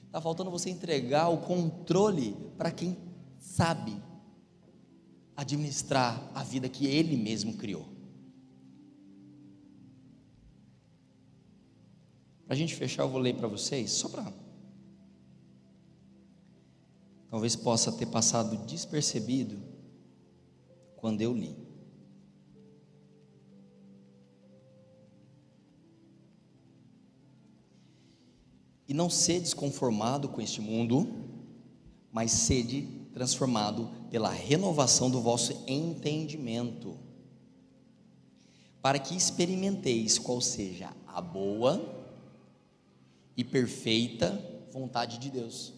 Está 0.06 0.20
faltando 0.20 0.50
você 0.50 0.70
entregar 0.70 1.28
o 1.28 1.38
controle 1.38 2.36
para 2.56 2.70
quem 2.70 2.96
sabe 3.38 4.00
administrar 5.36 6.30
a 6.34 6.42
vida 6.42 6.68
que 6.68 6.86
Ele 6.86 7.16
mesmo 7.16 7.54
criou. 7.54 7.94
Para 12.46 12.54
a 12.54 12.56
gente 12.56 12.74
fechar, 12.74 13.02
eu 13.02 13.08
vou 13.08 13.20
ler 13.20 13.34
para 13.34 13.48
vocês, 13.48 13.90
só 13.90 14.08
para. 14.08 14.32
Talvez 17.30 17.56
possa 17.56 17.90
ter 17.90 18.06
passado 18.06 18.56
despercebido 18.66 19.60
quando 20.96 21.20
eu 21.20 21.34
li. 21.34 21.56
E 28.86 28.92
não 28.92 29.08
sedes 29.08 29.54
conformado 29.54 30.28
com 30.28 30.40
este 30.40 30.60
mundo, 30.60 31.08
mas 32.12 32.30
sede 32.30 32.82
transformado 33.12 33.90
pela 34.14 34.30
renovação 34.30 35.10
do 35.10 35.20
vosso 35.20 35.52
entendimento, 35.66 36.96
para 38.80 38.96
que 38.96 39.16
experimenteis 39.16 40.20
qual 40.20 40.40
seja 40.40 40.94
a 41.04 41.20
boa 41.20 42.06
e 43.36 43.42
perfeita 43.42 44.40
vontade 44.70 45.18
de 45.18 45.32
Deus. 45.32 45.72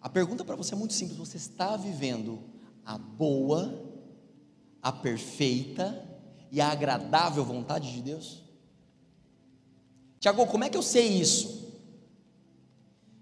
A 0.00 0.08
pergunta 0.08 0.46
para 0.46 0.56
você 0.56 0.72
é 0.72 0.78
muito 0.78 0.94
simples: 0.94 1.18
você 1.18 1.36
está 1.36 1.76
vivendo 1.76 2.42
a 2.86 2.96
boa, 2.96 3.84
a 4.80 4.90
perfeita 4.90 6.08
e 6.50 6.58
a 6.58 6.68
agradável 6.68 7.44
vontade 7.44 7.92
de 7.92 8.00
Deus? 8.00 8.42
Tiago, 10.18 10.46
como 10.46 10.64
é 10.64 10.70
que 10.70 10.76
eu 10.78 10.82
sei 10.82 11.06
isso? 11.06 11.70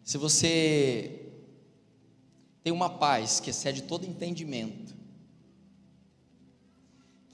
Se 0.05 0.17
você 0.17 1.22
tem 2.63 2.73
uma 2.73 2.89
paz 2.89 3.41
que 3.41 3.51
excede 3.51 3.83
todo 3.83 4.07
entendimento, 4.07 4.95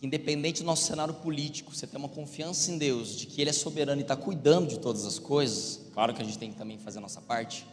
independente 0.02 0.62
do 0.62 0.66
nosso 0.66 0.84
cenário 0.84 1.14
político, 1.14 1.74
você 1.74 1.86
tem 1.86 1.98
uma 1.98 2.08
confiança 2.08 2.70
em 2.70 2.78
Deus, 2.78 3.16
de 3.16 3.26
que 3.26 3.40
Ele 3.40 3.50
é 3.50 3.52
soberano 3.52 4.00
e 4.00 4.02
está 4.02 4.16
cuidando 4.16 4.68
de 4.68 4.78
todas 4.78 5.04
as 5.04 5.18
coisas, 5.18 5.80
claro 5.92 6.14
que 6.14 6.22
a 6.22 6.24
gente 6.24 6.38
tem 6.38 6.50
que 6.50 6.56
também 6.56 6.78
fazer 6.78 6.98
a 6.98 7.02
nossa 7.02 7.20
parte. 7.20 7.66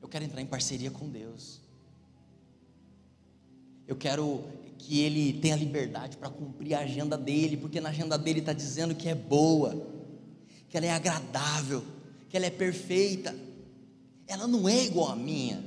Eu 0.00 0.08
quero 0.08 0.24
entrar 0.24 0.40
em 0.40 0.46
parceria 0.46 0.90
com 0.90 1.08
Deus. 1.08 1.60
Eu 3.88 3.96
quero 3.96 4.44
que 4.78 5.00
ele 5.00 5.32
tenha 5.32 5.56
liberdade 5.56 6.16
para 6.16 6.30
cumprir 6.30 6.74
a 6.74 6.80
agenda 6.80 7.16
dele, 7.16 7.56
porque 7.56 7.80
na 7.80 7.88
agenda 7.88 8.16
dele 8.16 8.38
está 8.38 8.52
dizendo 8.52 8.94
que 8.94 9.08
é 9.08 9.14
boa, 9.14 9.84
que 10.68 10.76
ela 10.76 10.86
é 10.86 10.90
agradável, 10.90 11.84
que 12.28 12.36
ela 12.36 12.46
é 12.46 12.50
perfeita. 12.50 13.34
Ela 14.26 14.46
não 14.46 14.68
é 14.68 14.84
igual 14.84 15.10
à 15.10 15.16
minha, 15.16 15.64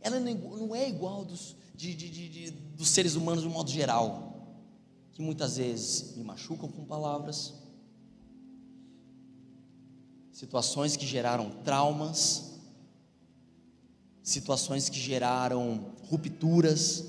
ela 0.00 0.18
não 0.18 0.74
é 0.74 0.88
igual 0.88 1.24
dos, 1.24 1.56
de, 1.74 1.94
de, 1.94 2.28
de, 2.28 2.50
dos 2.50 2.88
seres 2.88 3.14
humanos 3.14 3.42
de 3.42 3.48
um 3.48 3.52
modo 3.52 3.70
geral, 3.70 4.32
que 5.12 5.20
muitas 5.20 5.56
vezes 5.56 6.16
me 6.16 6.24
machucam 6.24 6.68
com 6.68 6.84
palavras, 6.84 7.54
situações 10.32 10.96
que 10.96 11.06
geraram 11.06 11.50
traumas, 11.62 12.52
situações 14.22 14.88
que 14.88 14.98
geraram 14.98 15.92
rupturas, 16.08 17.04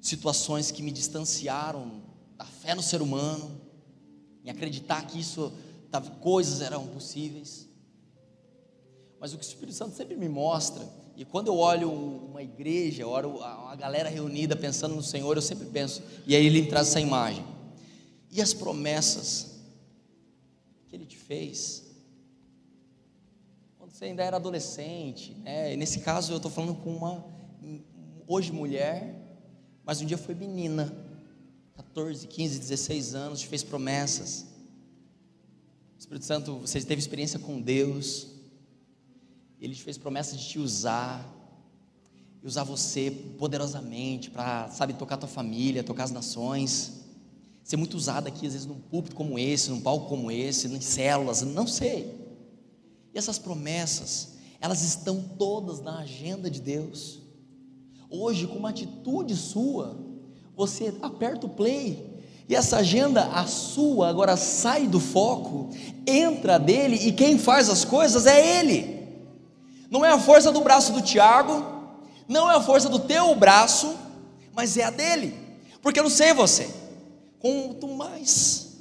situações 0.00 0.70
que 0.70 0.82
me 0.82 0.90
distanciaram 0.90 2.02
da 2.36 2.44
fé 2.44 2.74
no 2.74 2.82
ser 2.82 3.02
humano, 3.02 3.60
em 4.44 4.50
acreditar 4.50 5.06
que 5.06 5.18
isso, 5.18 5.52
coisas 6.20 6.60
eram 6.60 6.86
possíveis. 6.86 7.65
Mas 9.18 9.32
o 9.32 9.38
que 9.38 9.44
o 9.44 9.48
Espírito 9.48 9.74
Santo 9.74 9.96
sempre 9.96 10.16
me 10.16 10.28
mostra, 10.28 10.86
e 11.16 11.24
quando 11.24 11.48
eu 11.48 11.56
olho 11.56 11.90
uma 11.90 12.42
igreja, 12.42 13.02
eu 13.02 13.08
olho 13.08 13.36
uma 13.36 13.74
galera 13.74 14.08
reunida 14.08 14.54
pensando 14.54 14.94
no 14.94 15.02
Senhor, 15.02 15.36
eu 15.36 15.42
sempre 15.42 15.66
penso, 15.66 16.02
e 16.26 16.36
aí 16.36 16.44
ele 16.44 16.66
traz 16.66 16.88
essa 16.88 17.00
imagem. 17.00 17.44
E 18.30 18.42
as 18.42 18.52
promessas 18.52 19.62
que 20.86 20.94
ele 20.94 21.06
te 21.06 21.16
fez, 21.16 21.84
quando 23.78 23.92
você 23.92 24.04
ainda 24.04 24.22
era 24.22 24.36
adolescente, 24.36 25.32
né? 25.42 25.72
E 25.72 25.76
nesse 25.76 26.00
caso 26.00 26.32
eu 26.32 26.36
estou 26.36 26.50
falando 26.50 26.74
com 26.74 26.94
uma 26.94 27.24
hoje 28.28 28.52
mulher, 28.52 29.14
mas 29.84 30.02
um 30.02 30.04
dia 30.04 30.18
foi 30.18 30.34
menina, 30.34 30.94
14, 31.76 32.26
15, 32.26 32.58
16 32.58 33.14
anos, 33.14 33.40
te 33.40 33.46
fez 33.46 33.62
promessas. 33.62 34.46
O 35.94 35.98
Espírito 35.98 36.26
Santo, 36.26 36.58
você 36.58 36.80
teve 36.82 37.00
experiência 37.00 37.38
com 37.38 37.58
Deus, 37.58 38.35
ele 39.60 39.74
te 39.74 39.82
fez 39.82 39.96
promessa 39.96 40.36
de 40.36 40.46
te 40.46 40.58
usar, 40.58 41.24
e 42.42 42.46
usar 42.46 42.64
você 42.64 43.10
poderosamente 43.10 44.30
para, 44.30 44.68
sabe, 44.68 44.92
tocar 44.94 45.16
tua 45.16 45.28
família, 45.28 45.82
tocar 45.82 46.04
as 46.04 46.10
nações, 46.10 46.92
ser 47.64 47.76
muito 47.76 47.96
usado 47.96 48.28
aqui, 48.28 48.46
às 48.46 48.52
vezes, 48.52 48.66
num 48.66 48.78
púlpito 48.78 49.16
como 49.16 49.38
esse, 49.38 49.70
num 49.70 49.80
palco 49.80 50.08
como 50.08 50.30
esse, 50.30 50.68
em 50.68 50.80
células, 50.80 51.42
não 51.42 51.66
sei. 51.66 52.14
E 53.12 53.18
essas 53.18 53.38
promessas, 53.38 54.34
elas 54.60 54.82
estão 54.82 55.20
todas 55.20 55.80
na 55.80 55.98
agenda 55.98 56.50
de 56.50 56.60
Deus. 56.60 57.20
Hoje, 58.08 58.46
com 58.46 58.56
uma 58.56 58.70
atitude 58.70 59.34
sua, 59.34 59.98
você 60.54 60.94
aperta 61.02 61.46
o 61.46 61.50
play 61.50 62.16
e 62.48 62.54
essa 62.54 62.76
agenda, 62.76 63.24
a 63.32 63.44
sua, 63.46 64.08
agora 64.08 64.36
sai 64.36 64.86
do 64.86 65.00
foco, 65.00 65.70
entra 66.06 66.58
dele 66.58 66.94
e 66.96 67.12
quem 67.12 67.38
faz 67.38 67.68
as 67.68 67.84
coisas 67.84 68.24
é 68.26 68.60
ele. 68.60 68.95
Não 69.90 70.04
é 70.04 70.10
a 70.12 70.18
força 70.18 70.50
do 70.52 70.60
braço 70.60 70.92
do 70.92 71.02
Tiago, 71.02 71.64
não 72.28 72.50
é 72.50 72.56
a 72.56 72.60
força 72.60 72.88
do 72.88 72.98
teu 72.98 73.34
braço, 73.34 73.96
mas 74.54 74.76
é 74.76 74.84
a 74.84 74.90
dele. 74.90 75.34
Porque 75.80 76.00
eu 76.00 76.04
não 76.04 76.10
sei 76.10 76.32
você. 76.32 76.68
Quanto 77.38 77.86
mais 77.88 78.76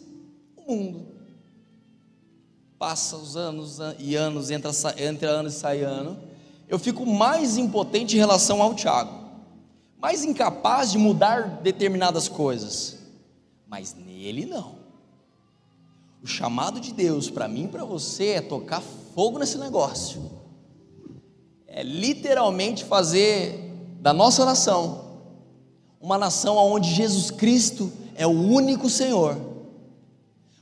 o 0.55 0.71
mundo 0.71 1.15
passa 2.77 3.15
os 3.15 3.35
anos 3.35 3.79
e 3.99 4.15
anos, 4.15 4.51
entra, 4.51 4.71
entra 4.97 5.29
ano 5.29 5.49
e 5.49 5.51
sai 5.51 5.81
ano, 5.81 6.17
eu 6.67 6.77
fico 6.77 7.05
mais 7.05 7.57
impotente 7.57 8.15
em 8.15 8.19
relação 8.19 8.61
ao 8.61 8.73
Tiago, 8.73 9.11
mais 9.97 10.23
incapaz 10.23 10.91
de 10.91 10.97
mudar 10.97 11.61
determinadas 11.61 12.27
coisas, 12.27 12.99
mas 13.67 13.95
nele 13.95 14.45
não. 14.45 14.75
O 16.21 16.27
chamado 16.27 16.79
de 16.79 16.93
Deus 16.93 17.29
para 17.29 17.47
mim 17.47 17.65
e 17.65 17.67
para 17.67 17.85
você 17.85 18.29
é 18.29 18.41
tocar 18.41 18.81
fogo 19.13 19.39
nesse 19.39 19.57
negócio, 19.57 20.21
é 21.75 21.83
literalmente 21.83 22.85
fazer 22.85 23.69
da 23.99 24.13
nossa 24.13 24.45
nação 24.45 25.03
uma 25.99 26.17
nação 26.17 26.55
onde 26.55 26.93
Jesus 26.93 27.29
Cristo 27.29 27.91
é 28.15 28.25
o 28.25 28.29
único 28.29 28.89
Senhor, 28.89 29.37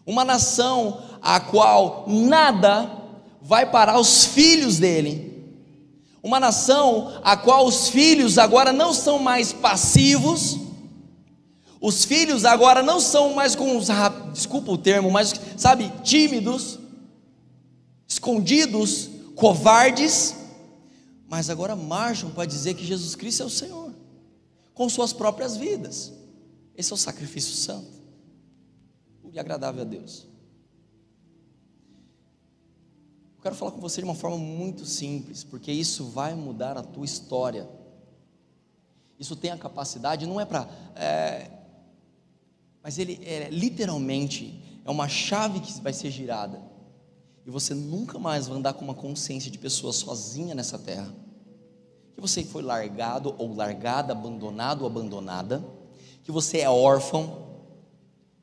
uma 0.07 0.25
nação 0.25 1.03
a 1.21 1.39
qual 1.39 2.05
nada 2.07 2.89
vai 3.41 3.69
parar 3.69 3.99
os 3.99 4.25
filhos 4.25 4.79
dele. 4.79 5.31
Uma 6.23 6.39
nação 6.39 7.19
a 7.23 7.35
qual 7.35 7.67
os 7.67 7.89
filhos 7.89 8.37
agora 8.37 8.71
não 8.71 8.93
são 8.93 9.19
mais 9.19 9.51
passivos, 9.51 10.57
os 11.81 12.05
filhos 12.05 12.45
agora 12.45 12.81
não 12.81 13.01
são 13.01 13.33
mais 13.33 13.53
com 13.53 13.77
os, 13.77 13.87
desculpa 14.33 14.71
o 14.71 14.77
termo, 14.77 15.11
mas 15.11 15.33
sabe, 15.57 15.91
tímidos, 16.01 16.79
escondidos, 18.07 19.09
covardes, 19.35 20.42
mas 21.27 21.49
agora 21.49 21.75
marcham 21.75 22.31
para 22.31 22.45
dizer 22.45 22.73
que 22.73 22.85
Jesus 22.85 23.15
Cristo 23.15 23.43
é 23.43 23.45
o 23.45 23.49
Senhor, 23.49 23.93
com 24.73 24.89
suas 24.89 25.13
próprias 25.13 25.57
vidas. 25.57 26.13
Esse 26.75 26.91
é 26.91 26.95
o 26.95 26.97
sacrifício 26.97 27.53
santo 27.55 27.91
e 29.31 29.39
agradável 29.39 29.81
a 29.81 29.85
Deus. 29.85 30.27
quero 33.43 33.55
falar 33.55 33.71
com 33.71 33.81
você 33.81 33.99
de 33.99 34.05
uma 34.05 34.15
forma 34.15 34.37
muito 34.37 34.85
simples, 34.85 35.43
porque 35.43 35.69
isso 35.69 36.05
vai 36.05 36.33
mudar 36.33 36.77
a 36.77 36.81
tua 36.81 37.03
história. 37.03 37.67
Isso 39.19 39.35
tem 39.35 39.51
a 39.51 39.57
capacidade, 39.57 40.25
não 40.25 40.39
é 40.39 40.45
para. 40.45 40.67
É, 40.95 41.51
mas 42.81 42.97
ele 42.97 43.19
é 43.25 43.49
literalmente 43.49 44.61
é 44.85 44.89
uma 44.89 45.09
chave 45.09 45.59
que 45.59 45.73
vai 45.81 45.91
ser 45.91 46.09
girada. 46.09 46.61
E 47.45 47.51
você 47.51 47.73
nunca 47.73 48.17
mais 48.17 48.47
vai 48.47 48.57
andar 48.57 48.73
com 48.73 48.85
uma 48.85 48.93
consciência 48.93 49.51
de 49.51 49.57
pessoa 49.57 49.91
sozinha 49.91 50.55
nessa 50.55 50.79
terra. 50.79 51.13
Que 52.13 52.21
você 52.21 52.43
foi 52.43 52.61
largado 52.61 53.35
ou 53.37 53.53
largada, 53.53 54.13
abandonado 54.13 54.81
ou 54.81 54.87
abandonada. 54.87 55.63
Que 56.23 56.31
você 56.31 56.59
é 56.59 56.69
órfão. 56.69 57.51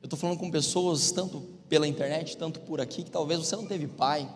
Eu 0.01 0.05
estou 0.05 0.17
falando 0.17 0.37
com 0.37 0.51
pessoas, 0.51 1.11
tanto 1.11 1.41
pela 1.67 1.87
internet, 1.87 2.37
tanto 2.37 2.59
por 2.59 2.81
aqui, 2.81 3.03
que 3.03 3.11
talvez 3.11 3.39
você 3.39 3.55
não 3.55 3.65
teve 3.65 3.87
pai 3.87 4.29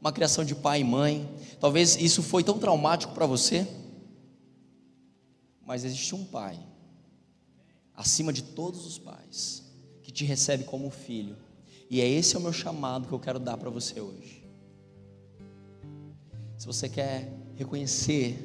uma 0.00 0.12
criação 0.12 0.44
de 0.44 0.54
pai 0.54 0.80
e 0.80 0.84
mãe. 0.84 1.28
Talvez 1.60 1.96
isso 1.96 2.22
foi 2.22 2.42
tão 2.42 2.58
traumático 2.58 3.12
para 3.12 3.26
você. 3.26 3.68
Mas 5.64 5.84
existe 5.84 6.14
um 6.14 6.24
pai, 6.24 6.58
acima 7.94 8.32
de 8.32 8.42
todos 8.42 8.84
os 8.86 8.98
pais, 8.98 9.62
que 10.02 10.10
te 10.10 10.24
recebe 10.24 10.64
como 10.64 10.90
filho. 10.90 11.36
E 11.90 12.00
é 12.00 12.08
esse 12.08 12.36
é 12.36 12.38
o 12.38 12.42
meu 12.42 12.52
chamado 12.52 13.06
que 13.06 13.12
eu 13.12 13.18
quero 13.18 13.38
dar 13.38 13.58
para 13.58 13.68
você 13.68 14.00
hoje. 14.00 14.48
Se 16.56 16.66
você 16.66 16.88
quer 16.88 17.30
reconhecer 17.56 18.38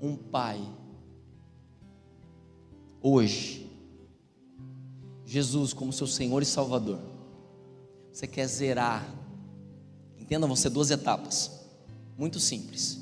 um 0.00 0.14
pai, 0.14 0.60
hoje, 3.00 3.68
Jesus 5.24 5.72
como 5.72 5.92
seu 5.92 6.06
Senhor 6.06 6.42
e 6.42 6.46
Salvador, 6.46 7.00
você 8.12 8.26
quer 8.26 8.46
zerar 8.46 9.24
Entenda, 10.24 10.46
vão 10.46 10.56
ser 10.56 10.70
duas 10.70 10.90
etapas. 10.90 11.50
Muito 12.16 12.40
simples. 12.40 12.98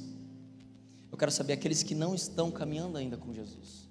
Eu 1.10 1.16
quero 1.16 1.30
saber 1.30 1.52
aqueles 1.52 1.80
que 1.84 1.94
não 1.94 2.16
estão 2.16 2.50
caminhando 2.50 2.98
ainda 2.98 3.16
com 3.16 3.32
Jesus. 3.32 3.88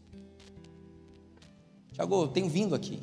Tiago, 1.93 2.23
eu 2.23 2.27
tenho 2.27 2.49
vindo 2.49 2.75
aqui. 2.75 3.01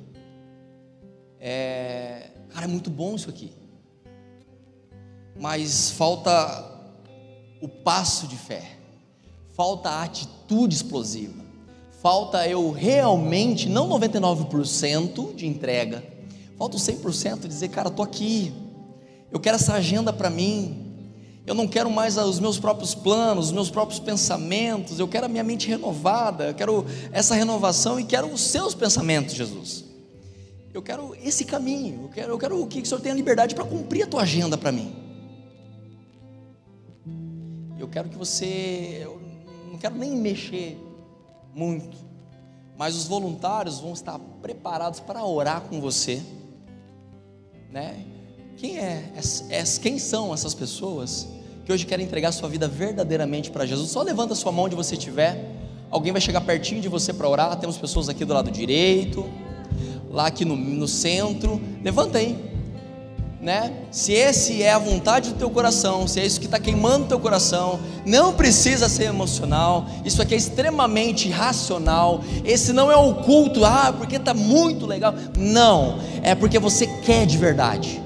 É... 1.41 2.31
Cara, 2.51 2.65
é 2.65 2.69
muito 2.69 2.91
bom 2.91 3.15
isso 3.15 3.29
aqui. 3.29 3.53
Mas 5.39 5.91
falta 5.91 6.65
o 7.61 7.69
passo 7.69 8.27
de 8.27 8.37
fé. 8.37 8.79
Falta 9.53 9.91
a 9.91 10.03
atitude 10.05 10.75
explosiva. 10.75 11.45
Falta 12.01 12.47
eu 12.47 12.71
realmente, 12.71 13.69
não 13.69 13.89
99% 13.89 15.35
de 15.35 15.47
entrega, 15.47 16.05
falta 16.57 16.77
o 16.77 16.81
100% 16.81 17.49
dizer, 17.49 17.69
cara, 17.71 17.89
estou 17.89 18.05
aqui, 18.05 18.53
eu 19.31 19.41
quero 19.41 19.57
essa 19.57 19.75
agenda 19.75 20.13
para 20.13 20.31
mim. 20.31 20.85
Eu 21.47 21.55
não 21.55 21.67
quero 21.67 21.91
mais 21.91 22.17
os 22.17 22.39
meus 22.39 22.59
próprios 22.59 22.95
planos, 22.95 23.47
os 23.47 23.53
meus 23.53 23.71
próprios 23.71 23.99
pensamentos. 23.99 24.99
Eu 24.99 25.09
quero 25.09 25.27
a 25.27 25.29
minha 25.29 25.43
mente 25.43 25.67
renovada. 25.67 26.49
Eu 26.49 26.55
quero 26.55 26.85
essa 27.11 27.35
renovação 27.35 27.99
e 27.99 28.05
quero 28.05 28.31
os 28.31 28.41
seus 28.41 28.75
pensamentos, 28.75 29.35
Jesus. 29.35 29.85
Eu 30.79 30.83
quero 30.83 31.13
esse 31.25 31.45
caminho. 31.45 32.05
Eu 32.05 32.09
quero, 32.09 32.33
eu 32.35 32.39
quero 32.39 32.67
que 32.69 32.81
o 32.81 32.87
Senhor 32.87 33.01
tenha 33.01 33.13
liberdade 33.13 33.53
para 33.53 33.65
cumprir 33.65 34.05
a 34.05 34.07
tua 34.07 34.23
agenda 34.23 34.57
para 34.57 34.71
mim. 34.71 34.95
Eu 37.77 37.89
quero 37.89 38.09
que 38.09 38.17
você. 38.17 39.01
Eu 39.03 39.21
não 39.73 39.77
quero 39.77 39.97
nem 39.97 40.15
mexer 40.15 40.79
muito. 41.53 41.97
Mas 42.77 42.95
os 42.95 43.09
voluntários 43.09 43.81
vão 43.81 43.93
estar 43.93 44.21
preparados 44.41 45.01
para 45.01 45.25
orar 45.25 45.63
com 45.63 45.81
você, 45.81 46.23
né? 47.73 48.05
Quem 48.57 48.79
é, 48.79 49.13
é, 49.51 49.65
quem 49.83 49.99
são 49.99 50.33
essas 50.33 50.55
pessoas 50.55 51.27
que 51.65 51.73
hoje 51.73 51.87
querem 51.87 52.07
entregar 52.07 52.31
sua 52.31 52.49
vida 52.49 52.69
verdadeiramente 52.69 53.51
para 53.51 53.67
Jesus? 53.67 53.91
Só 53.91 54.01
levanta 54.01 54.33
sua 54.37 54.53
mão 54.53 54.67
onde 54.67 54.77
você 54.77 54.95
estiver. 54.95 55.57
Alguém 55.91 56.13
vai 56.13 56.21
chegar 56.21 56.41
pertinho 56.43 56.81
de 56.81 56.89
você 56.89 57.13
para 57.13 57.29
orar. 57.29 57.59
Temos 57.59 57.77
pessoas 57.77 58.09
aqui 58.09 58.25
do 58.25 58.33
lado 58.33 58.49
direito, 58.49 59.29
lá 60.11 60.27
aqui 60.27 60.45
no, 60.45 60.57
no 60.57 60.89
centro. 60.89 61.61
Levanta 61.83 62.19
aí, 62.19 62.37
né? 63.41 63.73
Se 63.91 64.13
esse 64.13 64.63
é 64.63 64.73
a 64.73 64.79
vontade 64.79 65.31
do 65.31 65.37
teu 65.37 65.51
coração, 65.51 66.09
se 66.09 66.21
é 66.21 66.27
isso 66.27 66.41
que 66.41 66.47
está 66.47 66.59
queimando 66.59 67.05
o 67.05 67.09
teu 67.09 67.21
coração, 67.21 67.79
não 68.05 68.33
precisa 68.33 68.89
ser 68.89 69.05
emocional. 69.05 69.87
Isso 70.05 70.21
aqui 70.21 70.35
é 70.35 70.37
extremamente 70.37 71.29
racional. 71.29 72.23
Esse 72.45 72.73
não 72.73 72.91
é 72.91 72.97
o 72.97 73.15
culto, 73.17 73.65
ah, 73.65 73.95
porque 73.97 74.17
está 74.17 74.35
muito 74.35 74.87
legal. 74.87 75.15
Não, 75.37 75.99
é 76.23 76.35
porque 76.35 76.59
você 76.59 76.87
quer 76.87 77.27
de 77.27 77.39
verdade. 77.39 78.03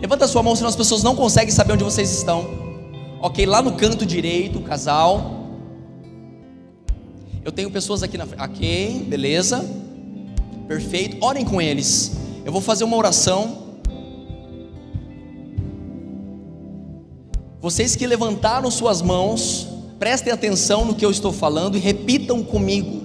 Levanta 0.00 0.24
a 0.24 0.28
sua 0.28 0.42
mão, 0.42 0.54
senão 0.54 0.68
as 0.68 0.76
pessoas 0.76 1.02
não 1.02 1.16
conseguem 1.16 1.50
saber 1.50 1.74
onde 1.74 1.84
vocês 1.84 2.10
estão. 2.10 2.46
Ok, 3.20 3.44
lá 3.44 3.60
no 3.60 3.72
canto 3.72 4.06
direito, 4.06 4.60
casal. 4.60 5.38
Eu 7.44 7.50
tenho 7.50 7.70
pessoas 7.70 8.02
aqui 8.02 8.16
na 8.16 8.24
frente. 8.24 8.40
Ok, 8.42 9.06
beleza. 9.08 9.87
Perfeito. 10.68 11.16
Orem 11.24 11.46
com 11.46 11.60
eles. 11.60 12.12
Eu 12.44 12.52
vou 12.52 12.60
fazer 12.60 12.84
uma 12.84 12.96
oração. 12.96 13.66
Vocês 17.58 17.96
que 17.96 18.06
levantaram 18.06 18.70
suas 18.70 19.00
mãos, 19.00 19.66
prestem 19.98 20.32
atenção 20.32 20.84
no 20.84 20.94
que 20.94 21.04
eu 21.04 21.10
estou 21.10 21.32
falando 21.32 21.76
e 21.76 21.80
repitam 21.80 22.44
comigo. 22.44 23.02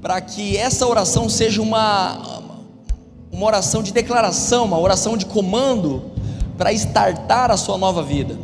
Para 0.00 0.20
que 0.20 0.56
essa 0.56 0.86
oração 0.86 1.28
seja 1.28 1.60
uma 1.60 2.40
uma 3.30 3.46
oração 3.46 3.82
de 3.82 3.92
declaração, 3.92 4.66
uma 4.66 4.78
oração 4.78 5.16
de 5.16 5.24
comando 5.24 6.12
para 6.56 6.72
estartar 6.72 7.50
a 7.50 7.56
sua 7.56 7.78
nova 7.78 8.02
vida. 8.02 8.38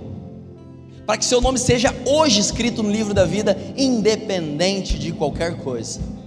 Para 1.07 1.19
que 1.19 1.25
seu 1.25 1.41
nome 1.41 1.59
seja 1.59 1.95
hoje 2.07 2.41
escrito 2.41 2.83
no 2.83 2.91
livro 2.91 3.15
da 3.15 3.25
vida, 3.25 3.57
independente 3.77 4.99
de 4.99 5.13
qualquer 5.13 5.59
coisa. 5.59 6.18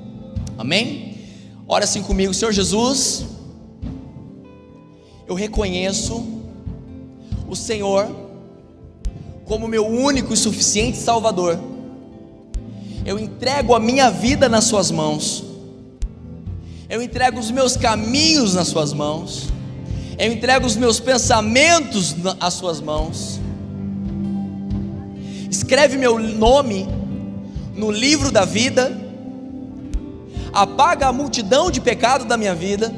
Amém? 0.61 1.17
Ora 1.67 1.85
assim 1.85 2.03
comigo, 2.03 2.35
Senhor 2.35 2.51
Jesus, 2.51 3.25
eu 5.27 5.33
reconheço 5.33 6.23
o 7.47 7.55
Senhor 7.55 8.07
como 9.43 9.67
meu 9.67 9.87
único 9.87 10.35
e 10.35 10.37
suficiente 10.37 10.99
Salvador. 10.99 11.59
Eu 13.03 13.17
entrego 13.17 13.73
a 13.73 13.79
minha 13.79 14.11
vida 14.11 14.47
nas 14.47 14.65
Suas 14.65 14.91
mãos. 14.91 15.43
Eu 16.87 17.01
entrego 17.01 17.39
os 17.39 17.49
meus 17.49 17.75
caminhos 17.75 18.53
nas 18.53 18.67
Suas 18.67 18.93
mãos. 18.93 19.49
Eu 20.19 20.31
entrego 20.31 20.67
os 20.67 20.75
meus 20.75 20.99
pensamentos 20.99 22.15
às 22.39 22.53
Suas 22.53 22.79
mãos. 22.79 23.39
Escreve 25.49 25.97
meu 25.97 26.19
nome 26.19 26.87
no 27.75 27.89
livro 27.89 28.31
da 28.31 28.45
vida. 28.45 29.10
Apaga 30.53 31.07
a 31.07 31.13
multidão 31.13 31.71
de 31.71 31.79
pecado 31.79 32.25
da 32.25 32.37
minha 32.37 32.53
vida. 32.53 32.93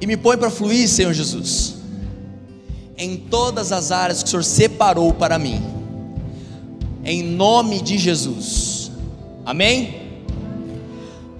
E 0.00 0.06
me 0.06 0.16
põe 0.16 0.36
para 0.36 0.50
fluir, 0.50 0.88
Senhor 0.88 1.12
Jesus, 1.12 1.76
em 2.98 3.16
todas 3.16 3.70
as 3.70 3.92
áreas 3.92 4.20
que 4.20 4.28
o 4.28 4.30
Senhor 4.30 4.42
separou 4.42 5.12
para 5.14 5.38
mim. 5.38 5.62
Em 7.04 7.22
nome 7.22 7.80
de 7.80 7.96
Jesus. 7.98 8.90
Amém? 9.46 10.02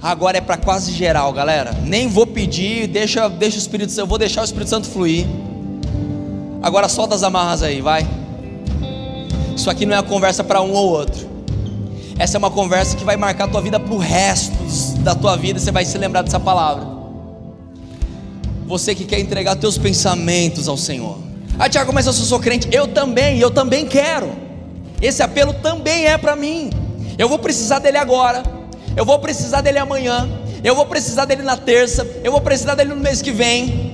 Agora 0.01 0.39
é 0.39 0.41
para 0.41 0.57
quase 0.57 0.93
geral, 0.93 1.33
galera. 1.33 1.73
Nem 1.85 2.09
vou 2.09 2.27
pedir, 2.27 2.87
deixa, 2.89 3.29
deixa 3.29 3.57
o 3.57 3.61
Espírito 3.61 3.91
Santo, 3.91 4.01
eu 4.01 4.07
vou 4.07 4.19
deixar 4.19 4.43
o 4.43 4.45
Espírito 4.45 4.69
Santo 4.69 4.89
fluir. 4.89 5.27
Agora 6.61 6.89
solta 6.89 7.15
as 7.15 7.23
amarras 7.23 7.63
aí, 7.63 7.81
vai. 7.81 8.07
Isso 9.57 9.69
aqui 9.69 9.87
não 9.87 9.95
é 9.95 10.01
uma 10.01 10.09
conversa 10.09 10.45
para 10.45 10.61
um 10.61 10.73
ou 10.73 10.89
outro. 10.89 11.32
Essa 12.19 12.37
é 12.37 12.39
uma 12.39 12.51
conversa 12.51 12.97
que 12.97 13.05
vai 13.05 13.17
marcar 13.17 13.45
a 13.45 13.49
tua 13.49 13.61
vida 13.61 13.81
para 13.81 13.93
o 13.93 13.99
resto 13.99 14.53
da 15.01 15.15
tua 15.15 15.37
vida. 15.37 15.59
Você 15.59 15.73
vai 15.73 15.85
se 15.85 15.97
lembrar 15.99 16.23
dessa 16.23 16.41
palavra. 16.41 16.87
Você 18.67 18.95
que 18.95 19.05
quer 19.05 19.19
entregar 19.19 19.57
teus 19.57 19.77
pensamentos 19.77 20.69
ao 20.69 20.77
Senhor. 20.77 21.19
Ah, 21.59 21.69
Tiago, 21.69 21.93
mas 21.93 22.07
eu 22.07 22.13
sou 22.13 22.41
crente. 22.41 22.69
Eu 22.73 22.89
também, 22.89 23.39
eu 23.39 23.51
também 23.51 23.87
quero. 23.87 24.31
Esse 25.01 25.23
apelo 25.23 25.53
também 25.55 26.07
é 26.07 26.17
para 26.17 26.37
mim. 26.37 26.71
Eu 27.19 27.29
vou 27.29 27.39
precisar 27.39 27.79
dele 27.79 27.99
agora 27.99 28.63
eu 28.97 29.05
vou 29.05 29.19
precisar 29.19 29.63
dele 29.63 29.79
amanhã, 29.79 30.29
eu 30.63 30.75
vou 30.75 30.85
precisar 30.87 31.25
dele 31.25 31.43
na 31.43 31.57
terça, 31.57 32.07
eu 32.23 32.31
vou 32.31 32.41
precisar 32.41 32.75
dele 32.75 32.91
no 32.91 33.01
mês 33.01 33.23
que 33.23 33.33
vem. 33.33 33.91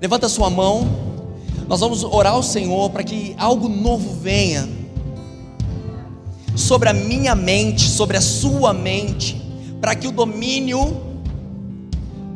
Levanta 0.00 0.28
sua 0.28 0.48
mão, 0.48 0.88
nós 1.66 1.80
vamos 1.80 2.04
orar 2.04 2.34
ao 2.34 2.42
Senhor 2.42 2.88
para 2.90 3.02
que 3.02 3.34
algo 3.38 3.68
novo 3.68 4.14
venha 4.20 4.68
sobre 6.60 6.88
a 6.88 6.92
minha 6.92 7.34
mente, 7.34 7.88
sobre 7.88 8.16
a 8.16 8.20
sua 8.20 8.72
mente, 8.72 9.40
para 9.80 9.94
que 9.94 10.06
o 10.06 10.12
domínio, 10.12 11.00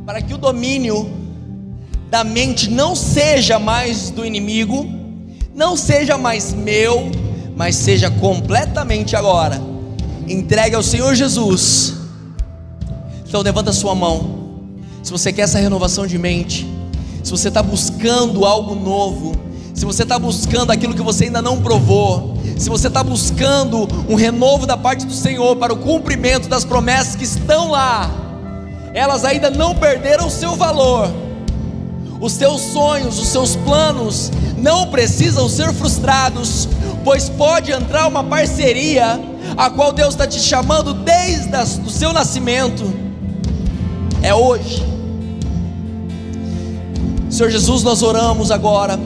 para 0.07 0.21
que 0.21 0.35
o 0.35 0.39
domínio 0.39 1.11
da 2.11 2.25
mente 2.25 2.71
não 2.71 2.97
seja 2.97 3.59
mais 3.59 4.11
do 4.11 4.25
inimigo, 4.25 4.87
não 5.55 5.77
seja 5.77 6.19
mais 6.19 6.53
meu, 6.53 7.11
mas 7.57 7.77
seja 7.77 8.11
completamente 8.11 9.15
agora 9.15 9.75
entregue 10.29 10.75
ao 10.75 10.83
Senhor 10.83 11.15
Jesus. 11.15 11.95
Então 13.27 13.43
levanta 13.43 13.73
sua 13.73 13.95
mão. 13.95 14.43
Se 15.03 15.11
você 15.11 15.33
quer 15.33 15.43
essa 15.43 15.59
renovação 15.59 16.07
de 16.07 16.19
mente, 16.19 16.67
se 17.23 17.31
você 17.31 17.49
está 17.49 17.63
buscando 17.63 18.45
algo 18.45 18.75
novo, 18.75 19.35
se 19.75 19.85
você 19.85 20.05
está 20.05 20.19
buscando 20.21 20.71
aquilo 20.71 20.95
que 20.95 21.03
você 21.03 21.25
ainda 21.25 21.43
não 21.43 21.61
provou, 21.61 22.39
se 22.57 22.71
você 22.71 22.87
está 22.87 23.03
buscando 23.03 23.89
um 24.09 24.15
renovo 24.15 24.67
da 24.67 24.77
parte 24.77 25.05
do 25.05 25.13
Senhor 25.13 25.57
para 25.57 25.73
o 25.73 25.77
cumprimento 25.77 26.49
das 26.49 26.65
promessas 26.65 27.17
que 27.17 27.25
estão 27.25 27.73
lá, 27.73 28.09
elas 28.95 29.25
ainda 29.25 29.51
não 29.51 29.75
perderam 29.75 30.29
o 30.29 30.31
seu 30.31 30.55
valor. 30.55 31.13
Os 32.21 32.33
seus 32.33 32.61
sonhos, 32.61 33.19
os 33.19 33.29
seus 33.29 33.57
planos 33.57 34.31
não 34.57 34.87
precisam 34.87 35.49
ser 35.49 35.73
frustrados, 35.73 36.69
pois 37.03 37.29
pode 37.29 37.73
entrar 37.73 38.07
uma 38.07 38.23
parceria 38.23 39.21
a 39.57 39.69
qual 39.69 39.93
Deus 39.93 40.15
está 40.15 40.27
te 40.27 40.39
chamando 40.39 40.95
desde 40.95 41.55
o 41.85 41.91
seu 41.91 42.13
nascimento, 42.13 42.95
é 44.23 44.33
hoje. 44.33 44.83
Senhor 47.29 47.51
Jesus, 47.51 47.83
nós 47.83 48.03
oramos 48.03 48.53
agora, 48.53 48.99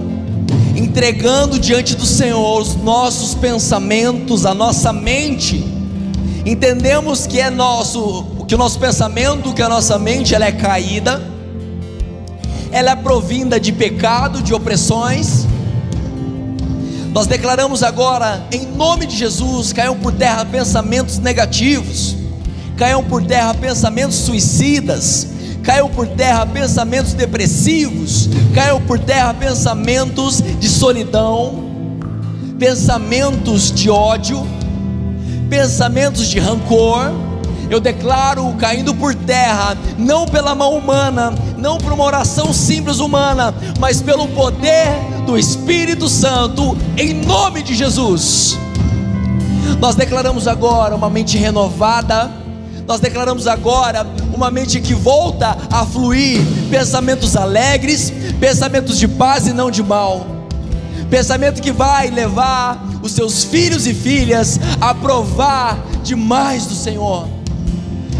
entregando 0.79 1.59
diante 1.59 1.97
do 1.97 2.07
Senhor 2.07 2.61
os 2.61 2.77
nossos 2.77 3.35
pensamentos, 3.35 4.47
a 4.47 4.55
nossa 4.55 4.93
mente. 4.93 5.65
Entendemos 6.47 7.27
que 7.27 7.41
é 7.41 7.51
nosso, 7.51 8.25
que 8.47 8.55
o 8.55 8.59
nosso 8.59 8.79
pensamento, 8.79 9.53
que 9.53 9.61
a 9.61 9.69
nossa 9.69 9.99
mente, 9.99 10.37
ela 10.37 10.47
é 10.47 10.53
caída, 10.53 11.21
ela 12.71 12.93
é 12.93 12.97
provinda 12.97 13.59
de 13.59 13.73
pecado, 13.73 14.41
de 14.41 14.55
opressões. 14.55 15.47
Nós 17.13 17.27
declaramos 17.27 17.83
agora, 17.83 18.47
em 18.53 18.65
nome 18.65 19.05
de 19.07 19.17
Jesus, 19.17 19.73
caiam 19.73 19.97
por 19.97 20.13
terra 20.13 20.45
pensamentos 20.45 21.19
negativos, 21.19 22.15
caiam 22.77 23.03
por 23.03 23.25
terra 23.25 23.53
pensamentos 23.53 24.15
suicidas, 24.15 25.27
caiam 25.69 25.91
por 25.91 26.09
terra 26.09 26.47
pensamentos 26.47 27.13
depressivos, 27.13 28.27
caiam 28.55 28.81
por 28.81 28.99
terra 28.99 29.35
pensamentos 29.35 30.41
de 30.41 30.67
solidão, 30.67 31.63
pensamentos 32.59 33.71
de 33.71 33.91
ódio, 33.91 34.47
pensamentos 35.51 36.27
de 36.27 36.39
rancor. 36.39 37.13
Eu 37.69 37.81
declaro 37.81 38.51
caindo 38.55 38.95
por 38.95 39.15
terra, 39.15 39.77
não 39.99 40.25
pela 40.25 40.55
mão 40.55 40.75
humana, 40.75 41.35
não 41.59 41.77
por 41.77 41.93
uma 41.93 42.05
oração 42.05 42.51
simples 42.51 42.99
humana, 42.99 43.55
mas 43.79 44.01
pelo 44.01 44.27
poder 44.29 44.89
do 45.27 45.37
Espírito 45.37 46.09
Santo, 46.09 46.79
em 46.97 47.13
nome 47.13 47.63
de 47.63 47.75
Jesus. 47.75 48.59
Nós 49.79 49.95
declaramos 49.95 50.49
agora 50.49 50.97
uma 50.97 51.11
mente 51.11 51.37
renovada, 51.37 52.31
nós 52.87 53.01
declaramos 53.01 53.47
agora 53.47 54.07
uma 54.39 54.53
mente 54.53 54.81
que 54.81 54.95
volta 54.95 55.59
a 55.69 55.85
fluir 55.85 56.41
pensamentos 56.71 57.37
alegres, 57.37 58.13
pensamentos 58.39 58.97
de 58.97 59.09
paz 59.09 59.49
e 59.49 59.53
não 59.53 59.69
de 59.69 59.83
mal, 59.83 60.25
pensamento 61.11 61.61
que 61.61 61.73
vai 61.73 62.09
levar 62.09 62.81
os 63.03 63.11
seus 63.13 63.43
filhos 63.43 63.85
e 63.85 63.93
filhas 63.93 64.61
a 64.81 64.95
provar 64.95 65.77
demais 66.05 66.67
do 66.67 66.75
Senhor. 66.75 67.29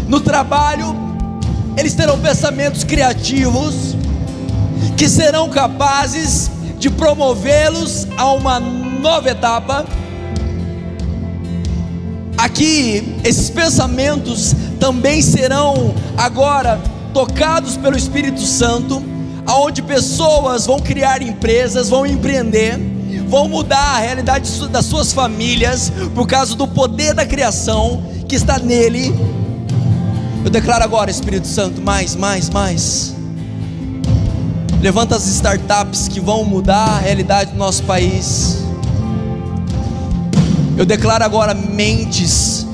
No 0.09 0.19
trabalho, 0.19 0.93
eles 1.77 1.93
terão 1.93 2.19
pensamentos 2.19 2.83
criativos 2.83 3.95
que 4.97 5.07
serão 5.07 5.49
capazes 5.49 6.51
de 6.77 6.89
promovê-los 6.89 8.07
a 8.17 8.33
uma 8.33 8.59
nova 8.59 9.29
etapa. 9.29 9.85
Aqui, 12.39 13.17
esses 13.25 13.49
pensamentos 13.49 14.55
também 14.79 15.21
serão 15.21 15.93
agora 16.17 16.79
tocados 17.13 17.75
pelo 17.75 17.97
Espírito 17.97 18.39
Santo, 18.39 19.03
aonde 19.45 19.81
pessoas 19.81 20.65
vão 20.65 20.79
criar 20.79 21.21
empresas, 21.21 21.89
vão 21.89 22.05
empreender, 22.05 22.79
vão 23.27 23.49
mudar 23.49 23.97
a 23.97 23.99
realidade 23.99 24.49
das 24.67 24.85
suas 24.85 25.11
famílias 25.11 25.91
por 26.15 26.25
causa 26.25 26.55
do 26.55 26.65
poder 26.65 27.13
da 27.13 27.25
criação 27.25 28.01
que 28.25 28.35
está 28.35 28.57
nele. 28.57 29.13
Eu 30.45 30.49
declaro 30.49 30.85
agora, 30.85 31.11
Espírito 31.11 31.45
Santo, 31.45 31.81
mais, 31.81 32.15
mais, 32.15 32.49
mais. 32.49 33.15
Levanta 34.81 35.17
as 35.17 35.27
startups 35.27 36.07
que 36.07 36.21
vão 36.21 36.45
mudar 36.45 36.87
a 36.87 36.99
realidade 36.99 37.51
do 37.51 37.57
nosso 37.57 37.83
país. 37.83 38.68
Eu 40.79 40.85
declaro 40.85 41.25
agora 41.25 41.53
mentes 41.53 42.65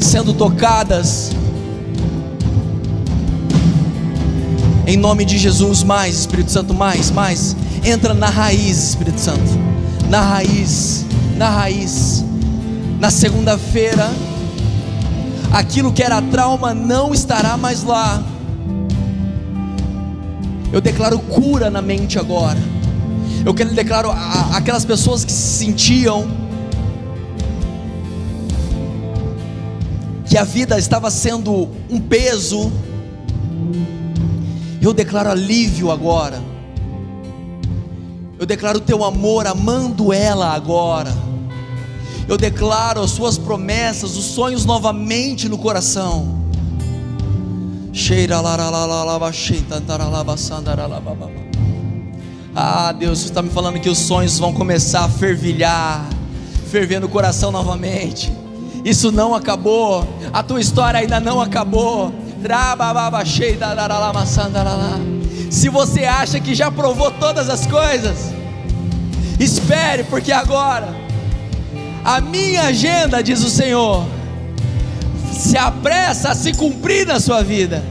sendo 0.00 0.34
tocadas. 0.34 1.30
Em 4.84 4.96
nome 4.96 5.24
de 5.24 5.38
Jesus, 5.38 5.84
mais, 5.84 6.18
Espírito 6.18 6.50
Santo, 6.50 6.74
mais, 6.74 7.12
mais. 7.12 7.54
Entra 7.84 8.14
na 8.14 8.28
raiz, 8.28 8.88
Espírito 8.88 9.20
Santo. 9.20 9.48
Na 10.10 10.22
raiz, 10.22 11.06
na 11.36 11.48
raiz. 11.48 12.24
Na 12.98 13.12
segunda-feira, 13.12 14.10
aquilo 15.52 15.92
que 15.92 16.02
era 16.02 16.20
trauma 16.20 16.74
não 16.74 17.14
estará 17.14 17.56
mais 17.56 17.84
lá 17.84 18.20
eu 20.72 20.80
declaro 20.80 21.20
cura 21.20 21.70
na 21.70 21.80
mente 21.80 22.18
agora. 22.18 22.58
Eu 23.46 23.54
quero 23.54 23.70
declaro 23.70 24.10
aquelas 24.52 24.84
pessoas 24.84 25.24
que 25.24 25.30
se 25.30 25.64
sentiam 25.64 26.47
que 30.28 30.36
a 30.36 30.44
vida 30.44 30.78
estava 30.78 31.10
sendo 31.10 31.70
um 31.88 31.98
peso. 31.98 32.70
Eu 34.80 34.92
declaro 34.92 35.30
alívio 35.30 35.90
agora. 35.90 36.40
Eu 38.38 38.44
declaro 38.44 38.78
o 38.78 38.80
teu 38.80 39.02
amor 39.04 39.46
amando 39.46 40.12
ela 40.12 40.52
agora. 40.54 41.12
Eu 42.28 42.36
declaro 42.36 43.00
as 43.00 43.10
suas 43.10 43.38
promessas, 43.38 44.16
os 44.16 44.26
sonhos 44.26 44.66
novamente 44.66 45.48
no 45.48 45.56
coração. 45.56 46.38
Cheira 47.90 48.38
lá, 48.40 48.54
lá, 48.54 48.68
lá, 48.84 49.04
lá. 49.04 49.32
Ah, 52.54 52.92
Deus, 52.92 53.20
você 53.20 53.28
está 53.28 53.40
me 53.40 53.48
falando 53.48 53.80
que 53.80 53.88
os 53.88 53.98
sonhos 53.98 54.38
vão 54.38 54.52
começar 54.52 55.04
a 55.04 55.08
fervilhar, 55.08 56.06
ferver 56.70 57.00
no 57.00 57.08
coração 57.08 57.50
novamente. 57.50 58.30
Isso 58.88 59.12
não 59.12 59.34
acabou, 59.34 60.08
a 60.32 60.42
tua 60.42 60.62
história 60.62 61.00
ainda 61.00 61.20
não 61.20 61.42
acabou. 61.42 62.10
Se 65.50 65.68
você 65.68 66.04
acha 66.04 66.40
que 66.40 66.54
já 66.54 66.70
provou 66.70 67.10
todas 67.10 67.50
as 67.50 67.66
coisas, 67.66 68.32
espere, 69.38 70.04
porque 70.04 70.32
agora 70.32 70.88
a 72.02 72.18
minha 72.22 72.62
agenda, 72.62 73.22
diz 73.22 73.44
o 73.44 73.50
Senhor, 73.50 74.06
se 75.34 75.58
apressa 75.58 76.30
a 76.30 76.34
se 76.34 76.54
cumprir 76.54 77.06
na 77.06 77.20
sua 77.20 77.42
vida. 77.42 77.84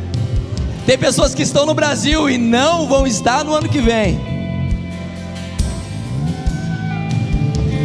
Tem 0.88 0.98
pessoas 0.98 1.36
que 1.36 1.43
estão 1.43 1.64
no 1.68 1.76
Brasil 1.76 2.28
e 2.28 2.39
não 2.39 2.88
vão 2.88 3.06
estar 3.06 3.43
no 3.43 3.54
ano 3.54 3.70
que 3.70 3.80
vem. 3.80 4.37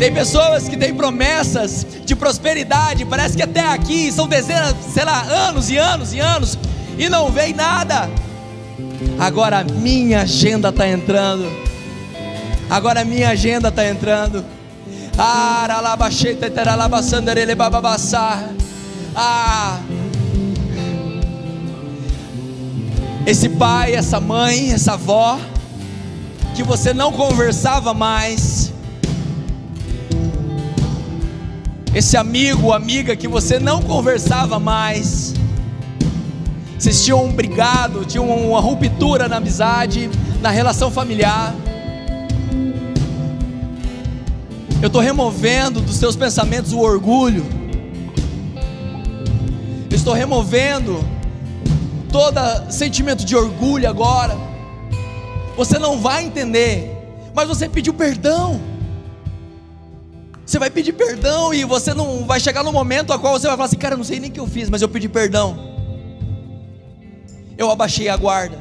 Tem 0.02 0.12
pessoas 0.12 0.68
que 0.68 0.76
têm 0.76 0.92
promessas 0.92 1.86
de 2.04 2.16
prosperidade, 2.16 3.04
parece 3.04 3.36
que 3.36 3.42
até 3.44 3.60
aqui 3.60 4.10
são 4.10 4.26
dezenas, 4.26 4.74
sei 4.92 5.04
lá, 5.04 5.22
anos 5.22 5.70
e 5.70 5.76
anos 5.76 6.12
e 6.12 6.18
anos, 6.18 6.58
e 6.98 7.08
não 7.08 7.30
vem 7.30 7.54
nada. 7.54 8.10
Agora 9.16 9.60
a 9.60 9.62
minha 9.62 10.22
agenda 10.22 10.70
está 10.70 10.88
entrando. 10.88 11.48
Agora 12.68 13.02
a 13.02 13.04
minha 13.04 13.30
agenda 13.30 13.68
está 13.68 13.86
entrando. 13.86 14.44
Ah, 19.14 19.78
esse 23.24 23.50
pai, 23.50 23.94
essa 23.94 24.18
mãe, 24.18 24.72
essa 24.72 24.94
avó, 24.94 25.38
que 26.56 26.64
você 26.64 26.92
não 26.92 27.12
conversava 27.12 27.94
mais, 27.94 28.40
esse 31.94 32.16
amigo, 32.16 32.72
amiga 32.72 33.14
que 33.14 33.28
você 33.28 33.58
não 33.58 33.82
conversava 33.82 34.58
mais, 34.58 35.34
vocês 36.78 37.04
tinham 37.04 37.24
um 37.24 37.32
brigado, 37.32 38.04
tinham 38.04 38.26
uma 38.26 38.60
ruptura 38.60 39.28
na 39.28 39.36
amizade, 39.36 40.10
na 40.40 40.50
relação 40.50 40.90
familiar. 40.90 41.54
Eu 44.80 44.86
estou 44.86 45.02
removendo 45.02 45.80
dos 45.80 45.96
seus 45.96 46.16
pensamentos 46.16 46.72
o 46.72 46.80
orgulho. 46.80 47.44
Eu 49.88 49.96
estou 49.96 50.14
removendo 50.14 51.04
todo 52.10 52.40
sentimento 52.70 53.24
de 53.24 53.36
orgulho 53.36 53.88
agora. 53.88 54.36
Você 55.56 55.78
não 55.78 56.00
vai 56.00 56.24
entender, 56.24 56.90
mas 57.34 57.46
você 57.46 57.68
pediu 57.68 57.92
perdão. 57.92 58.71
Você 60.52 60.58
vai 60.58 60.68
pedir 60.68 60.92
perdão 60.92 61.54
e 61.54 61.64
você 61.64 61.94
não 61.94 62.26
vai 62.26 62.38
chegar 62.38 62.62
no 62.62 62.70
momento 62.70 63.10
a 63.10 63.18
qual 63.18 63.32
você 63.32 63.46
vai 63.46 63.56
falar 63.56 63.64
assim, 63.64 63.78
cara, 63.78 63.94
eu 63.94 63.96
não 63.96 64.04
sei 64.04 64.20
nem 64.20 64.28
o 64.28 64.32
que 64.34 64.38
eu 64.38 64.46
fiz, 64.46 64.68
mas 64.68 64.82
eu 64.82 64.88
pedi 64.90 65.08
perdão. 65.08 65.58
Eu 67.56 67.70
abaixei 67.70 68.10
a 68.10 68.16
guarda. 68.18 68.58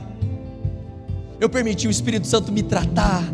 Eu 1.37 1.49
permiti 1.49 1.89
o 1.89 1.91
Espírito 1.91 2.27
Santo 2.27 2.49
me 2.49 2.63
tratar, 2.63 3.25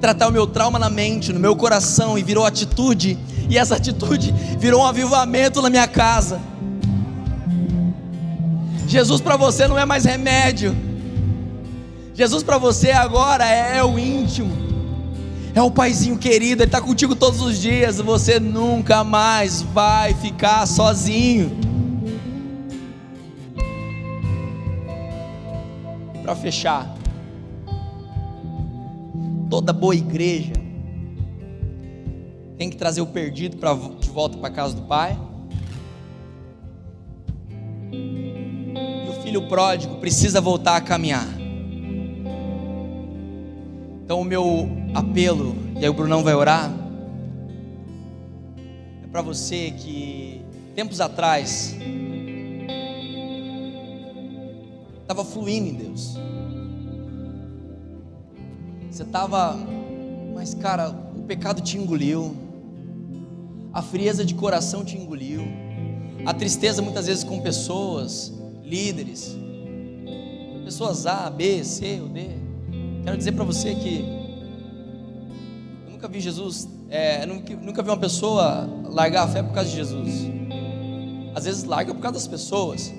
tratar 0.00 0.26
o 0.26 0.32
meu 0.32 0.44
trauma 0.44 0.76
na 0.76 0.90
mente, 0.90 1.32
no 1.32 1.38
meu 1.38 1.54
coração 1.54 2.18
e 2.18 2.22
virou 2.24 2.44
atitude. 2.44 3.16
E 3.48 3.56
essa 3.56 3.76
atitude 3.76 4.34
virou 4.58 4.80
um 4.80 4.86
avivamento 4.86 5.62
na 5.62 5.70
minha 5.70 5.86
casa. 5.86 6.40
Jesus 8.88 9.20
para 9.20 9.36
você 9.36 9.68
não 9.68 9.78
é 9.78 9.84
mais 9.84 10.04
remédio. 10.04 10.76
Jesus 12.12 12.42
para 12.42 12.58
você 12.58 12.90
agora 12.90 13.46
é, 13.46 13.84
o 13.84 13.96
íntimo. 13.96 14.59
É 15.54 15.60
o 15.60 15.70
paizinho 15.70 16.16
querido, 16.16 16.62
ele 16.62 16.68
está 16.68 16.80
contigo 16.80 17.16
todos 17.16 17.40
os 17.40 17.60
dias. 17.60 17.98
Você 17.98 18.38
nunca 18.38 19.02
mais 19.02 19.62
vai 19.62 20.14
ficar 20.14 20.66
sozinho. 20.66 21.50
Para 26.22 26.36
fechar, 26.36 26.94
toda 29.48 29.72
boa 29.72 29.96
igreja 29.96 30.52
tem 32.56 32.70
que 32.70 32.76
trazer 32.76 33.00
o 33.00 33.06
perdido 33.06 33.56
pra, 33.56 33.74
de 33.74 34.10
volta 34.10 34.36
para 34.36 34.50
casa 34.50 34.76
do 34.76 34.82
pai. 34.82 35.18
E 37.90 39.08
o 39.08 39.22
filho 39.22 39.48
pródigo 39.48 39.96
precisa 39.96 40.40
voltar 40.40 40.76
a 40.76 40.80
caminhar. 40.80 41.26
Então, 44.04 44.20
o 44.20 44.24
meu 44.24 44.79
apelo, 44.94 45.54
e 45.76 45.84
aí 45.84 45.88
o 45.88 45.94
Brunão 45.94 46.22
vai 46.22 46.34
orar, 46.34 46.72
é 49.02 49.06
para 49.06 49.22
você 49.22 49.70
que 49.70 50.42
tempos 50.74 51.00
atrás 51.00 51.76
estava 55.02 55.24
fluindo 55.24 55.68
em 55.68 55.74
Deus. 55.74 56.16
Você 58.90 59.02
estava, 59.02 59.56
mas 60.34 60.54
cara, 60.54 60.90
o 61.16 61.22
pecado 61.22 61.60
te 61.60 61.76
engoliu, 61.76 62.36
a 63.72 63.82
frieza 63.82 64.24
de 64.24 64.34
coração 64.34 64.84
te 64.84 64.96
engoliu, 64.96 65.42
a 66.26 66.34
tristeza 66.34 66.82
muitas 66.82 67.06
vezes 67.06 67.24
com 67.24 67.40
pessoas, 67.40 68.32
líderes, 68.64 69.36
pessoas 70.64 71.06
A, 71.06 71.30
B, 71.30 71.64
C 71.64 72.00
ou 72.02 72.08
D. 72.08 72.28
Quero 73.04 73.16
dizer 73.16 73.32
para 73.32 73.44
você 73.44 73.74
que 73.74 74.19
nunca 76.00 76.08
vi 76.08 76.18
Jesus, 76.18 76.66
é, 76.88 77.26
nunca, 77.26 77.54
nunca 77.56 77.82
vi 77.82 77.90
uma 77.90 77.96
pessoa 77.98 78.66
largar 78.84 79.24
a 79.24 79.28
fé 79.28 79.42
por 79.42 79.52
causa 79.52 79.68
de 79.68 79.76
Jesus. 79.76 80.30
Às 81.34 81.44
vezes 81.44 81.64
larga 81.64 81.92
por 81.92 82.00
causa 82.00 82.14
das 82.14 82.26
pessoas. 82.26 82.90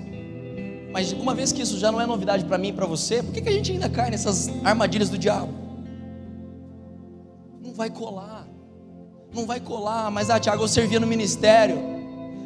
Mas 0.92 1.10
uma 1.10 1.34
vez 1.34 1.50
que 1.50 1.60
isso 1.62 1.80
já 1.80 1.90
não 1.90 2.00
é 2.00 2.06
novidade 2.06 2.44
para 2.44 2.56
mim 2.56 2.68
e 2.68 2.72
para 2.72 2.86
você, 2.86 3.20
por 3.20 3.32
que, 3.32 3.40
que 3.40 3.48
a 3.48 3.52
gente 3.52 3.72
ainda 3.72 3.88
cai 3.88 4.08
nessas 4.08 4.48
armadilhas 4.62 5.10
do 5.10 5.18
diabo? 5.18 5.52
Não 7.60 7.74
vai 7.74 7.90
colar. 7.90 8.46
Não 9.34 9.46
vai 9.46 9.58
colar. 9.58 10.08
Mas, 10.12 10.30
ah, 10.30 10.38
Tiago, 10.38 10.62
eu 10.62 10.68
servia 10.68 11.00
no 11.00 11.06
ministério. 11.06 11.76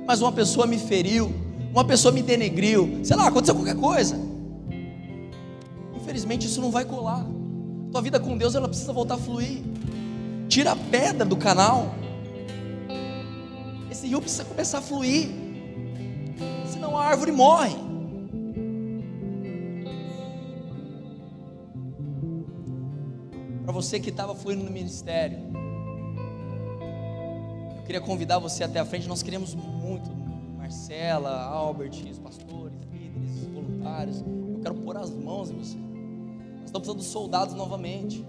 Mas 0.07 0.23
uma 0.23 0.33
pessoa 0.33 0.67
me 0.67 0.79
feriu. 0.79 1.31
Uma 1.71 1.85
pessoa 1.85 2.13
me 2.13 2.23
denegriu. 2.23 3.01
Sei 3.05 3.15
lá, 3.15 3.29
aconteceu 3.29 3.55
qualquer 3.55 3.77
coisa. 3.77 4.19
Infelizmente, 5.95 6.47
isso 6.47 6.63
não 6.63 6.71
vai 6.71 6.87
colar. 6.87 7.27
Tua 7.93 8.01
vida 8.01 8.19
com 8.19 8.39
Deus, 8.39 8.55
ela 8.55 8.69
precisa 8.69 8.93
voltar 8.93 9.17
a 9.17 9.19
fluir. 9.19 9.76
Tira 10.49 10.73
a 10.73 10.77
pedra 10.77 11.25
do 11.25 11.37
canal. 11.37 11.95
Esse 13.91 14.07
rio 14.07 14.21
precisa 14.21 14.45
começar 14.45 14.79
a 14.79 14.83
fluir. 14.83 15.29
Senão 16.71 16.97
a 16.97 17.05
árvore 17.05 17.33
morre. 17.33 17.77
Para 23.65 23.73
você 23.73 23.99
que 23.99 24.11
estava 24.11 24.35
fluindo 24.35 24.63
no 24.65 24.71
ministério, 24.71 25.39
eu 27.77 27.83
queria 27.83 28.01
convidar 28.01 28.39
você 28.39 28.63
até 28.63 28.79
a 28.79 28.85
frente. 28.85 29.09
Nós 29.09 29.23
queremos 29.23 29.55
muito, 29.55 30.09
Marcela, 30.57 31.43
Albert, 31.43 32.05
os 32.11 32.19
pastores, 32.19 32.79
líderes, 32.93 33.45
voluntários. 33.53 34.21
Eu 34.21 34.61
quero 34.63 34.75
pôr 34.77 34.97
as 34.97 35.11
mãos 35.11 35.51
em 35.51 35.59
você. 35.59 35.77
Nós 35.77 36.67
estamos 36.67 36.95
dos 36.95 37.07
soldados 37.07 37.55
novamente. 37.55 38.25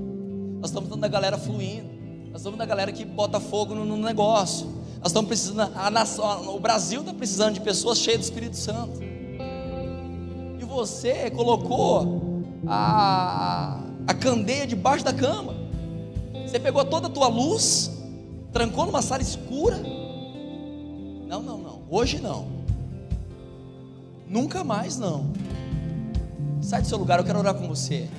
Nós 0.60 0.70
estamos 0.70 0.88
precisando 0.88 1.02
da 1.02 1.08
galera 1.08 1.38
fluindo. 1.38 1.97
Nós 2.32 2.42
estamos 2.42 2.58
da 2.58 2.66
galera 2.66 2.92
que 2.92 3.06
bota 3.06 3.40
fogo 3.40 3.74
no, 3.74 3.86
no 3.86 3.98
negócio. 3.98 4.68
Nós 5.00 5.08
estamos 5.08 5.28
precisando, 5.28 5.72
a 5.76 5.90
nação, 5.90 6.56
o 6.56 6.60
Brasil 6.60 7.02
está 7.02 7.14
precisando 7.14 7.54
de 7.54 7.62
pessoas 7.62 7.98
cheias 8.00 8.20
do 8.20 8.24
Espírito 8.24 8.58
Santo. 8.58 9.00
E 9.02 10.64
você 10.66 11.30
colocou 11.32 12.44
a, 12.68 13.82
a 14.08 14.14
candeia 14.14 14.68
debaixo 14.68 15.06
da 15.06 15.14
cama. 15.14 15.56
Você 16.46 16.60
pegou 16.60 16.84
toda 16.86 17.08
a 17.08 17.10
tua 17.10 17.28
luz, 17.28 17.92
trancou 18.52 18.86
numa 18.86 19.02
sala 19.02 19.22
escura. 19.22 19.78
Não, 21.28 21.42
não, 21.42 21.58
não. 21.58 21.82
Hoje 21.90 22.20
não. 22.20 22.48
Nunca 24.28 24.64
mais 24.64 24.98
não. 24.98 25.32
Sai 26.62 26.82
do 26.82 26.88
seu 26.88 26.98
lugar, 26.98 27.20
eu 27.20 27.26
quero 27.26 27.40
orar 27.40 27.54
com 27.54 27.68
você. 27.68 28.10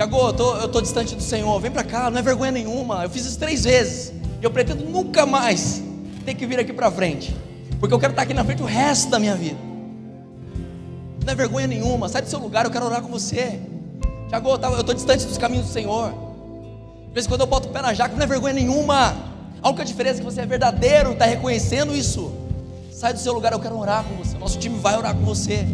Tiago, 0.00 0.16
eu 0.16 0.32
tô, 0.32 0.56
eu 0.56 0.66
tô 0.66 0.80
distante 0.80 1.14
do 1.14 1.22
Senhor. 1.22 1.60
Vem 1.60 1.70
para 1.70 1.84
cá, 1.84 2.10
não 2.10 2.18
é 2.18 2.22
vergonha 2.22 2.50
nenhuma. 2.50 3.02
Eu 3.02 3.10
fiz 3.10 3.26
isso 3.26 3.38
três 3.38 3.64
vezes. 3.64 4.10
E 4.40 4.42
eu 4.42 4.50
pretendo 4.50 4.82
nunca 4.82 5.26
mais 5.26 5.82
ter 6.24 6.32
que 6.32 6.46
vir 6.46 6.58
aqui 6.58 6.72
para 6.72 6.90
frente. 6.90 7.36
Porque 7.78 7.92
eu 7.92 7.98
quero 7.98 8.12
estar 8.12 8.22
aqui 8.22 8.32
na 8.32 8.42
frente 8.42 8.62
o 8.62 8.64
resto 8.64 9.10
da 9.10 9.18
minha 9.18 9.34
vida. 9.34 9.58
Não 11.22 11.30
é 11.30 11.36
vergonha 11.36 11.66
nenhuma. 11.66 12.08
Sai 12.08 12.22
do 12.22 12.30
seu 12.30 12.38
lugar, 12.38 12.64
eu 12.64 12.70
quero 12.70 12.86
orar 12.86 13.02
com 13.02 13.08
você. 13.08 13.60
Tiago, 14.30 14.48
eu 14.48 14.80
estou 14.80 14.94
distante 14.94 15.26
dos 15.26 15.36
caminhos 15.36 15.66
do 15.66 15.70
Senhor. 15.70 16.14
De 17.08 17.12
vez 17.12 17.26
em 17.26 17.28
quando 17.28 17.42
eu 17.42 17.46
boto 17.46 17.68
o 17.68 17.70
pé 17.70 17.82
na 17.82 17.92
jaca, 17.92 18.16
não 18.16 18.22
é 18.22 18.26
vergonha 18.26 18.54
nenhuma. 18.54 19.14
A 19.60 19.68
única 19.68 19.84
diferença 19.84 20.20
é 20.20 20.20
que 20.20 20.24
você 20.24 20.40
é 20.40 20.46
verdadeiro, 20.46 21.12
está 21.12 21.26
reconhecendo 21.26 21.94
isso. 21.94 22.32
Sai 22.90 23.12
do 23.12 23.18
seu 23.18 23.34
lugar, 23.34 23.52
eu 23.52 23.60
quero 23.60 23.78
orar 23.78 24.02
com 24.04 24.14
você. 24.14 24.38
Nosso 24.38 24.58
time 24.58 24.78
vai 24.78 24.96
orar 24.96 25.14
com 25.14 25.26
você. 25.26 25.66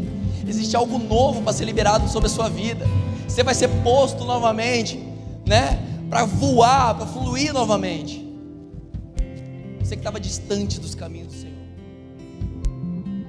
Existe 0.45 0.75
algo 0.75 0.99
novo 0.99 1.43
para 1.43 1.53
ser 1.53 1.65
liberado 1.65 2.09
sobre 2.09 2.27
a 2.27 2.31
sua 2.31 2.49
vida. 2.49 2.85
Você 3.37 3.43
vai 3.43 3.55
ser 3.55 3.69
posto 3.85 4.25
novamente, 4.25 4.97
né? 5.47 5.79
Para 6.09 6.25
voar, 6.25 6.95
para 6.95 7.05
fluir 7.07 7.53
novamente. 7.53 8.27
Você 9.79 9.95
que 9.95 10.01
estava 10.01 10.19
distante 10.19 10.81
dos 10.81 10.95
caminhos 10.95 11.27
do 11.27 11.35
Senhor. 11.35 11.55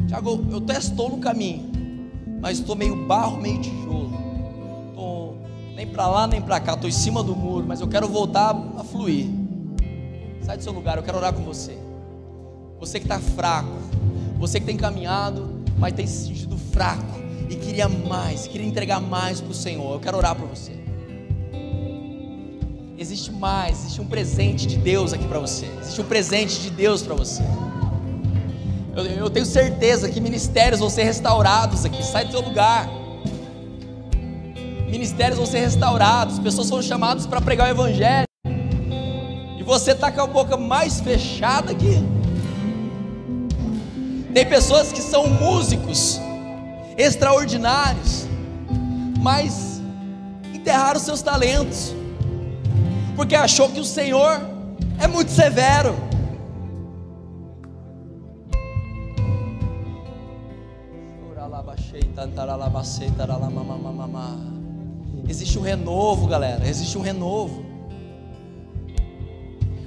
Tiago, 0.07 0.45
eu 0.49 0.59
até 0.59 0.77
estou 0.77 1.09
no 1.09 1.17
caminho, 1.17 1.69
mas 2.39 2.59
estou 2.59 2.73
meio 2.73 3.05
barro, 3.05 3.35
meio 3.41 3.59
tijolo. 3.59 4.13
Tô 4.95 5.33
nem 5.75 5.85
para 5.85 6.07
lá 6.07 6.25
nem 6.25 6.41
para 6.41 6.57
cá, 6.61 6.75
estou 6.75 6.89
em 6.89 6.93
cima 6.93 7.21
do 7.21 7.35
muro, 7.35 7.65
mas 7.67 7.81
eu 7.81 7.87
quero 7.89 8.07
voltar 8.07 8.55
a 8.77 8.85
fluir. 8.85 9.27
Sai 10.41 10.55
do 10.55 10.63
seu 10.63 10.71
lugar, 10.71 10.95
eu 10.95 11.03
quero 11.03 11.17
orar 11.17 11.33
com 11.33 11.43
você. 11.43 11.77
Você 12.79 12.97
que 12.97 13.05
está 13.07 13.19
fraco, 13.19 13.75
você 14.39 14.57
que 14.57 14.65
tem 14.67 14.77
caminhado, 14.77 15.65
mas 15.77 15.91
tem 15.91 16.07
se 16.07 16.27
sentido 16.27 16.57
fraco 16.57 17.26
e 17.49 17.55
queria 17.55 17.87
mais, 17.87 18.47
queria 18.47 18.67
entregar 18.67 18.99
mais 18.99 19.39
para 19.39 19.51
o 19.51 19.53
Senhor. 19.53 19.93
Eu 19.93 19.99
quero 19.99 20.17
orar 20.17 20.35
por 20.35 20.47
você. 20.47 20.73
Existe 22.97 23.31
mais, 23.31 23.79
existe 23.79 24.01
um 24.01 24.07
presente 24.07 24.65
de 24.65 24.77
Deus 24.77 25.13
aqui 25.13 25.25
para 25.27 25.39
você. 25.39 25.67
Existe 25.79 26.01
um 26.01 26.05
presente 26.05 26.59
de 26.61 26.69
Deus 26.71 27.01
para 27.03 27.15
você. 27.15 27.43
Eu, 28.95 29.05
eu 29.05 29.29
tenho 29.29 29.45
certeza 29.45 30.09
que 30.09 30.19
ministérios 30.19 30.79
vão 30.79 30.89
ser 30.89 31.03
restaurados 31.03 31.85
aqui. 31.85 32.03
Sai 32.03 32.25
do 32.25 32.31
seu 32.31 32.41
lugar. 32.41 32.89
Ministérios 34.89 35.37
vão 35.37 35.45
ser 35.45 35.59
restaurados. 35.59 36.39
Pessoas 36.39 36.69
foram 36.69 36.81
chamadas 36.81 37.27
para 37.27 37.39
pregar 37.39 37.67
o 37.67 37.71
Evangelho. 37.71 38.25
E 38.45 39.63
você 39.63 39.91
está 39.91 40.11
com 40.11 40.21
a 40.21 40.27
boca 40.27 40.57
mais 40.57 40.99
fechada 40.99 41.71
aqui. 41.71 42.03
Tem 44.33 44.45
pessoas 44.45 44.91
que 44.91 45.01
são 45.01 45.29
músicos 45.29 46.19
extraordinários, 46.97 48.27
mas 49.19 49.81
enterraram 50.53 50.99
seus 50.99 51.21
talentos, 51.21 51.93
porque 53.15 53.35
achou 53.35 53.69
que 53.69 53.79
o 53.79 53.85
Senhor 53.85 54.41
é 54.99 55.07
muito 55.07 55.31
severo. 55.31 55.95
Existe 65.29 65.59
um 65.59 65.61
renovo, 65.61 66.27
galera. 66.27 66.67
Existe 66.67 66.97
um 66.97 67.01
renovo. 67.01 67.65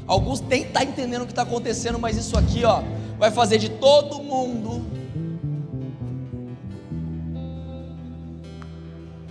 Alguns 0.07 0.41
nem 0.41 0.65
tá 0.65 0.83
entendendo 0.85 1.23
o 1.23 1.27
que 1.27 1.33
está 1.33 1.43
acontecendo, 1.43 1.99
mas 1.99 2.17
isso 2.17 2.37
aqui, 2.37 2.65
ó, 2.65 2.83
vai 3.19 3.31
fazer 3.31 3.59
de 3.59 3.69
todo 3.69 4.23
mundo 4.23 5.00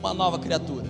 uma 0.10 0.14
nova 0.14 0.40
criatura. 0.40 0.86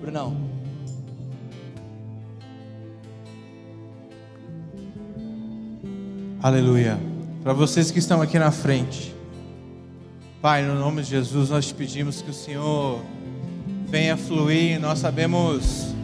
Brunão. 0.00 0.36
Aleluia. 6.42 6.98
Para 7.44 7.52
vocês 7.52 7.92
que 7.92 8.00
estão 8.00 8.20
aqui 8.20 8.38
na 8.40 8.50
frente, 8.50 9.14
Pai, 10.42 10.64
no 10.64 10.74
nome 10.74 11.02
de 11.02 11.10
Jesus, 11.10 11.50
nós 11.50 11.66
te 11.66 11.74
pedimos 11.74 12.20
que 12.20 12.30
o 12.30 12.34
Senhor 12.34 13.00
venha 13.88 14.16
fluir. 14.16 14.80
Nós 14.80 14.98
sabemos 14.98 15.94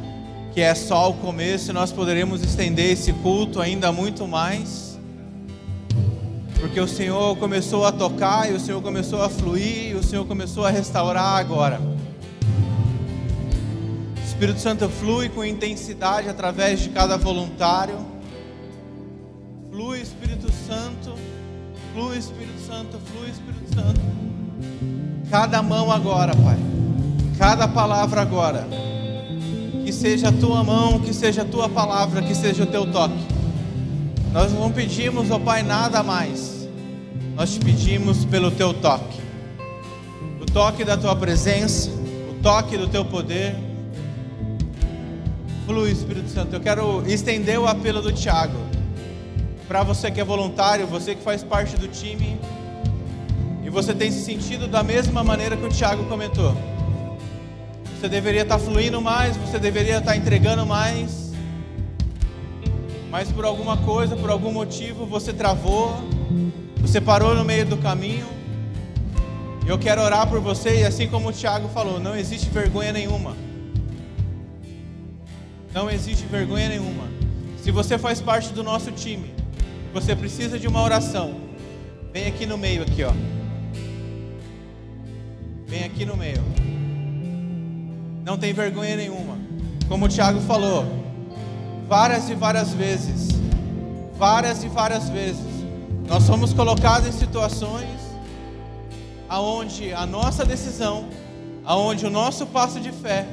que 0.55 0.61
é 0.61 0.75
só 0.75 1.11
o 1.11 1.15
começo 1.15 1.71
e 1.71 1.75
nós 1.75 1.91
poderemos 1.91 2.43
estender 2.43 2.93
esse 2.93 3.13
culto 3.13 3.61
ainda 3.61 3.91
muito 3.91 4.27
mais. 4.29 4.92
Porque 6.63 6.81
o 6.81 6.87
Senhor 6.87 7.37
começou 7.39 7.85
a 7.85 7.91
tocar 7.91 8.49
e 8.49 8.55
o 8.55 8.61
Senhor 8.61 8.81
começou 8.81 9.21
a 9.21 9.29
fluir 9.29 9.91
e 9.91 9.95
o 9.97 10.03
Senhor 10.03 10.25
começou 10.25 10.65
a 10.65 10.71
restaurar 10.71 11.41
agora. 11.41 11.81
O 14.17 14.25
Espírito 14.25 14.61
Santo 14.61 14.89
flui 14.89 15.29
com 15.29 15.45
intensidade 15.45 16.29
através 16.29 16.79
de 16.79 16.91
cada 16.91 17.17
voluntário. 17.17 17.97
Flui, 19.73 20.03
Espírito 20.03 20.53
Santo. 20.69 21.15
Flui, 21.93 22.17
Espírito 22.17 22.61
Santo. 22.65 22.97
Flui, 23.07 23.29
Espírito 23.29 23.75
Santo. 23.75 24.01
Cada 25.29 25.61
mão 25.63 25.91
agora, 25.91 26.33
Pai. 26.33 26.59
Cada 27.39 27.67
palavra 27.67 28.23
agora. 28.23 28.69
Que 29.85 29.93
seja 29.93 30.29
a 30.29 30.33
tua 30.33 30.63
mão, 30.63 31.01
que 31.01 31.13
seja 31.13 31.43
a 31.43 31.45
tua 31.45 31.69
palavra, 31.69 32.23
que 32.23 32.37
seja 32.37 32.63
o 32.63 32.67
teu 32.67 32.87
toque. 32.87 33.19
Nós 34.33 34.53
não 34.53 34.71
pedimos, 34.71 35.29
ó 35.29 35.41
Pai, 35.41 35.65
nada 35.65 36.05
mais. 36.05 36.52
Nós 37.35 37.55
te 37.55 37.61
pedimos 37.61 38.25
pelo 38.25 38.51
teu 38.51 38.75
toque. 38.75 39.21
O 40.41 40.45
toque 40.45 40.85
da 40.85 40.97
tua 40.97 41.17
presença, 41.17 41.91
o 41.91 42.43
toque 42.43 42.77
do 42.77 42.87
teu 42.87 43.05
poder. 43.05 43.57
Flui, 45.65 45.91
Espírito 45.91 46.29
Santo. 46.29 46.55
Eu 46.55 46.61
quero 46.61 47.03
estender 47.07 47.59
o 47.59 47.67
apelo 47.67 48.03
do 48.03 48.13
Tiago 48.13 48.73
para 49.67 49.83
você 49.83 50.11
que 50.11 50.21
é 50.21 50.25
voluntário, 50.25 50.87
você 50.87 51.15
que 51.15 51.23
faz 51.23 51.43
parte 51.43 51.77
do 51.77 51.89
time, 51.89 52.39
e 53.65 53.71
você 53.71 53.95
tem 53.95 54.11
se 54.11 54.23
sentido 54.23 54.69
da 54.69 54.83
mesma 54.83 55.25
maneira 55.25 55.57
que 55.57 55.65
o 55.65 55.71
Tiago 55.71 56.05
comentou. 56.05 56.55
Você 57.99 58.07
deveria 58.07 58.43
estar 58.43 58.59
fluindo 58.59 59.01
mais, 59.01 59.35
você 59.39 59.59
deveria 59.59 59.97
estar 59.97 60.15
entregando 60.15 60.67
mais, 60.67 61.33
mas 63.11 63.33
por 63.33 63.47
alguma 63.47 63.79
coisa, 63.79 64.15
por 64.15 64.29
algum 64.29 64.53
motivo, 64.53 65.07
você 65.07 65.33
travou, 65.33 65.97
você 66.83 67.01
parou 67.01 67.35
no 67.35 67.45
meio 67.45 67.65
do 67.65 67.77
caminho. 67.79 68.27
Eu 69.65 69.79
quero 69.79 70.03
orar 70.03 70.29
por 70.29 70.41
você, 70.41 70.81
e 70.81 70.85
assim 70.85 71.09
como 71.09 71.29
o 71.29 71.33
Tiago 71.33 71.69
falou, 71.69 72.01
não 72.01 72.17
existe 72.17 72.51
vergonha 72.51 72.93
nenhuma. 72.93 73.37
Não 75.73 75.89
existe 75.89 76.27
vergonha 76.27 76.69
nenhuma. 76.69 77.05
Se 77.63 77.71
você 77.71 77.97
faz 77.97 78.21
parte 78.21 78.53
do 78.53 78.63
nosso 78.63 78.91
time, 78.91 79.33
você 79.95 80.17
precisa 80.17 80.59
de 80.59 80.67
uma 80.67 80.83
oração, 80.83 81.37
vem 82.13 82.27
aqui 82.27 82.45
no 82.45 82.59
meio 82.59 82.83
aqui, 82.83 83.05
ó. 83.05 83.13
Vem 85.67 85.85
aqui 85.85 86.05
no 86.05 86.17
meio. 86.17 86.43
Não 88.25 88.37
tem 88.37 88.53
vergonha 88.53 88.97
nenhuma. 88.97 89.39
Como 89.89 90.07
o 90.07 90.09
Tiago 90.09 90.41
falou, 90.41 90.85
várias 91.89 92.29
e 92.29 92.35
várias 92.35 92.75
vezes, 92.75 93.29
várias 94.19 94.65
e 94.65 94.69
várias 94.69 95.09
vezes, 95.09 95.52
nós 96.13 96.25
somos 96.25 96.53
colocados 96.53 97.09
em 97.09 97.13
situações 97.13 97.89
aonde 99.31 99.95
a 99.95 100.05
nossa 100.05 100.45
decisão, 100.45 101.09
aonde 101.65 102.05
o 102.05 102.11
nosso 102.11 102.45
passo 102.45 102.79
de 102.79 102.93
fé 102.93 103.27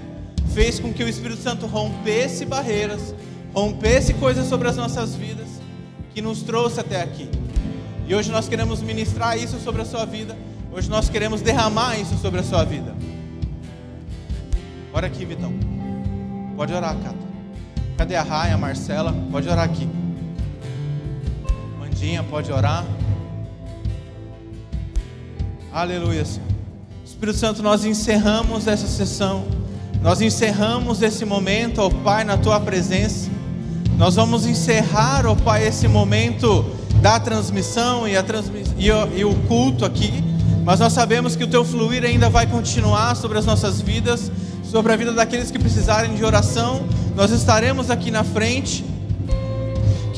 fez 0.54 0.80
com 0.80 0.94
que 0.94 1.04
o 1.04 1.10
Espírito 1.10 1.42
Santo 1.42 1.66
rompesse 1.66 2.46
barreiras, 2.46 3.14
rompesse 3.54 4.14
coisas 4.14 4.48
sobre 4.48 4.70
as 4.70 4.78
nossas 4.78 5.14
vidas 5.14 5.50
que 6.14 6.22
nos 6.22 6.42
trouxe 6.42 6.80
até 6.80 7.02
aqui. 7.02 7.30
E 8.08 8.16
hoje 8.16 8.32
nós 8.32 8.48
queremos 8.48 8.82
ministrar 8.82 9.38
isso 9.38 9.60
sobre 9.60 9.82
a 9.82 9.86
sua 9.86 10.06
vida. 10.06 10.38
Hoje 10.72 10.90
nós 10.90 11.10
queremos 11.10 11.42
derramar 11.42 12.00
isso 12.00 12.18
sobre 12.20 12.40
a 12.40 12.44
sua 12.44 12.64
vida. 12.64 12.96
Ora 14.94 15.08
aqui, 15.08 15.26
Vitão. 15.26 15.52
Pode 16.56 16.74
orar, 16.74 16.96
Cato. 16.96 17.28
Cadê 17.98 18.16
a 18.16 18.24
Raia, 18.24 18.56
a 18.56 18.58
Marcela? 18.58 19.14
Pode 19.30 19.50
orar 19.50 19.66
aqui. 19.66 19.99
Pode 22.30 22.50
orar. 22.54 22.86
Aleluia, 25.74 26.24
Senhor. 26.24 26.48
Espírito 27.04 27.38
Santo, 27.38 27.62
nós 27.62 27.84
encerramos 27.84 28.68
essa 28.68 28.88
sessão. 28.88 29.46
Nós 30.02 30.22
encerramos 30.22 31.02
esse 31.02 31.26
momento, 31.26 31.82
ó 31.82 31.90
Pai, 31.90 32.24
na 32.24 32.38
tua 32.38 32.58
presença. 32.60 33.30
Nós 33.98 34.16
vamos 34.16 34.46
encerrar, 34.46 35.26
ó 35.26 35.36
Pai, 35.36 35.68
esse 35.68 35.90
momento 35.90 36.66
da 37.02 37.20
transmissão 37.20 38.08
e, 38.08 38.16
a 38.16 38.24
transmiss... 38.24 38.74
e, 38.78 38.90
o, 38.90 39.18
e 39.18 39.26
o 39.26 39.36
culto 39.48 39.84
aqui, 39.84 40.24
mas 40.64 40.80
nós 40.80 40.94
sabemos 40.94 41.36
que 41.36 41.44
o 41.44 41.48
teu 41.48 41.66
fluir 41.66 42.06
ainda 42.06 42.30
vai 42.30 42.48
continuar 42.48 43.16
sobre 43.16 43.38
as 43.38 43.46
nossas 43.46 43.82
vidas, 43.82 44.32
sobre 44.64 44.94
a 44.94 44.96
vida 44.96 45.12
daqueles 45.12 45.52
que 45.52 45.60
precisarem 45.60 46.16
de 46.16 46.24
oração. 46.24 46.82
Nós 47.16 47.32
estaremos 47.32 47.90
aqui 47.90 48.10
na 48.10 48.24
frente. 48.24 48.86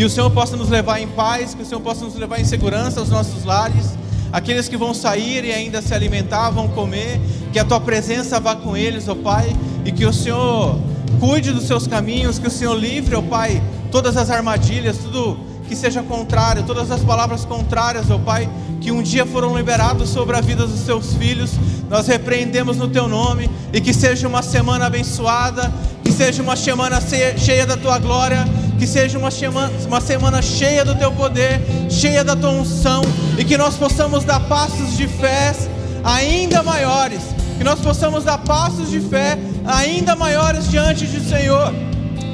Que 0.02 0.06
o 0.06 0.10
Senhor 0.10 0.32
possa 0.32 0.58
nos 0.58 0.68
levar 0.68 1.00
em 1.00 1.08
paz, 1.08 1.54
que 1.54 1.62
o 1.62 1.66
Senhor 1.66 1.80
possa 1.80 2.04
nos 2.04 2.16
levar 2.16 2.40
em 2.40 2.44
segurança 2.44 3.00
aos 3.00 3.10
nossos 3.10 3.46
lares. 3.46 3.96
Aqueles 4.34 4.68
que 4.68 4.76
vão 4.76 4.96
sair 4.96 5.46
e 5.46 5.52
ainda 5.52 5.80
se 5.80 5.94
alimentar, 5.94 6.50
vão 6.50 6.68
comer, 6.68 7.22
que 7.54 7.60
a 7.60 7.64
tua 7.64 7.80
presença 7.80 8.40
vá 8.40 8.56
com 8.56 8.76
eles, 8.76 9.08
ó 9.08 9.14
Pai, 9.14 9.56
e 9.86 9.92
que 9.92 10.04
o 10.04 10.12
Senhor 10.12 10.80
cuide 11.20 11.52
dos 11.52 11.68
seus 11.68 11.86
caminhos, 11.86 12.40
que 12.40 12.48
o 12.48 12.50
Senhor 12.50 12.74
livre, 12.74 13.14
ó 13.16 13.22
Pai, 13.22 13.62
todas 13.92 14.18
as 14.18 14.32
armadilhas, 14.32 14.98
tudo 14.98 15.38
que 15.72 15.76
seja 15.78 16.04
contrário, 16.04 16.64
todas 16.64 16.92
as 16.92 17.00
palavras 17.00 17.46
contrárias, 17.46 18.12
ó 18.12 18.18
Pai, 18.18 18.50
que 18.82 18.92
um 18.92 19.02
dia 19.02 19.26
foram 19.26 19.56
liberados 19.56 20.10
sobre 20.10 20.36
a 20.36 20.42
vida 20.42 20.68
dos 20.68 20.82
seus 20.82 21.14
filhos, 21.14 21.52
nós 21.90 22.08
repreendemos 22.08 22.76
no 22.76 22.90
teu 22.90 23.08
nome 23.08 23.50
e 23.72 23.80
que 23.80 23.94
seja 23.94 24.28
uma 24.28 24.44
semana 24.44 24.88
abençoada, 24.88 25.72
que 26.04 26.12
seja 26.12 26.44
uma 26.44 26.58
semana 26.58 27.00
cheia 27.38 27.66
da 27.66 27.78
tua 27.78 27.98
glória, 28.00 28.46
que 28.78 28.86
seja 28.86 29.18
uma 29.18 29.32
semana, 29.32 29.72
uma 29.88 30.02
semana 30.02 30.42
cheia 30.42 30.84
do 30.84 30.94
teu 30.94 31.10
poder, 31.10 31.62
cheia 31.90 32.22
da 32.22 32.36
tua 32.36 32.50
unção 32.50 33.02
e 33.38 33.46
que 33.46 33.58
nós 33.58 33.78
possamos 33.78 34.26
dar 34.26 34.42
passos 34.42 34.98
de 34.98 35.08
fé 35.08 35.56
ainda 36.04 36.62
maiores, 36.62 37.22
que 37.58 37.64
nós 37.64 37.80
possamos 37.80 38.26
dar 38.26 38.40
passos 38.40 38.92
de 38.92 39.00
fé 39.00 39.40
ainda 39.66 40.18
maiores 40.18 40.70
diante 40.70 41.06
do 41.06 41.30
Senhor 41.30 41.74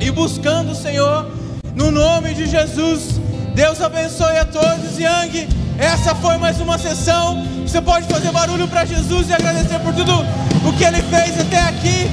e 0.01 0.09
buscando 0.09 0.71
o 0.71 0.75
Senhor 0.75 1.37
no 1.75 1.91
nome 1.91 2.33
de 2.33 2.47
Jesus. 2.47 3.16
Deus 3.57 3.81
abençoe 3.81 4.37
a 4.37 4.45
todos, 4.45 4.99
Yang. 4.99 5.49
Essa 5.79 6.13
foi 6.13 6.37
mais 6.37 6.61
uma 6.61 6.77
sessão. 6.77 7.43
Você 7.63 7.81
pode 7.81 8.05
fazer 8.07 8.31
barulho 8.31 8.67
para 8.67 8.85
Jesus 8.85 9.29
e 9.29 9.33
agradecer 9.33 9.79
por 9.79 9.95
tudo 9.95 10.13
o 10.13 10.73
que 10.77 10.83
ele 10.83 11.01
fez 11.01 11.41
até 11.41 11.61
aqui. 11.61 12.07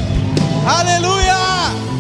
Aleluia! 0.67 1.94